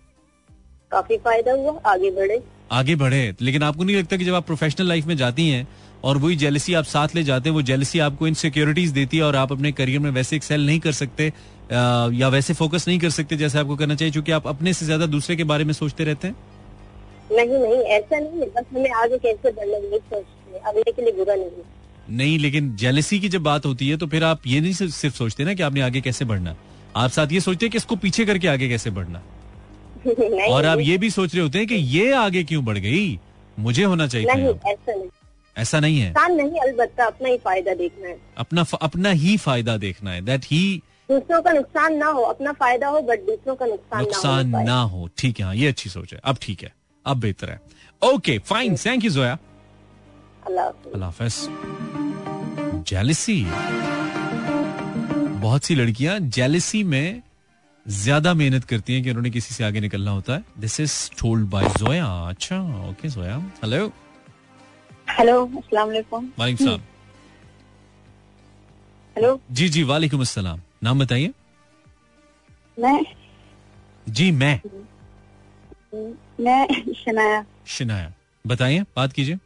काफ़ी 0.92 1.16
फ़ायदा 1.18 1.52
हुआ 1.52 1.80
आगे 1.86 2.10
बढ़े। 2.10 2.40
आगे 2.72 2.94
बढ़े। 2.96 3.34
लेकिन 3.40 3.62
आपको 3.62 3.84
नहीं 3.84 3.96
लगता 3.96 4.16
कि 4.16 4.24
जब 4.24 4.34
आप 4.34 4.46
प्रोफेशनल 4.46 4.88
लाइफ 4.88 5.06
में 5.06 5.16
जाती 5.16 5.48
हैं 5.48 5.66
और 6.04 6.18
वही 6.18 6.36
जेलसी 6.36 6.74
आप 6.74 6.84
साथ 6.86 7.14
ले 7.14 7.22
जाते 7.24 7.48
हैं 7.48 7.54
वो 7.54 7.62
जेलसी 7.62 7.98
आपको 7.98 8.26
इनसिक्योरिटीज 8.26 8.90
देती 8.92 9.16
है 9.16 9.22
और 9.24 9.36
आप 9.36 9.52
अपने 9.52 9.72
करियर 9.72 10.00
में 10.00 10.10
वैसे 10.10 10.36
एक्सेल 10.36 10.66
नहीं 10.66 10.80
कर 10.80 10.92
सकते 10.94 11.32
या 12.12 12.28
वैसे 12.28 12.54
फोकस 12.54 12.88
नहीं 12.88 12.98
कर 12.98 13.10
सकते 13.10 13.36
जैसे 13.36 13.58
आपको 13.58 13.76
करना 13.76 13.94
चाहिए 13.94 14.12
क्योंकि 14.12 14.32
आप 14.32 14.46
अपने 14.46 14.72
से 14.72 14.86
ज़्यादा 14.86 15.06
दूसरे 15.06 15.36
के 15.36 15.44
बारे 15.44 15.64
में 15.64 15.72
सोचते 15.74 16.04
रहते 16.04 16.28
हैं? 16.28 16.36
नहीं 17.32 17.58
नहीं 17.58 17.82
ऐसा 17.94 18.18
नहीं 18.18 18.40
है। 18.40 18.46
बस 18.50 18.64
हमें 18.74 18.90
आगे 18.92 19.18
कैसे 19.18 19.50
बढ़ना 19.50 19.76
ये 19.76 19.98
सोचते 19.98 20.52
हैं। 20.52 20.60
अगले 20.62 20.92
के 20.92 21.02
लिए 21.02 21.12
बुरा 21.12 21.34
नहीं 21.34 21.64
नहीं 22.10 22.38
लेकिन 22.38 22.74
जेलसी 22.76 23.18
की 23.20 23.28
जब 23.28 23.42
बात 23.42 23.66
होती 23.66 23.88
है 23.88 23.96
तो 23.96 24.06
फिर 24.06 24.24
आप 24.24 24.46
ये 24.46 24.60
नहीं 24.60 24.72
सिर्फ़ 24.72 25.14
सोचते 25.14 25.44
ना 25.44 25.54
कि 25.54 25.62
आपने 25.62 25.80
आगे 25.80 26.00
कैसे 26.00 26.24
बढ़ना। 26.24 26.56
आप 26.96 27.10
साथ 27.10 27.32
ये 27.32 27.40
सोचते 27.40 27.66
हैं 27.66 27.70
कि 27.70 27.78
इसको 27.78 27.96
पीछे 27.96 28.24
करके 28.24 28.48
आगे 28.48 28.68
कैसे 28.68 28.90
बढ़ना। 28.90 29.22
और 30.48 30.66
आप 30.66 30.78
ये 30.78 30.98
भी 30.98 31.10
सोच 31.10 31.34
रहे 31.34 31.42
होते 31.42 31.58
हैं 31.58 31.66
कि 31.66 31.74
ये 31.74 32.12
आगे 32.12 32.42
क्यों 32.44 32.64
बढ़ 32.64 32.78
गई? 32.78 33.18
मुझे 33.58 33.84
होना 33.84 34.06
चाहिए 34.06 34.26
नहीं 34.26 34.48
ऐसा 34.66 34.92
नहीं। 34.92 35.08
ऐसा 35.56 35.80
नहीं 35.80 36.00
है। 36.00 36.12
नहीं 36.28 36.60
अलबत्ता 36.60 37.04
अपना 37.04 37.28
ही 37.28 37.36
फ़ायदा 37.38 37.74
देखना 37.74 38.08
है। 38.08 38.18
अपना 38.38 38.64
अपना 38.82 39.10
ही 39.10 39.36
फ़ायदा 39.36 39.76
देखना 39.76 40.10
है। 40.10 40.20
दैट 40.20 40.44
ही 40.44 40.82
दूसरों 41.10 41.40
का 41.42 41.52
नुकसान 41.52 41.96
ना 41.96 42.06
हो 42.06 42.22
अपना 42.22 42.52
फ़ायदा 42.52 42.88
हो 42.88 43.00
बट 43.00 43.20
दूसरों 43.20 43.54
का 43.56 43.66
नुकसान, 43.66 44.00
नुकसान 44.00 44.48
ना 44.48 44.58
हो 44.58 44.64
ना 44.64 44.80
हो। 44.82 45.08
ठीक 45.18 45.38
है 45.40 45.44
हाँ 45.46 45.54
ये 45.54 45.68
अच्छी 45.68 45.90
सोच 45.90 46.12
है। 46.12 46.20
अब 46.24 46.38
ठीक 46.42 46.62
है 46.62 46.72
अब 47.06 47.20
बेहतर 47.20 47.50
है। 47.50 47.60
Okay 48.02 48.38
fine 48.38 48.76
thank 48.76 49.04
you 49.04 49.10
Zoya 49.10 49.38
अल्लाह 50.46 51.04
हाफिज। 51.04 51.34
जेलिसी 52.88 53.42
बहुत 55.40 55.64
सी 55.64 55.74
लड़कियाँ 55.74 56.18
जेलिसी 56.36 56.82
में 56.84 57.22
ज़्यादा 57.86 58.32
मेहनत 58.34 58.64
करती 58.64 58.94
हैं 58.94 59.02
कि 59.02 59.10
उन्होंने 59.10 59.30
किसी 59.30 59.54
से 59.54 59.64
आगे 59.64 59.80
निकलना 59.80 60.10
होता 60.10 60.34
है। 60.34 60.44
This 60.58 60.78
is 60.80 60.94
told 61.18 61.48
by 61.50 61.68
Zoya 61.78 62.06
अच्छा 62.28 62.60
ओके 62.88 63.08
जोया 63.08 63.36
हेलो 63.62 63.86
हेलो 65.10 65.44
अस्सलाम 65.46 65.88
वालेकुम। 65.88 66.30
वालेकुम 66.38 66.66
सलाम। 66.66 66.80
हेलो 69.16 69.40
जी 69.50 69.68
जी 69.68 69.82
वालेकुम 69.84 70.20
अस्सलाम। 70.20 70.60
नाम 70.84 70.98
बताइए। 71.00 71.32
मैं। 72.78 73.04
जी 74.06 74.30
मैं। 74.32 74.60
मैं 76.40 76.92
शनाया। 76.94 77.44
शिनाया। 77.66 78.12
बताइए 78.44 78.80
बात 78.96 79.12
कीजिए। 79.12 79.38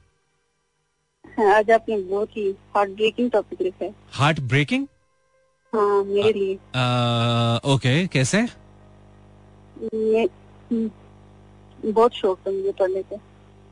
हाँ, 1.40 1.53
आज 1.55 1.70
आपने 1.70 1.96
बहुत 1.98 2.37
ही 2.37 2.50
हार्ट 2.74 2.90
ब्रेकिंग 2.90 3.31
टॉपिक 3.31 3.61
लिखा 3.62 3.85
है। 3.85 3.94
हार्ट 4.12 4.40
ब्रेकिंग 4.40 4.87
हाँ 5.72 6.03
मेरे 6.05 6.33
लिए। 6.33 6.55
ओके 7.74 8.07
कैसे? 8.07 8.38
हम्म, 9.76 10.90
बहुत 11.92 12.12
शौक 12.12 12.38
था 12.46 12.50
मुझे 12.50 12.72
पढ़ने 12.72 13.03
का 13.03 13.16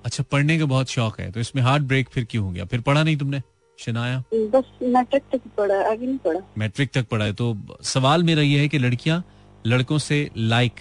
अच्छा 0.05 0.25
पढ़ने 0.33 0.59
का 0.59 0.65
बहुत 0.65 0.89
शौक 0.89 1.21
है 1.21 1.31
तो 1.33 1.41
इसमें 1.41 1.63
हार्ट 1.63 1.83
ब्रेक 1.83 2.09
फिर 2.09 2.25
क्यों 2.31 2.45
हो 2.45 2.51
गया? 2.51 2.65
फिर 2.65 2.81
पढ़ा 2.81 3.03
नहीं 3.03 3.17
तुमने? 3.17 3.43
शिनाया? 3.79 4.23
बस 4.35 4.71
मैट्रिक 4.83 5.23
तक 5.23 5.41
ही 5.45 5.51
पढ़ा 5.57 5.81
आगे 5.91 6.07
नहीं 6.07 6.19
पढ़ा। 6.19 6.41
मैट्रिक 6.59 6.91
तक 6.93 7.09
पढ़ा 7.09 7.25
है 7.25 7.33
तो 7.33 7.57
सवाल 7.85 8.23
मेरा 8.23 8.43
ये 8.43 8.61
है 8.61 8.69
कि 8.69 8.79
लड़कियाँ 8.79 9.23
लड़कों 9.67 9.99
से 9.99 10.29
लाइक 10.37 10.81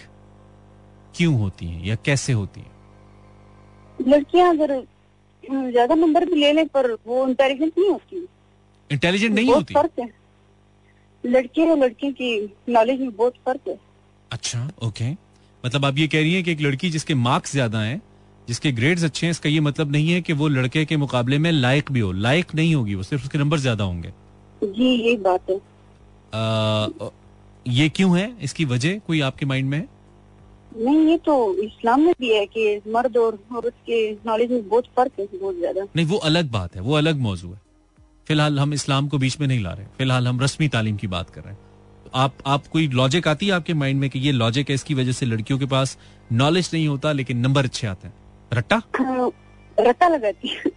क्यों 1.15 1.33
होती 1.39 1.65
हैं 1.65 1.85
या 1.85 1.95
कैसे 2.05 2.33
होती 2.33 2.61
हैं? 2.61 2.75
लड़कियाँ 3.99 4.49
अगर 4.55 4.71
ज़्यादा 5.51 5.95
नंबर 5.95 6.25
भी 6.25 6.39
ले 6.39 6.51
ले 6.53 6.63
पर 6.65 6.91
वो 7.07 7.27
इंटेलिजेंट 7.27 7.71
नहीं 7.77 7.89
होती। 7.89 8.27
इंटेलिजेंट 8.89 9.33
नहीं 9.35 9.53
होती? 9.53 9.73
फ़र्क 9.73 9.99
है। 9.99 10.09
लड़के 11.23 11.69
और 11.69 11.77
लड़कियों 11.77 12.11
की 12.13 12.55
नॉलेज 12.69 12.99
में 12.99 13.15
बहुत 13.15 13.33
फ़र्क 13.45 13.67
है। 13.67 13.77
अच्छा 14.31 14.69
ओके 14.83 15.09
मतलब 15.63 15.85
आप 15.85 15.97
ये 15.97 16.07
कह 16.07 16.19
रही 16.19 16.33
हैं 16.33 16.43
कि 16.43 16.51
एक 16.51 16.61
लड़की 16.61 16.89
जिसके 16.89 17.15
मार्क्स 17.15 17.51
ज़्यादा 17.51 17.79
हैं 17.81 18.01
जिसके 18.47 18.71
ग्रेड्स 18.71 19.03
अच्छे 19.03 19.25
हैं 19.25 19.31
इसका 19.31 19.49
ये 19.49 19.59
मतलब 19.59 19.91
नहीं 19.91 20.11
है 20.11 20.21
कि 20.21 20.33
वो 20.33 20.47
लड़के 20.47 20.83
के 20.85 20.97
मुकाबले 20.97 21.37
में 21.37 21.51
लायक 21.51 21.91
भी 21.91 21.99
हो। 21.99 22.11
लायक 22.11 22.53
नहीं 22.55 22.73
होगी 22.75 22.95
वो 22.95 23.03
सिर्फ़ 23.03 23.23
उसके 23.23 23.37
नंबर 23.37 23.59
ज़्यादा 23.59 23.83
होंगे। 23.83 24.13
जी 24.61 24.85
यही 24.85 25.15
बात 25.17 25.49
है। 25.49 25.55
आ, 25.55 27.09
ये 27.65 27.89
क्यों 27.89 28.17
है? 28.19 28.31
इसकी 28.41 28.65
वजह 28.65 28.97
कोई 29.07 29.19
आपके 29.21 29.45
माइंड 29.45 29.69
में 29.69 29.77
है? 29.77 29.87
नहीं 30.77 31.05
ये 31.07 31.17
तो 31.17 31.35
इस्लाम 31.63 32.01
में 32.01 32.13
भी 32.19 32.33
है 32.33 32.45
कि 32.47 32.81
मर्द 32.87 33.17
और 33.17 33.37
औरत 33.55 33.73
के 33.85 34.11
नॉलेज 34.25 34.51
में 34.51 34.67
बहुत 34.69 34.85
फ़र्क 34.97 35.11
है 35.19 35.27
बहुत 35.33 35.55
ज़्यादा। 35.55 35.83
नहीं 35.95 36.05
वो 36.05 36.17
अलग 36.29 36.51
बात 36.51 36.75
है 36.75 36.81
वो 36.81 36.93
अलग 36.95 37.19
मौजू 37.19 37.47
है। 37.47 37.59
फ़िलहाल 38.27 38.59
हम 38.59 38.73
इस्लाम 38.73 39.07
को 39.07 39.17
बीच 39.17 39.39
में 39.39 39.47
नहीं 39.47 39.63
ला 39.63 39.71
रहे। 39.71 39.85
फ़िलहाल 39.97 40.27
हम 40.27 40.41
रस्मी 40.41 40.67
तालीम 40.67 40.95
की 40.97 41.07
बात 41.07 41.29
कर 41.29 41.41
रहे 41.41 41.53
हैं। 41.53 41.59
आप 42.15 42.33
आप 42.47 42.67
कोई 42.67 42.87
लॉजिक 42.89 43.27
आती 43.27 43.47
है 43.47 43.51
आपके 43.53 43.73
माइंड 43.73 43.99
में 43.99 44.09
कि 44.09 44.19
ये 44.19 44.31
लॉजिक 44.31 44.69
है 44.69 44.75
इसकी 44.75 44.93
वजह 44.93 45.11
से 45.11 45.25
लड़कियों 45.25 45.59
के 45.59 45.65
पास 45.65 45.97
नॉलेज 46.33 46.69
नहीं 46.73 46.87
होता 46.87 47.11
लेकिन 47.11 47.37
नंबर 47.37 47.65
अच्छे 47.65 47.87
आते 47.87 48.07
हैं? 48.07 48.13
रट्टा? 48.51 48.81
रट्टा 49.77 50.07
लगाती 50.07 50.47
है। 50.47 50.71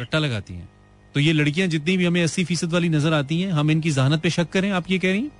रट्टा 0.00 0.18
लगाती 0.18 0.54
हैं। 0.54 0.68
तो 1.14 1.20
ये 1.20 1.32
लड़कियाँ 1.32 1.68
जितनी 1.68 1.96
भी 1.96 2.04
हमें 2.04 2.22
अस्सी 2.22 2.44
फ़ीसद 2.44 2.72
वाली 2.72 2.88
नज़र 2.88 3.12
आती 3.14 3.40
हैं 3.40 3.50
हम 3.52 3.70
इनकी 3.70 3.90
जहानत 3.90 4.22
पे 4.22 4.30
शक 4.30 4.50
करें 4.50 4.70
आप 4.72 4.90
ये 4.90 4.98
कह 4.98 5.12
रही 5.12 5.20
हैं? 5.20 5.30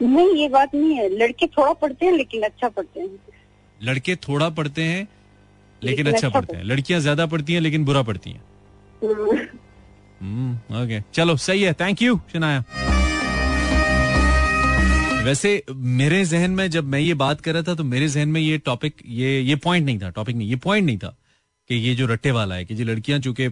नहीं 0.00 0.34
ये 0.36 0.48
बात 0.48 0.74
नहीं 0.74 0.94
है। 0.94 1.08
लड़के 1.18 1.46
थोड़ा 1.46 1.72
पढ़ते 1.72 2.06
हैं 2.06 2.12
लेकिन 2.12 2.42
अच्छा 2.42 2.68
पढ़ते 2.68 3.00
हैं। 3.00 3.08
लड़के 3.80 4.16
थोड़ा 4.28 4.48
पढ़ते 4.50 4.82
हैं 4.82 5.06
लेकिन 5.82 6.06
अच्छा 6.06 6.26
अच्छा 6.26 6.28
पढ़ते 6.40 6.56
हैं। 6.56 6.64
लड़कियाँ 6.64 7.00
ज़्यादा 7.00 7.26
पढ़ती 7.26 7.52
हैं 7.52 7.60
लेकिन 7.60 7.84
बुरा 7.84 8.02
पढ़ती 8.02 8.30
हैं। 8.30 8.42
हम्म, 9.02 9.38
हम्म 10.20 10.82
ओके 10.82 11.00
चलो 11.14 11.36
सही 11.38 11.62
है। 11.62 11.72
थैंक 11.80 12.02
यू 12.02 12.20
शनाया 12.32 12.64
वैसे 15.24 15.62
मेरे 15.70 16.24
जहन 16.24 16.50
में 16.50 16.68
जब 16.70 16.84
मैं 16.84 16.98
ये 17.00 17.14
बात 17.20 17.40
कर 17.40 17.54
रहा 17.54 17.62
था 17.62 17.74
तो 17.74 17.84
मेरे 17.84 18.08
जहन 18.08 18.28
में 18.28 18.40
ये 18.40 18.58
टॉपिक 18.66 19.02
ये 19.06 19.40
ये 19.40 19.56
पॉइंट 19.64 19.86
नहीं 19.86 19.98
था 20.00 20.10
टॉपिक 20.10 20.36
नहीं 20.36 20.48
ये 20.48 20.56
पॉइंट 20.64 20.86
नहीं 20.86 20.98
था 20.98 21.16
कि 21.70 21.74
ये 21.74 21.94
जो 21.94 22.06
रट्टे 22.06 22.30
वाला 22.30 22.54
है 22.54 22.64
कि 22.64 22.74
जो 22.74 22.84
लड़कियाँ 22.84 23.18
चूँकि 23.20 23.48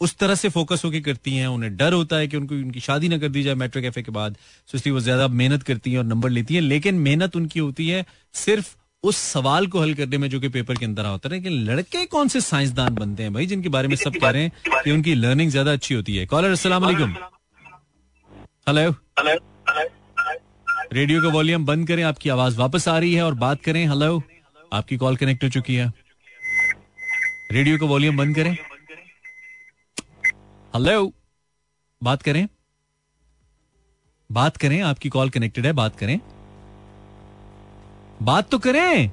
उस 0.00 0.16
तरह 0.18 0.34
से 0.34 0.48
फोकस 0.48 0.82
होकर 0.84 1.00
करती 1.02 1.36
हैं, 1.36 1.46
उन्हें 1.48 1.76
डर 1.76 1.92
होता 1.92 2.16
है 2.16 2.26
कि 2.28 2.36
उनको, 2.36 2.54
उनकी 2.54 2.80
शादी 2.80 3.08
ना 3.08 3.18
कर 3.18 3.28
दी 3.28 3.42
जाए 3.42 3.54
मैट्रिक 3.56 3.84
एफए 3.84 4.02
के 4.02 4.12
बाद 4.12 4.36
तो 4.68 4.78
इसलिए 4.78 4.92
वो 4.92 5.00
ज़्यादा 5.00 5.28
मेहनत 5.30 5.62
करती 5.62 5.92
हैं 5.92 5.98
और 5.98 6.04
नंबर 6.06 6.30
लेती 6.30 6.54
हैं। 6.54 6.60
लेकिन 6.62 6.94
मेहनत 7.00 7.36
उनकी 7.36 7.60
होती 7.60 7.88
है 7.88 8.04
सिर्फ़ 8.34 8.74
उस 9.04 9.16
सवाल 9.18 9.66
को 9.66 9.80
हल 9.80 9.94
करने 9.94 10.18
में 10.18 10.28
जो 10.30 10.40
कि 10.40 10.48
पेपर 10.48 10.74
के 10.74 10.84
अंदर 10.84 11.06
होता 11.06 11.28
है 11.28 11.40
कि 11.40 11.48
लड़के 11.48 12.04
कौन 12.06 12.28
से 12.28 12.40
साइंसदान 12.42 12.94
बनते 12.94 13.22
हैं 13.22 13.32
भाई, 13.32 13.46
जिनके 13.46 13.68
बारे 13.68 13.88
में 13.88 13.96
सब 13.96 14.16
कह 14.16 14.30
रहे 14.30 14.42
हैं 14.42 14.82
कि 14.84 14.90
उनकी 14.92 15.14
लर्निंग 15.14 15.50
ज़्यादा 15.50 15.72
अच्छी 15.72 15.94
होती 15.94 16.16
है। 16.16 16.26
कॉलर 16.26 16.56
वालेकुम। 16.68 17.16
हेलो 18.68 18.94
रेडियो 20.92 21.20
का 21.22 21.28
वॉल्यूम 21.30 21.64
बंद 21.66 21.86
करें, 21.88 22.02
आपकी 22.04 22.28
आवाज़ 22.30 22.56
वापस 22.58 22.88
आ 22.88 22.98
रही 22.98 23.14
है 23.14 23.22
और 23.22 23.34
बात 23.36 23.62
करें। 23.62 23.86
हेलो 23.88 24.22
आपकी 24.72 24.96
कॉल 24.96 25.16
कनेक्ट 25.16 25.44
हो 25.44 25.48
चुकी 25.50 25.74
है। 25.74 25.92
रेडियो 27.52 27.78
का 27.78 27.86
वॉल्यूम 27.86 28.16
बंद 28.16 28.34
करें। 28.36 28.56
हेलो 30.76 31.12
बात 32.02 32.22
करें। 32.22 32.46
बात 34.30 34.56
करें 34.56 34.80
आपकी 34.82 35.08
कॉल 35.08 35.30
कनेक्टेड 35.30 35.66
है 35.66 35.72
बात 35.72 35.96
करें। 35.96 36.18
बात 38.22 38.50
तो 38.50 38.58
करें। 38.58 39.10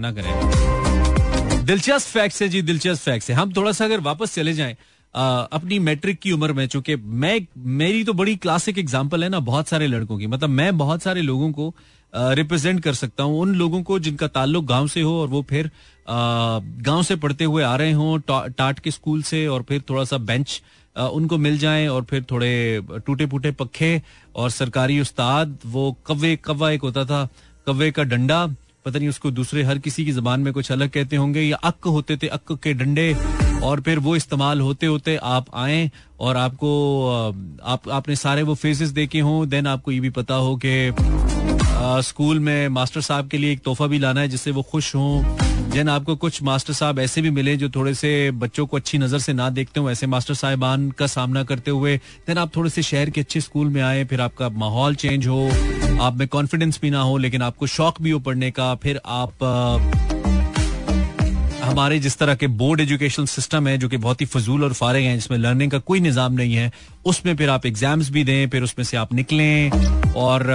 ना 0.00 0.12
करें। 0.12 1.64
दिलचस्प 1.64 2.08
फैक्ट 2.08 2.42
है 2.42 2.48
जी 2.48 2.62
दिलचस्प 2.62 3.02
फैक्ट 3.02 3.30
है। 3.30 3.36
हम 3.36 3.52
थोड़ा 3.52 3.72
सा 3.72 3.84
अगर 3.84 4.00
वापस 4.00 4.34
चले 4.34 4.52
जाएँ 4.54 4.76
आ, 5.14 5.40
अपनी 5.40 5.78
मैट्रिक 5.78 6.18
की 6.18 6.32
उम्र 6.32 6.52
में 6.52 6.66
चूँकि 6.66 6.96
मैं 6.96 7.40
मेरी 7.56 8.04
तो 8.04 8.12
बड़ी 8.12 8.36
क्लासिक 8.36 8.78
एग्जांपल 8.78 9.24
है 9.24 9.28
ना 9.28 9.40
बहुत 9.40 9.68
सारे 9.68 9.86
लड़कों 9.86 10.18
की। 10.18 10.26
मतलब 10.26 10.50
मैं 10.50 10.76
बहुत 10.78 11.02
सारे 11.02 11.22
लोगों 11.22 11.50
को 11.52 11.74
रिप्रेजेंट 12.12 12.82
कर 12.82 12.94
सकता 12.94 13.22
हूँ। 13.22 13.40
उन 13.40 13.54
लोगों 13.54 13.82
को 13.82 13.98
जिनका 13.98 14.26
ताल्लुक 14.28 14.64
गाँव 14.64 14.86
से 14.88 15.00
हो 15.00 15.20
और 15.20 15.28
वो 15.28 15.42
फिर 15.50 15.70
गाँव 16.08 17.02
से 17.02 17.16
पढ़ते 17.16 17.44
हुए 17.44 17.62
आ 17.62 17.74
रहे 17.76 17.92
हों 17.92 18.18
टाट 18.28 18.78
के 18.78 18.90
स्कूल 18.90 19.22
से 19.22 19.46
और 19.46 19.62
फिर 19.62 19.82
थोड़ा 19.90 20.04
सा 20.04 20.18
बेंच 20.20 20.60
उनको 20.96 21.38
मिल 21.38 21.58
जाए 21.58 21.86
और 21.86 22.04
फिर 22.04 22.24
थोड़े 22.30 22.82
टूटे 23.06 23.26
फूटे 23.26 23.50
पखे 23.52 24.00
और 24.36 24.50
सरकारी 24.50 25.00
उस्ताद, 25.00 25.58
वो 25.66 25.96
कव्वे, 26.06 26.36
कव्वा 26.36 26.70
एक 26.70 26.82
होता 26.82 27.04
था, 27.04 27.28
कव्वे 27.66 27.90
का 27.90 28.02
डंडा, 28.02 28.46
पता 28.84 28.98
नहीं 28.98 29.08
उसको 29.08 29.30
दूसरे 29.30 29.62
हर 29.62 29.78
किसी 29.78 30.04
की 30.04 30.12
जबान 30.12 30.40
में 30.40 30.52
कुछ 30.52 30.70
अलग 30.72 30.90
कहते 30.90 31.16
होंगे 31.16 31.42
या 31.42 31.56
अक्क 31.56 31.86
होते 31.86 32.16
थे, 32.16 32.26
अक्क 32.28 32.52
के 32.62 32.72
डंडे 32.74 33.14
और 33.62 33.80
फिर 33.80 33.98
वो 33.98 34.16
इस्तेमाल 34.16 34.60
होते 34.60 34.86
होते 34.86 35.16
आप 35.22 35.46
आए 35.54 35.90
और 36.20 36.36
आपको 36.36 36.70
आप, 37.64 37.88
आपने 37.88 38.16
सारे 38.16 38.42
वो 38.42 38.54
फेजेस 38.54 38.90
देखे 38.90 39.20
हों 39.20 39.48
देन 39.48 39.66
आपको 39.66 39.92
ये 39.92 40.00
भी 40.00 40.10
पता 40.10 40.34
हो 40.34 40.56
कि 40.64 42.02
स्कूल 42.02 42.38
में 42.40 42.68
मास्टर 42.68 43.00
साहब 43.00 43.28
के 43.28 43.38
लिए 43.38 43.52
एक 43.52 43.60
तोहफा 43.64 43.86
भी 43.86 43.98
लाना 43.98 44.20
है 44.20 44.28
जिससे 44.28 44.50
वो 44.50 44.62
खुश 44.62 44.94
हों। 44.94 45.53
जन, 45.74 45.88
आपको 45.88 46.14
कुछ 46.16 46.42
मास्टर 46.42 46.72
साहब 46.72 46.98
ऐसे 46.98 47.22
भी 47.22 47.30
मिले 47.30 47.56
जो 47.56 47.68
थोड़े 47.68 47.92
से 47.94 48.30
बच्चों 48.32 48.66
को 48.66 48.76
अच्छी 48.76 48.98
नज़र 48.98 49.18
से 49.18 49.32
ना 49.32 49.48
देखते 49.50 49.80
हो, 49.80 49.90
ऐसे 49.90 50.06
मास्टर 50.06 50.34
साहिबान 50.34 50.90
का 50.90 51.06
सामना 51.06 51.42
करते 51.44 51.70
हुए। 51.70 51.96
देन 52.26 52.38
आप 52.38 52.54
थोड़े 52.56 52.70
से 52.70 52.82
शहर 52.82 53.10
के 53.10 53.20
अच्छे 53.20 53.40
स्कूल 53.40 53.68
में 53.68 53.80
आए, 53.82 54.04
फिर 54.04 54.20
आपका 54.20 54.48
माहौल 54.48 54.94
चेंज 54.94 55.26
हो, 55.26 55.48
आप 56.00 56.16
में 56.16 56.26
कॉन्फिडेंस 56.28 56.78
भी 56.82 56.90
ना 56.90 57.00
हो, 57.00 57.16
लेकिन 57.18 57.42
आपको 57.42 57.66
शौक 57.66 58.00
भी 58.02 58.10
हो 58.10 58.18
पढ़ने 58.20 58.50
का, 58.50 58.74
फिर 58.74 59.00
आप 59.06 59.44
हमारे 61.64 61.98
जिस 61.98 62.18
तरह 62.18 62.34
के 62.34 62.46
बोर्ड 62.46 62.80
एजुकेशन 62.80 63.26
सिस्टम 63.26 63.68
है, 63.68 63.76
जो 63.78 63.88
कि 63.88 63.96
बहुत 63.96 64.20
ही 64.20 64.26
फजूल 64.26 64.64
और 64.64 64.72
फारिग 64.72 65.06
है, 65.06 65.14
जिसमें 65.14 65.38
लर्निंग 65.38 65.70
का 65.70 65.78
कोई 65.80 66.00
निज़ाम 66.00 66.32
नहीं 66.32 66.54
है, 66.54 66.70
उसमें 67.04 67.34
फिर 67.36 67.50
आप 67.50 67.66
एग्ज़ाम्स 67.66 68.10
भी 68.10 68.24
दें, 68.24 68.48
फिर 68.48 68.62
उसमें 68.62 68.84
से 68.84 68.96
आप 68.96 69.12
निकलें, 69.14 69.70
और 70.12 70.46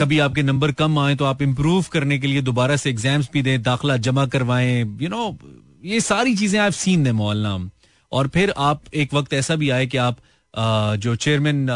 कभी 0.00 0.18
आपके 0.18 0.42
नंबर 0.42 0.72
कम 0.72 0.98
आए 0.98 1.14
तो 1.14 1.24
आप 1.24 1.42
इम्प्रूव 1.42 1.84
करने 1.92 2.18
के 2.18 2.26
लिए 2.26 2.42
दोबारा 2.42 2.76
से 2.76 2.90
एग्ज़ाम्स 2.90 3.28
भी 3.32 3.42
दें, 3.42 3.62
दाखिला 3.62 3.96
जमा 3.96 4.26
करवाएँ 4.26 4.98
यू 5.02 5.08
नो 5.08 5.36
ये 5.84 6.00
सारी 6.00 6.34
चीज़ें 6.36 6.58
आप 6.60 6.72
सीन 6.72 7.04
दें 7.04 7.12
मोहल्ला 7.12 7.56
और 8.12 8.28
फिर 8.28 8.52
आप 8.56 8.82
एक 8.94 9.14
वक्त 9.14 9.32
ऐसा 9.34 9.56
भी 9.56 9.70
आए 9.70 9.86
कि 9.86 9.98
आप 9.98 10.18
जो 10.58 11.16
चेयरमैन 11.16 11.70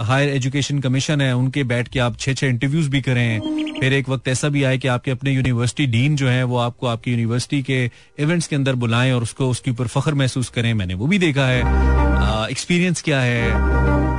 हायर 0.00 0.28
एजुकेशन 0.28 0.78
कमीशन 0.78 1.20
है, 1.20 1.36
उनके 1.36 1.64
बैठ 1.64 1.88
के 1.88 1.98
आप 1.98 2.18
छह 2.18 2.32
छह 2.32 2.46
इंटरव्यूज़ 2.46 2.90
भी 2.90 3.00
करें। 3.00 3.40
फिर 3.80 3.92
एक 3.92 4.08
वक्त 4.08 4.28
ऐसा 4.28 4.48
भी 4.48 4.62
आए 4.64 4.78
कि 4.78 4.88
आपके 4.88 5.10
अपने 5.10 5.30
यूनिवर्सिटी 5.30 5.86
डीन 5.86 6.16
जो 6.16 6.28
है, 6.28 6.44
वो 6.44 6.58
आपको 6.58 6.86
आपकी 6.86 7.10
यूनिवर्सिटी 7.10 7.62
के 7.62 7.90
इवेंट्स 8.18 8.46
के 8.46 8.56
अंदर 8.56 8.74
बुलाएँ 8.74 9.12
और 9.12 9.22
उसको, 9.22 9.48
उसके 9.48 9.70
ऊपर 9.70 9.86
फख्र 9.86 10.14
महसूस 10.14 10.48
करें। 10.48 10.74
मैंने 10.74 10.94
वो 10.94 11.06
भी 11.06 11.18
देखा 11.18 11.46
है। 11.46 11.60
एक्सपीरियंस 12.50 13.02
क्या 13.02 13.20
है? 13.20 13.50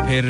फिर 0.10 0.26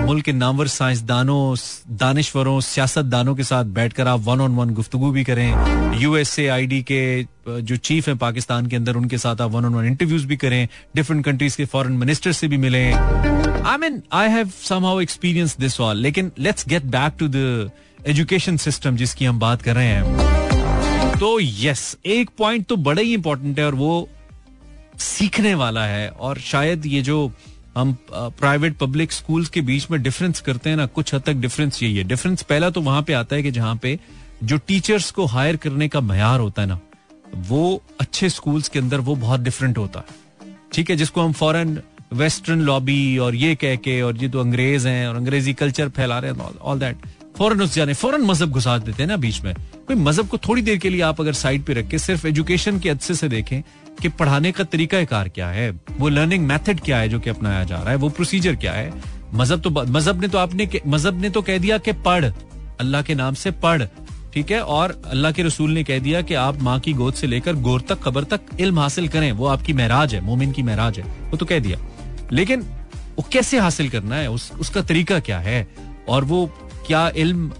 मुल्क 0.00 0.24
के 0.24 0.32
नामवर 0.32 0.66
साइंसदानों, 0.66 1.56
दानश्वरों, 1.96 2.60
सियासतदानों 2.60 3.34
के 3.34 3.42
साथ 3.42 3.64
बैठकर 3.64 4.08
आप 4.08 4.20
वन 4.20 4.40
ऑन 4.40 4.54
वन 4.54 4.70
गुफ्तगु 4.70 5.10
भी 5.10 5.24
करें। 5.24 5.52
यूएसए 5.98 6.46
आईडी 6.46 6.82
के 6.82 7.22
जो 7.46 7.76
चीफ 7.76 8.08
है 8.08 8.14
पाकिस्तान 8.16 8.66
के 8.66 8.76
अंदर, 8.76 8.96
उनके 8.96 9.18
साथ 9.18 9.40
आप 9.40 9.50
वन 9.50 9.64
ऑन 9.64 9.74
वन 9.74 9.86
इंटरव्यूज़ 9.86 10.26
भी 10.26 10.36
करें 10.36 10.68
डिफरेंट 10.96 11.24
कंट्रीज़ 11.24 11.56
के 11.56 11.64
फॉरेन 11.66 11.92
मिनिस्टर 11.98 12.32
से 12.32 12.48
भी 12.48 12.56
मिले। 12.56 12.84
I 12.84 13.76
mean 13.78 14.02
I 14.12 14.28
have 14.30 14.50
somehow 14.62 15.00
experience 15.00 15.56
this 15.60 15.80
all 15.80 15.96
लेकिन 15.98 16.30
let's 16.38 16.68
get 16.68 16.84
back 16.92 17.12
to 17.18 17.28
the 17.28 17.70
education 18.08 18.56
system 18.56 18.96
जिसकी 18.96 19.24
हम 19.24 19.38
बात 19.38 19.62
कर 19.62 19.74
रहे 19.74 19.86
हैं। 19.86 21.18
तो 21.18 21.38
यस 21.40 21.96
एक 22.06 22.30
पॉइंट 22.38 22.66
तो 22.66 22.76
बड़ा 22.78 23.02
ही 23.02 23.14
इंपॉर्टेंट 23.14 23.58
है 23.58 23.66
और 23.66 23.74
वो 23.74 24.08
सीखने 24.98 25.54
वाला 25.54 25.84
है 25.86 26.08
और 26.08 26.38
शायद 26.40 26.86
ये 26.86 27.02
जो 27.02 27.30
हम 27.76 27.96
प्राइवेट 28.10 28.76
पब्लिक 28.78 29.12
स्कूल्स 29.12 29.48
के 29.48 29.60
बीच 29.60 29.86
में 29.90 30.02
डिफरेंस 30.02 30.40
करते 30.40 30.70
हैं 30.70 30.76
ना, 30.76 30.86
कुछ 30.86 31.14
हद 31.14 31.22
तक 31.22 31.34
डिफरेंस 31.34 31.82
यही 31.82 31.96
है। 31.96 32.04
डिफरेंस 32.04 32.42
पहला 32.42 32.70
तो 32.70 32.80
वहाँ 32.80 33.02
पे 33.02 33.12
आता 33.12 33.36
है 33.36 33.42
कि 33.42 33.50
जहाँ 33.50 33.76
पे 33.82 33.98
जो 34.44 34.56
टीचर्स 34.66 35.10
को 35.10 35.26
हायर 35.26 35.56
करने 35.56 35.88
का 35.88 36.00
मैार 36.00 36.40
होता 36.40 36.62
है 36.62 36.68
ना 36.68 36.78
वो 37.48 37.82
अच्छे 38.00 38.28
स्कूल्स 38.30 38.68
के 38.68 38.78
अंदर 38.78 39.00
वो 39.00 39.14
बहुत 39.16 39.40
डिफरेंट 39.40 39.78
होता 39.78 40.00
है। 40.00 40.20
ठीक 40.72 40.90
है, 40.90 40.96
जिसको 40.96 41.20
हम 41.20 41.32
फॉरन 41.32 41.80
वेस्टर्न 42.12 42.60
लॉबी 42.60 43.18
और 43.18 43.34
ये 43.34 43.54
कह 43.54 43.76
के 43.76 44.00
और 44.02 44.16
ये 44.16 44.28
तो 44.28 44.40
अंग्रेज़ 44.40 44.86
हैं 44.88 45.06
और 45.08 45.16
अंग्रेज़ी 45.16 45.52
कल्चर 45.54 45.88
फैला 45.88 46.18
रहे 46.18 46.32
हैं 46.32 46.58
ऑल 46.60 46.78
दैट 46.78 47.06
फ़ौरन 47.36 47.60
उस 47.62 47.74
जाने 47.74 47.94
फ़ौरन 47.94 48.22
मज़हब 48.22 48.50
घुसा 48.50 48.76
देते 48.78 49.02
हैं 49.02 49.08
ना 49.08 49.16
बीच 49.16 49.40
में। 49.42 49.54
कोई 49.86 49.96
मज़हब 49.96 50.28
को 50.28 50.38
थोड़ी 50.38 50.62
देर 50.62 50.78
के 50.78 50.90
लिए 50.90 51.00
आप 51.02 51.20
अगर 51.20 51.32
साइड 51.34 51.62
पे 51.64 51.72
रख 51.74 51.88
के 51.88 51.98
सिर्फ़ 51.98 52.26
एजुकेशन 52.26 52.78
के 52.78 52.90
अच्छे 52.90 53.14
से 53.14 53.28
देखें 53.28 53.62
कि 54.00 54.08
पढ़ाने 54.10 54.52
का 54.52 54.64
तरीका 54.64 55.02
कार 55.04 55.28
क्या 55.28 55.48
है, 55.48 55.70
वो 55.70 56.08
लर्निंग 56.08 56.46
मेथड 56.46 56.80
क्या 56.80 56.98
है 56.98 57.08
जो 57.08 57.20
कि 57.20 57.30
अपनाया 57.30 57.64
जा 57.64 57.76
रहा 57.76 57.90
है, 57.90 57.96
वो 57.96 58.08
प्रोसीजर 58.10 58.56
क्या 58.56 58.72
है। 58.72 58.92
मज़हब 59.34 59.60
तो 59.60 59.70
मज़हब 59.70 60.20
ने 60.20 60.28
तो 60.28 60.38
आपने 60.38 60.68
मज़हब 60.86 61.20
ने 61.20 61.30
तो 61.30 61.42
कह 61.42 61.58
दिया 61.58 61.78
कि 61.78 61.92
पढ़, 62.04 62.24
अल्लाह 62.80 63.02
के 63.02 63.14
नाम 63.14 63.34
से 63.34 63.50
पढ़। 63.62 63.82
ठीक 64.34 64.50
है? 64.50 64.60
और 64.62 65.00
अल्लाह 65.06 65.32
के 65.32 65.42
रसूल 65.42 65.70
ने 65.70 65.84
कह 65.84 65.98
दिया 65.98 66.20
कि 66.22 66.34
आप 66.34 66.60
माँ 66.62 66.78
की 66.80 66.92
गोद 66.92 67.14
से 67.14 67.26
लेकर 67.26 67.54
गोर 67.56 67.80
तक 67.80 68.00
खबर 68.00 68.24
तक 68.24 68.40
इल्म 68.60 68.78
हासिल 68.78 69.08
करें। 69.08 69.30
वो 69.32 69.46
आपकी 69.46 69.72
महराज 69.72 70.14
है 70.14 70.20
मोमिन 70.20 70.52
की 70.52 70.62
महराज 70.62 70.98
है। 70.98 71.04
वो 71.30 71.36
तो 71.36 71.46
कह 71.46 71.58
दिया। 71.58 71.78
लेकिन 72.32 72.60
वो 73.16 73.24
कैसे 73.32 73.58
हासिल 73.58 73.88
करना 73.90 74.16
है? 74.16 74.30
उस, 74.30 74.50
उसका 74.60 74.82
तरीका 74.82 75.18
क्या 75.20 75.38
है? 75.38 75.68
और 76.08 76.24
वो 76.24 76.46
क्या 76.86 77.08
इल्म 77.16 77.52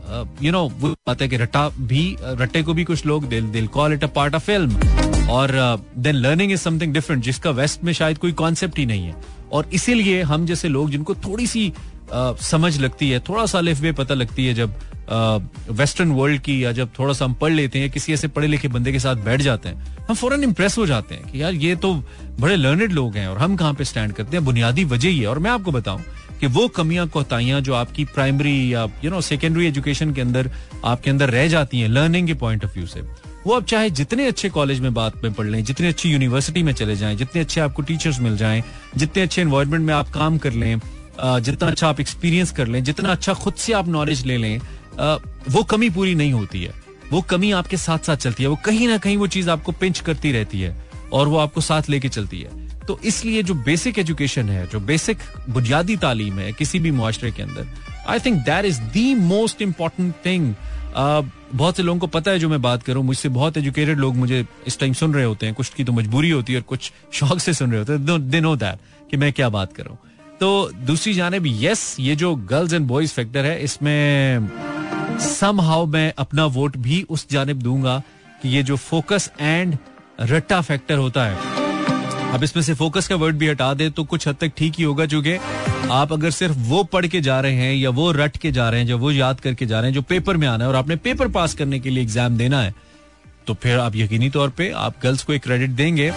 यू 0.42 0.52
नो 0.52 0.62
वो 0.78 0.88
बात 0.88 1.22
है 1.22 1.28
कि 1.28 1.36
रट्टा 1.36 1.68
भी 1.68 2.16
रट्टे 2.20 2.62
को 2.62 2.74
भी 2.74 2.84
कुछ 2.84 3.06
लोग 3.06 3.28
दिल 3.28 3.46
दिल 3.48 3.66
call 3.66 3.92
it 3.92 4.04
a 4.04 4.06
part 4.06 4.34
of 4.34 4.42
film 4.42 5.28
और 5.30 5.52
then 5.98 6.14
learning 6.14 6.52
is 6.52 6.60
something 6.60 6.94
different 6.94 7.22
जिसका 7.24 7.50
वेस्ट 7.50 7.84
में 7.84 7.92
शायद 7.92 8.18
कोई 8.18 8.32
कॉन्सेप्ट 8.32 8.78
ही 8.78 8.86
नहीं 8.86 9.04
है। 9.04 9.14
और 9.52 9.70
इसीलिए 9.72 10.22
हम 10.22 10.46
जैसे 10.46 10.68
लोग 10.68 10.90
जिनको 10.90 11.14
थोड़ी 11.14 11.46
सी 11.46 11.72
Uh, 12.12 12.36
समझ 12.42 12.80
लगती 12.80 13.10
है 13.10 13.20
थोड़ा 13.20 13.46
सा 13.46 13.60
लिफ 13.60 13.80
पता 13.98 14.14
लगती 14.14 14.46
है 14.46 14.54
जब 14.54 14.74
वेस्टर्न 15.10 16.10
वर्ल्ड 16.10 16.40
की 16.40 16.64
या 16.64 16.72
जब 16.72 16.90
थोड़ा 16.98 17.12
सा 17.14 17.24
हम 17.24 17.34
पढ़ 17.34 17.52
लेते 17.52 17.78
हैं, 17.78 17.90
किसी 17.90 18.12
ऐसे 18.12 18.28
पढ़े 18.28 18.46
लिखे 18.46 18.68
बंदे 18.68 18.92
के 18.92 18.98
साथ 18.98 19.16
बैठ 19.24 19.40
जाते 19.42 19.68
हैं, 19.68 20.06
हम 20.08 20.14
फ़ौरन 20.14 20.44
इंप्रेस 20.44 20.78
हो 20.78 20.86
जाते 20.86 21.14
हैं 21.14 21.30
कि 21.30 21.42
यार 21.42 21.54
ये 21.54 21.74
तो 21.76 21.94
बड़े 22.40 22.56
लर्नेड 22.56 22.92
लोग 22.92 23.16
हैं 23.16 23.26
और 23.28 23.38
हम 23.38 23.56
कहाँ 23.56 23.74
पे 23.74 23.84
स्टैंड 23.84 24.12
करते 24.12 24.36
हैं, 24.36 24.44
बुनियादी 24.44 24.84
वजह 24.86 25.08
ही 25.08 25.18
है। 25.18 25.26
और 25.26 25.38
मैं 25.38 25.50
आपको 25.50 25.72
बताऊँ 25.72 26.02
कि 26.40 26.46
वो 26.48 26.66
कमियाँ, 26.68 27.06
कोताहियाँ 27.08 27.60
जो 27.60 27.74
आपकी 27.74 28.04
प्राइमरी 28.04 28.72
या 28.74 28.86
यू 29.04 29.10
नो 29.10 29.20
सेकेंडरी 29.22 29.66
एजुकेशन 29.66 30.12
के 30.14 30.20
अंदर, 30.20 30.50
आपके 30.84 31.10
अंदर 31.10 31.30
रह 31.30 31.48
जाती 31.48 31.80
हैं 31.80 31.88
लर्निंग 31.88 32.26
के 32.26 32.34
पॉइंट 32.36 32.64
ऑफ़ 32.64 32.74
व्यू 32.74 32.86
से, 32.86 33.00
वो 33.46 33.54
आप 33.54 33.66
चाहे 33.66 33.90
जितने 33.92 34.26
अच्छे 34.26 34.48
कॉलेज 34.50 34.80
में 34.80 34.92
बात 34.94 35.22
में 35.24 35.32
पढ़ 35.32 35.46
लें, 35.46 35.62
जितनी 35.64 35.86
अच्छी 35.86 36.10
यूनिवर्सिटी 36.10 36.62
में 36.62 36.72
चले 36.72 36.96
जाएँ, 36.96 37.16
जितने 37.16 37.40
अच्छे 37.40 37.60
आपको 37.60 37.82
टीचर्स 37.82 38.20
मिल 38.20 38.36
जाएँ, 38.36 38.62
जितने 38.96 39.22
अच्छे 39.22 39.42
एनवायरमेंट 39.42 39.86
में 39.86 39.94
आप 39.94 40.08
काम 40.10 40.38
कर 40.38 40.52
लें 40.54 40.80
जितना 41.20 41.68
अच्छा 41.68 41.88
आप 41.88 41.98
एक्सपीरियंस 42.00 42.50
कर 42.50 42.66
लें, 42.66 42.82
जितना 42.84 43.10
अच्छा 43.10 43.32
खुद 43.34 43.54
से 43.54 43.72
आप 43.72 43.88
नॉलेज 43.88 44.24
ले 44.26 44.36
लें 44.36 44.60
वो 44.98 45.62
कमी 45.62 45.90
पूरी 45.90 46.14
नहीं 46.14 46.32
होती 46.32 46.62
है। 46.62 46.74
वो 47.10 47.20
कमी 47.20 47.50
आपके 47.52 47.76
साथ 47.76 47.98
साथ 47.98 48.16
चलती 48.16 48.42
है। 48.42 48.48
वो 48.48 48.56
कहीं 48.56 48.88
ना 48.88 48.96
कहीं 48.98 49.16
वो 49.16 49.26
चीज़ 49.26 49.50
आपको 49.50 49.72
पिंच 49.72 50.00
करती 50.00 50.32
रहती 50.32 50.60
है 50.60 50.76
और 51.12 51.28
वो 51.28 51.38
आपको 51.38 51.60
साथ 51.60 51.88
लेके 51.90 52.08
चलती 52.08 52.40
है। 52.40 52.60
तो 52.86 52.98
इसलिए 53.04 53.42
जो 53.42 53.54
बेसिक 53.54 53.98
एजुकेशन 53.98 54.48
है, 54.48 54.66
जो 54.66 54.80
बेसिक 54.80 55.18
बुनियादी 55.50 55.96
तालीम 55.96 56.38
है 56.38 56.52
किसी 56.52 56.78
भी 56.78 56.90
मुआरे 56.90 57.30
के 57.30 57.42
अंदर 57.42 57.66
I 58.08 58.18
think 58.18 58.38
that 58.38 58.64
is 58.64 58.80
the 58.82 59.14
most 59.14 59.62
important 59.62 60.14
thing 60.26 60.54
बहुत 60.94 61.76
से 61.76 61.82
लोगों 61.82 62.00
को 62.00 62.06
पता 62.06 62.30
है 62.30 62.38
जो 62.38 62.48
मैं 62.48 62.60
बात 62.62 62.82
करूँ, 62.82 63.04
मुझसे 63.04 63.28
बहुत 63.28 63.56
एजुकेटेड 63.56 63.98
लोग 63.98 64.16
मुझे 64.16 64.44
इस 64.66 64.78
टाइम 64.78 64.92
सुन 64.92 65.14
रहे 65.14 65.24
होते 65.24 65.46
हैं। 65.46 65.54
कुछ 65.54 65.68
की 65.68 65.84
तो 65.84 65.92
मजबूरी 65.92 66.30
होती 66.30 66.52
है 66.52 66.58
और 66.58 66.64
कुछ 66.64 66.92
शौक 67.12 67.40
से 67.40 67.52
सुन 67.54 67.70
रहे 67.70 67.78
होते 67.78 67.92
हैं। 67.92 68.30
दे 68.30 68.40
नो 68.40 68.56
दैट 68.56 69.10
कि 69.10 69.16
मैं 69.16 69.32
क्या 69.32 69.48
बात 69.48 69.72
कर। 69.72 69.96
तो 70.40 70.70
दूसरी 70.74 71.14
जानब 71.14 71.46
यस 71.46 71.96
ये 72.00 72.16
जो 72.16 72.34
गर्ल्स 72.34 72.72
एंड 72.72 72.86
बॉयज़ 72.86 73.12
फैक्टर 73.12 73.44
है, 73.44 73.62
इसमें 73.64 74.71
सम 75.20 75.60
हाउ 75.60 75.86
मैं 75.86 76.12
अपना 76.18 76.44
वोट 76.48 76.76
भी 76.76 77.02
उस 77.10 77.26
जानब 77.30 77.62
दूँगा 77.62 78.02
कि 78.42 78.48
ये 78.48 78.62
जो 78.62 78.76
फोकस 78.76 79.30
एंड 79.40 79.76
रट्टा 80.20 80.60
फैक्टर 80.60 80.98
होता 80.98 81.24
है। 81.24 81.50
अब 82.32 82.44
इसमें 82.44 82.62
से 82.62 82.74
फोकस 82.74 83.08
का 83.08 83.16
वर्ड 83.16 83.36
भी 83.36 83.48
हटा 83.48 83.72
दे 83.74 83.88
तो 83.90 84.04
कुछ 84.04 84.26
हद 84.28 84.36
तक 84.40 84.52
ठीक 84.56 84.74
ही 84.78 84.84
होगा 84.84 85.06
चूँकि 85.06 85.36
आप 85.92 86.12
अगर 86.12 86.30
सिर्फ़ 86.30 86.58
वो 86.68 86.82
पढ़ 86.84 87.06
के 87.06 87.20
जा 87.20 87.40
रहे 87.40 87.54
हैं 87.54 87.74
या 87.74 87.90
वो 87.90 88.10
रट 88.12 88.36
के 88.36 88.52
जा 88.52 88.68
रहे 88.70 88.80
हैं 88.80 88.86
जो 88.86 88.98
वो 88.98 89.10
याद 89.12 89.40
करके 89.40 89.66
जा 89.66 89.80
रहे 89.80 89.90
हैं 89.90 89.94
जो 89.94 90.02
पेपर 90.02 90.36
में 90.36 90.46
आना 90.48 90.64
है 90.64 90.70
और 90.70 90.76
आपने 90.76 90.96
पेपर 90.98 91.28
पास 91.28 91.54
करने 91.54 91.80
के 91.80 91.90
लिए 91.90 92.02
एग्ज़ाम 92.02 92.36
देना 92.36 92.60
है 92.62 92.74
तो 93.46 93.54
फिर 93.54 93.78
आप 93.78 93.96
यकीनी 93.96 94.30
तौर 94.30 94.48
पे 94.48 94.70
आप 94.70 94.94
गर्ल्स 95.02 95.22
को 95.22 95.32
एक 95.32 95.42
क्रेडिट 95.42 95.70
देंगे। 95.70 96.12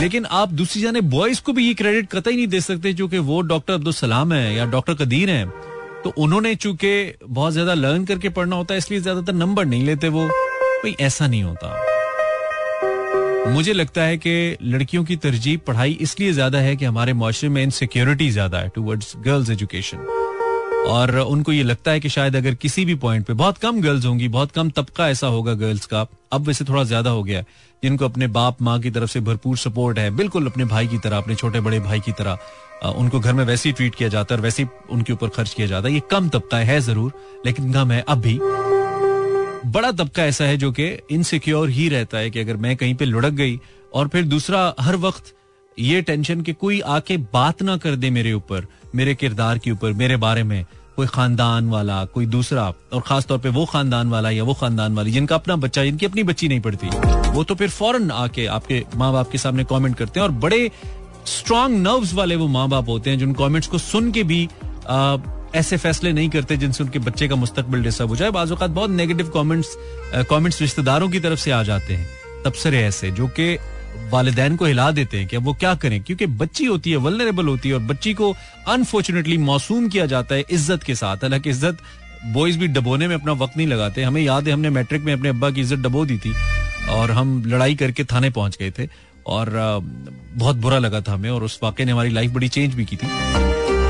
लेकिन 0.00 0.24
आप 0.32 0.48
दूसरी 0.50 0.82
जाने 0.82 1.00
बॉयज़ 1.12 1.40
को 1.42 1.52
भी 1.52 1.66
ये 1.66 1.74
क्रेडिट 1.74 2.08
कतई 2.10 2.36
नहीं 2.36 2.46
दे 2.48 2.60
सकते 2.60 2.92
क्योंकि 2.94 3.18
वो 3.20 3.40
डॉक्टर 3.42 3.74
अब्दुल 3.74 3.92
सलाम 3.92 4.32
है 4.32 4.54
या 4.54 4.64
डॉक्टर 4.66 4.94
कदीर 4.94 5.30
है। 5.30 5.44
तो 6.04 6.10
उन्होंने 6.18 6.54
चूँकि 6.54 7.12
बहुत 7.24 7.52
ज़्यादा 7.52 7.74
लर्न 7.74 8.04
करके 8.04 8.28
पढ़ना 8.28 8.56
होता 8.56 8.74
है, 8.74 8.78
इसलिए 8.78 9.00
ज़्यादातर 9.00 9.32
नंबर 9.32 9.64
नहीं 9.64 9.84
लेते 9.86 10.08
वो। 10.08 10.26
भाई 10.28 10.94
ऐसा 11.00 11.26
नहीं 11.26 11.42
होता। 11.42 11.84
मुझे 13.48 13.72
लगता 13.72 14.02
है 14.02 14.16
कि 14.18 14.56
लड़कियों 14.62 15.04
की 15.04 15.16
तरजीह, 15.16 15.58
पढ़ाई 15.66 15.92
इसलिए 16.00 16.32
ज़्यादा 16.32 16.58
है 16.58 16.76
कि 16.76 16.84
हमारे 16.84 17.12
माशरे 17.14 17.48
में 17.48 17.62
इनसिक्योरिटी 17.62 18.30
ज़्यादा 18.30 18.58
है 18.58 18.68
टूवर्ड्स 18.68 19.12
गर्ल्स 19.18 19.50
एजुकेशन 19.50 19.98
और 20.88 21.16
उनको 21.18 21.52
ये 21.52 21.62
लगता 21.62 21.90
है 21.90 22.00
कि 22.00 22.08
शायद 22.08 22.36
अगर 22.36 22.54
किसी 22.54 22.84
भी 22.84 22.94
पॉइंट 22.96 23.26
पे, 23.26 23.32
बहुत 23.32 23.58
कम 23.58 23.80
गर्ल्स 23.80 24.04
होंगी, 24.06 24.28
बहुत 24.28 24.52
कम 24.52 24.70
तबका 24.70 25.08
ऐसा 25.08 25.26
होगा 25.26 25.54
गर्ल्स 25.54 25.86
का, 25.86 26.06
अब 26.32 26.46
वैसे 26.46 26.64
थोड़ा 26.64 26.84
ज़्यादा 26.84 27.10
हो 27.10 27.22
गया 27.22 27.38
है, 27.38 27.46
जिनको 27.82 28.04
अपने 28.04 28.26
बाप, 28.28 28.62
माँ 28.62 28.78
की 28.80 28.90
तरफ़ 28.90 29.10
से 29.10 29.20
भरपूर 29.20 29.56
सपोर्ट 29.58 29.98
है, 29.98 30.10
बिल्कुल 30.16 30.46
अपने 30.46 30.64
भाई 30.66 30.86
की 30.86 30.98
तरह, 30.98 31.16
अपने 31.16 31.34
छोटे 31.34 31.60
बड़े 31.60 31.80
भाई 31.80 32.00
की 32.00 32.12
तरह 32.12 32.38
उनको 32.88 33.20
घर 33.20 33.32
में 33.32 33.44
वैसे 33.44 33.68
ही 33.68 33.72
ट्रीट 33.72 33.94
किया 33.94 34.08
जाता 34.08 34.34
है 34.34 34.38
और 34.38 34.44
वैसे 34.44 34.62
ही 34.62 34.68
उनके 34.90 35.12
ऊपर 35.12 35.28
खर्च 35.28 35.54
किया 35.54 35.66
जाता 35.66 35.88
है। 35.88 35.94
ये 35.94 36.02
कम 36.10 36.28
तबका 36.28 36.58
है 36.58 36.80
ज़रूर, 36.80 37.12
लेकिन 37.46 37.72
कम 37.72 37.92
है 37.92 38.04
अब 38.08 38.20
भी 38.20 38.38
बड़ा 39.66 39.90
तबका 39.92 40.24
ऐसा 40.24 40.44
है 40.44 40.56
जो 40.56 40.70
कि 40.72 40.86
इनसिक्योर 41.10 41.70
ही 41.70 41.88
रहता 41.88 42.18
है 42.18 42.30
कि 42.30 42.40
अगर 42.40 42.56
मैं 42.56 42.76
कहीं 42.76 42.94
पे 42.94 43.04
लुढ़क 43.04 43.32
गई 43.32 43.58
और 43.94 44.08
फिर 44.08 44.24
दूसरा 44.24 44.74
हर 44.80 44.96
वक्त 44.96 45.34
ये 45.78 46.00
टेंशन 46.02 46.40
कि 46.40 46.52
कोई 46.52 46.80
आके 46.80 47.16
बात 47.32 47.62
ना 47.62 47.76
कर 47.76 47.96
दे 47.96 48.10
मेरे 48.10 48.32
ऊपर 48.32 48.66
मेरे 48.94 49.14
किरदार 49.14 49.58
के 49.58 49.70
ऊपर 49.70 49.92
मेरे 49.92 50.16
बारे 50.16 50.42
में। 50.42 50.64
कोई 50.96 51.06
खानदान 51.06 51.68
वाला 51.68 52.04
कोई 52.04 52.26
दूसरा 52.26 52.62
और 52.92 53.00
खास 53.00 53.26
तौर 53.26 53.38
पे 53.38 53.48
वो 53.48 53.64
खानदान 53.66 54.08
वाला 54.10 54.30
या 54.30 54.44
वो 54.44 54.54
खानदान 54.54 54.94
वाली 54.94 55.10
जिनका 55.10 55.34
अपना 55.34 55.56
बच्चा 55.56 55.84
जिनकी 55.84 56.06
अपनी 56.06 56.22
बच्ची 56.22 56.48
नहीं 56.48 56.60
पड़ती 56.60 56.88
वो 57.30 57.44
तो 57.44 57.54
फिर 57.54 57.68
फ़ौरन 57.68 58.10
आके 58.10 58.46
आपके 58.46 58.84
माँ 58.96 59.12
बाप 59.12 59.30
के 59.30 59.38
सामने 59.38 59.64
कमेंट 59.64 59.96
करते 59.96 60.20
हैं 60.20 60.24
और 60.24 60.32
बड़े 60.32 60.70
स्ट्रांग 61.26 61.78
नर्व्स 61.78 62.14
वाले 62.14 62.36
वो 62.36 62.48
माँ 62.48 62.68
बाप 62.68 62.88
होते 62.88 63.10
हैं 63.10 63.18
जिन 63.18 63.32
कमेंट्स 63.34 63.68
को 63.68 63.78
सुन 63.78 64.12
के 64.12 64.22
भी 64.22 64.48
आ, 64.88 65.16
ऐसे 65.54 65.76
फैसले 65.76 66.12
नहीं 66.12 66.28
करते 66.28 66.56
जिनसे 66.56 66.84
उनके 66.84 66.98
बच्चे 66.98 67.28
का 67.28 67.36
मुस्तकबिल 67.36 67.82
डिस्टर्ब 67.82 68.08
हो 68.08 68.16
जाए। 68.16 68.30
बाजू 68.30 68.56
बहुत 68.56 68.90
नेगेटिव 68.90 69.28
कमेंट्स 69.28 69.76
कमेंट्स 70.30 70.60
रिश्तेदारों 70.60 71.08
की 71.08 71.20
तरफ़ 71.20 71.40
से 71.40 71.50
आ 71.50 71.62
जाते 71.62 71.94
हैं। 71.94 72.08
तबसरे 72.44 72.82
ऐसे 72.84 73.10
जो 73.10 73.26
कि 73.28 73.58
वालदेन 74.10 74.56
को 74.56 74.64
हिला 74.64 74.90
देते 74.92 75.18
हैं 75.18 75.26
कि 75.28 75.36
अब 75.36 75.44
वो 75.44 75.52
क्या 75.54 75.74
करें? 75.76 76.00
क्योंकि 76.02 76.26
बच्ची 76.26 76.64
होती 76.64 76.90
है 76.90 76.96
वलनरेबल 76.98 77.46
होती 77.46 77.68
है 77.68 77.74
और 77.74 77.80
बच्ची 77.82 78.12
को 78.14 78.34
अनफॉर्चुनेटली 78.68 79.38
मौसूम 79.38 79.88
किया 79.88 80.06
जाता 80.06 80.34
है 80.34 80.44
इज़्ज़त 80.50 80.82
के 80.82 80.94
साथ। 80.94 81.16
हालाँकि 81.16 81.50
इज़्ज़त 81.50 81.78
बॉयज़ 82.26 82.58
भी 82.58 82.68
डबोने 82.68 83.08
में 83.08 83.14
अपना 83.14 83.32
वक्त 83.34 83.56
नहीं 83.56 83.66
लगाते। 83.66 84.02
हमें 84.02 84.22
याद 84.22 84.48
है, 84.48 84.52
हमने 84.52 84.70
मैट्रिक 84.70 85.02
में 85.02 85.12
अपने 85.12 85.28
अब्बा 85.28 85.50
की 85.50 85.60
इज़्ज़त 85.60 85.78
डबो 85.78 86.04
दी 86.06 86.18
थी 86.18 86.34
और 86.90 87.10
हम 87.10 87.42
लड़ाई 87.46 87.74
करके 87.74 88.04
थाने 88.04 88.30
पहुँच 88.30 88.56
गए 88.56 88.70
थे 88.78 88.88
और 89.26 89.50
बहुत 90.34 90.56
बुरा 90.56 90.78
लगा 90.78 91.00
था 91.00 91.12
हमें 91.12 91.30
और 91.30 91.44
उस 91.44 91.58
वाक्य 91.62 91.84
ने 91.84 91.92
हमारी 91.92 92.10
लाइफ 92.10 92.30
बड़ी 92.30 92.48
चेंज 92.48 92.74
भी 92.74 92.84
की 92.84 92.96
थी। 92.96 93.06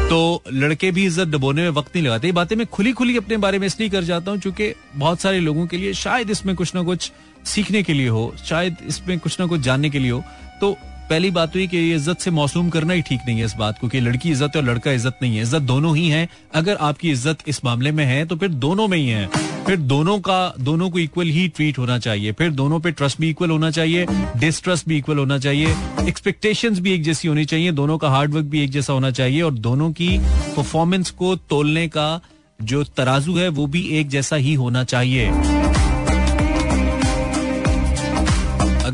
तो 0.08 0.42
लड़के 0.52 0.90
भी 0.90 1.04
इज़्ज़त 1.04 1.28
डबोने 1.28 1.62
में 1.62 1.70
वक्त 1.70 1.96
नहीं 1.96 2.04
लगाते। 2.06 2.26
ये 2.26 2.32
बातें 2.32 2.54
मैं 2.56 2.66
खुली 2.66 2.92
खुली 2.92 3.16
अपने 3.16 3.36
बारे 3.36 3.58
में 3.58 3.66
इसलिए 3.66 3.88
कर 3.88 4.04
जाता 4.04 4.30
हूँ 4.30 4.40
क्योंकि 4.40 4.72
बहुत 4.96 5.20
सारे 5.20 5.40
लोगों 5.40 5.66
के 5.66 5.76
लिए 5.76 5.92
शायद 5.94 6.30
इसमें 6.30 6.54
कुछ 6.56 6.74
ना 6.74 6.82
कुछ 6.82 7.10
सीखने 7.46 7.82
के 7.82 7.92
लिए 7.92 8.08
हो, 8.08 8.32
शायद 8.44 8.76
इसमें 8.88 9.18
कुछ 9.18 9.40
ना 9.40 9.46
कुछ 9.46 9.60
जानने 9.60 9.90
के 9.90 9.98
लिए 9.98 10.10
हो 10.10 10.22
तो 10.60 10.76
पहली 11.10 11.30
बात 11.30 11.54
हुई 11.54 11.66
कि 11.66 11.76
ये 11.76 11.94
इज़्ज़त 11.94 12.20
से 12.20 12.30
मौसूम 12.30 12.68
करना 12.70 12.92
ही 12.92 13.02
ठीक 13.02 13.20
नहीं 13.26 13.38
है 13.38 13.44
इस 13.44 13.54
बात 13.58 13.78
को, 13.78 13.88
कि 13.88 14.00
लड़की 14.00 14.30
इज़्ज़त 14.30 14.56
और 14.56 14.62
लड़का 14.64 14.92
इज़्ज़त 14.92 15.18
नहीं 15.22 15.36
है। 15.36 15.42
इज़्ज़त 15.42 15.62
दोनों 15.62 15.96
ही 15.96 16.08
है। 16.08 16.28
अगर 16.54 16.76
आपकी 16.78 17.10
इज़्ज़त 17.10 17.48
इस 17.48 17.64
मामले 17.64 17.92
में 17.92 18.04
है 18.04 18.24
तो 18.26 18.36
फिर 18.36 18.48
दोनों 18.48 18.88
में 18.88 18.96
ही 18.98 19.06
है। 19.08 19.26
फिर 19.66 19.76
दोनों 19.78 20.18
का, 20.20 20.54
दोनों 20.60 20.88
को 20.90 20.98
इक्वल 20.98 21.26
ही 21.28 21.46
ट्रीट 21.48 21.78
होना 21.78 21.98
चाहिए। 21.98 22.32
फिर 22.32 22.50
दोनों 22.52 22.80
पे 22.80 22.90
ट्रस्ट 22.90 23.20
भी 23.20 23.30
इक्वल 23.30 23.50
होना 23.50 23.70
चाहिए 23.70 24.06
डिस्ट्रस्ट 24.36 24.88
भी 24.88 24.96
इक्वल 24.98 25.18
होना 25.18 25.38
चाहिए 25.38 25.74
एक्सपेक्टेशंस 26.08 26.78
भी 26.78 26.92
एक 26.92 27.02
जैसी 27.02 27.28
होनी 27.28 27.44
चाहिए, 27.44 27.72
दोनों 27.72 27.98
का 27.98 28.08
हार्डवर्क 28.10 28.46
भी 28.46 28.62
एक 28.62 28.70
जैसा 28.70 28.92
होना 28.92 29.10
चाहिए, 29.12 29.42
और 29.42 29.52
दोनों 29.54 29.90
की 29.92 30.18
परफॉर्मेंस 30.56 31.10
को 31.10 31.34
तोलने 31.36 31.88
का 31.88 32.20
जो 32.60 32.84
तराजू 32.86 33.36
है, 33.36 33.48
वो 33.48 33.66
भी 33.66 33.82
एक 33.98 34.08
जैसा 34.08 34.36
ही 34.36 34.54
होना 34.54 34.84
चाहिए। 34.84 35.30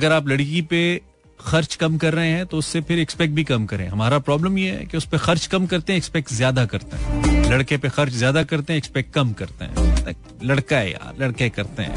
अगर 0.05 0.14
आप 0.14 0.28
लड़की 0.28 0.61
पे 0.62 1.00
खर्च 1.40 1.74
कम 1.74 1.96
कर 1.98 2.14
रहे 2.14 2.30
हैं 2.30 2.46
तो 2.46 2.57
उससे 2.59 2.80
फिर 2.80 2.98
एक्सपेक्ट 2.98 3.34
भी 3.34 3.44
कम 3.44 3.64
करें। 3.66 3.86
हमारा 3.88 4.18
प्रॉब्लम 4.20 4.59
ये 4.59 4.70
है 4.70 4.84
कि 4.86 4.96
उस 4.96 5.05
पर 5.09 5.18
खर्च 5.18 5.46
कम 5.46 5.66
करते 5.66 5.92
हैं 5.92 5.98
एक्सपेक्ट 5.98 6.32
ज़्यादा 6.32 6.64
करते 6.66 6.96
हैं। 6.96 7.50
लड़के 7.50 7.76
पे 7.76 7.88
खर्च 7.90 8.12
ज़्यादा 8.14 8.42
करते 8.44 8.72
हैं 8.72 8.78
एक्सपेक्ट 8.78 9.12
कम 9.14 9.32
करते 9.32 9.64
हैं। 9.64 10.14
लड़का 10.44 10.76
है 10.76 10.90
यार, 10.90 11.14
लड़के 11.20 11.48
करते 11.50 11.82
हैं। 11.82 11.94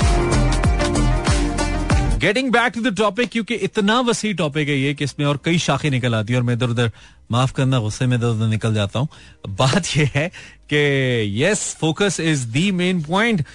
Getting 2.19 2.51
back 2.51 2.73
to 2.73 2.81
the 2.81 2.95
topic 2.97 3.29
क्योंकि 3.29 3.55
इतना 3.67 3.99
वसी 4.01 4.33
टॉपिक 4.35 4.69
है 4.69 4.77
ये 4.77 4.93
कि 4.93 5.03
इसमें 5.03 5.25
और 5.25 5.39
कई 5.45 5.57
शाखें 5.59 5.89
निकल 5.91 6.15
आती 6.15 6.33
है 6.33 6.39
और 6.39 6.45
मैं 6.45 6.53
इधर 6.53 6.69
उधर, 6.69 6.91
माफ़ 7.31 7.53
करना, 7.53 7.79
गुस्से 7.79 8.05
में 8.05 8.17
इधर 8.17 8.27
उधर 8.27 8.47
निकल 8.47 8.73
जाता 8.73 8.99
हूँ। 8.99 9.07
बात 9.49 9.95
यह 9.97 10.11
है 10.15 10.27
कि 10.71 11.43
yes 11.43 11.73
focus 11.81 12.19
is 12.21 12.47
the 12.49 12.71
main 12.73 13.03
point 13.03 13.45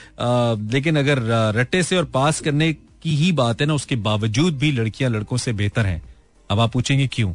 लेकिन 0.73 0.99
अगर 0.99 1.23
रट्टे 1.57 1.83
से 1.83 1.97
और 1.97 2.05
पास 2.15 2.41
करने 2.41 2.73
की 3.03 3.17
ही 3.17 3.33
बात 3.33 3.61
है 3.61 3.67
ना, 3.67 3.75
उसके 3.75 3.97
बावजूद 3.97 4.59
भी 4.59 4.73
लड़कियाँ 4.73 5.11
लड़कों 5.11 5.37
से 5.37 5.53
बेहतर 5.53 5.87
हैं। 5.87 6.03
अब 6.51 6.61
आप 6.61 6.73
पूछेंगे 6.73 7.07
क्यों? 7.07 7.33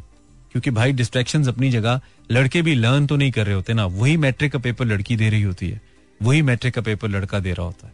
क्योंकि 0.52 0.70
भाई 0.70 0.92
डिस्ट्रैक्शन 0.92 1.44
अपनी 1.44 1.70
जगह, 1.70 2.00
लड़के 2.30 2.62
भी 2.62 2.74
लर्न 2.74 3.06
तो 3.06 3.16
नहीं 3.16 3.30
कर 3.30 3.46
रहे 3.46 3.54
होते 3.54 3.74
ना, 3.74 3.86
वही 3.86 4.16
मैट्रिक 4.16 4.52
का 4.52 4.58
पेपर 4.58 4.84
लड़की 4.84 5.16
दे 5.16 5.30
रही 5.30 5.42
होती 5.42 5.68
है। 5.70 5.80
वही 6.22 6.42
मैट्रिक 6.42 6.74
का 6.74 6.80
पेपर 6.80 7.08
लड़का 7.08 7.40
दे 7.40 7.52
रहा 7.52 7.66
होता 7.66 7.86
है। 7.86 7.92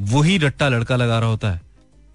वही 0.00 0.38
रट्टा 0.38 0.68
लड़का 0.68 0.96
लगा 0.96 1.18
रहा 1.18 1.28
होता 1.28 1.50
है। 1.50 1.60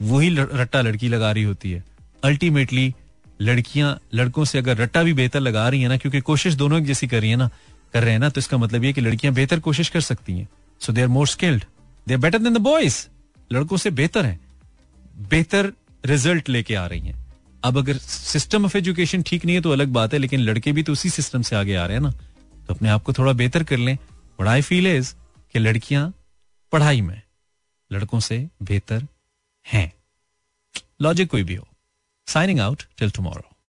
वही 0.02 0.30
रट्टा 0.30 0.82
लड़की 0.82 1.08
लगा 1.08 1.32
रही 1.32 1.44
होती 1.44 1.72
है। 1.72 1.84
अल्टीमेटली 2.24 2.94
लड़कियाँ, 3.42 4.00
लड़कों 4.14 4.46
से 4.46 4.58
अगर 4.58 4.78
रट्टा 4.78 5.04
भी 5.04 5.14
बेहतर 5.14 5.40
लगा 5.40 5.70
रही 5.70 5.82
है 5.82 5.90
ना, 5.90 5.98
क्योंकि 5.98 6.20
कोशिश 6.22 6.54
दोनों 6.54 6.80
एक 6.80 6.86
जैसी 6.86 7.08
कर 7.08 7.22
रही 7.22 7.30
है 7.30 7.36
ना, 7.36 7.50
कर 7.94 8.04
रहे 8.04 8.12
हैं 8.12 8.20
ना 8.20 8.30
तो 8.30 8.40
इसका 8.40 8.58
मतलब 8.58 8.84
ये 8.84 8.94
कि 8.94 9.02
लड़कियाँ 9.02 9.34
बेहतर 9.34 9.60
कोशिश 9.60 9.90
कर 9.90 10.02
सकती 10.02 10.34
हैं। 10.34 10.48
So 10.80 10.94
they 10.94 11.02
are 11.02 11.08
more 11.08 11.28
skilled 11.28 11.66
they 12.08 12.14
are 12.14 12.20
better 12.20 12.40
than 12.40 12.54
the 12.54 12.58
boys 12.58 13.06
लड़कों 13.52 13.78
से 13.78 13.92
बेहतर 13.92 14.26
है। 14.26 14.47
बेहतर 15.18 15.72
रिज़ल्ट 16.06 16.50
लेके 16.50 16.76
आ 16.76 16.86
रही 16.88 17.00
हैं। 17.00 17.16
अब 17.64 17.78
अगर 17.78 17.98
सिस्टम 17.98 18.66
ऑफ़ 18.66 18.78
एजुकेशन 18.78 19.22
ठीक 19.22 19.46
नहीं 19.46 19.56
है 19.56 19.62
तो 19.62 19.72
अलग 19.72 19.88
बात 19.88 20.14
है, 20.14 20.20
लेकिन 20.20 20.40
लड़के 20.40 20.72
भी 20.72 20.84
तो 20.84 20.94
उसी 20.94 21.10
सिस्टम 21.10 21.42
से 21.42 21.56
आगे 21.56 21.76
आ 21.76 21.86
रहे 21.86 21.98
हैं 21.98 22.04
ना। 22.04 22.12
तो 22.12 22.74
अपने 22.74 22.90
आप 22.90 23.04
को 23.04 23.14
थोड़ा 23.14 23.34
बेहतर 23.34 23.64
कर 23.64 23.78
लें। 23.78 23.98
बट 24.40 24.48
आई 24.48 24.62
फील 24.62 24.88
इज़ 24.88 25.14
कि 25.54 25.60
लड़कियाँ 25.60 26.14
पढ़ाई 26.72 27.02
में 27.02 27.22
लड़कों 27.92 28.20
से 28.20 28.38
बेहतर 28.64 29.08
हैं। 29.66 29.92
लॉजिक 31.02 31.30
कोई 31.30 31.44
भी 31.44 31.56
हो। 31.56 31.68
Signing 32.28 32.60
out 32.60 32.84
till 32.98 33.12
tomorrow 33.12 33.47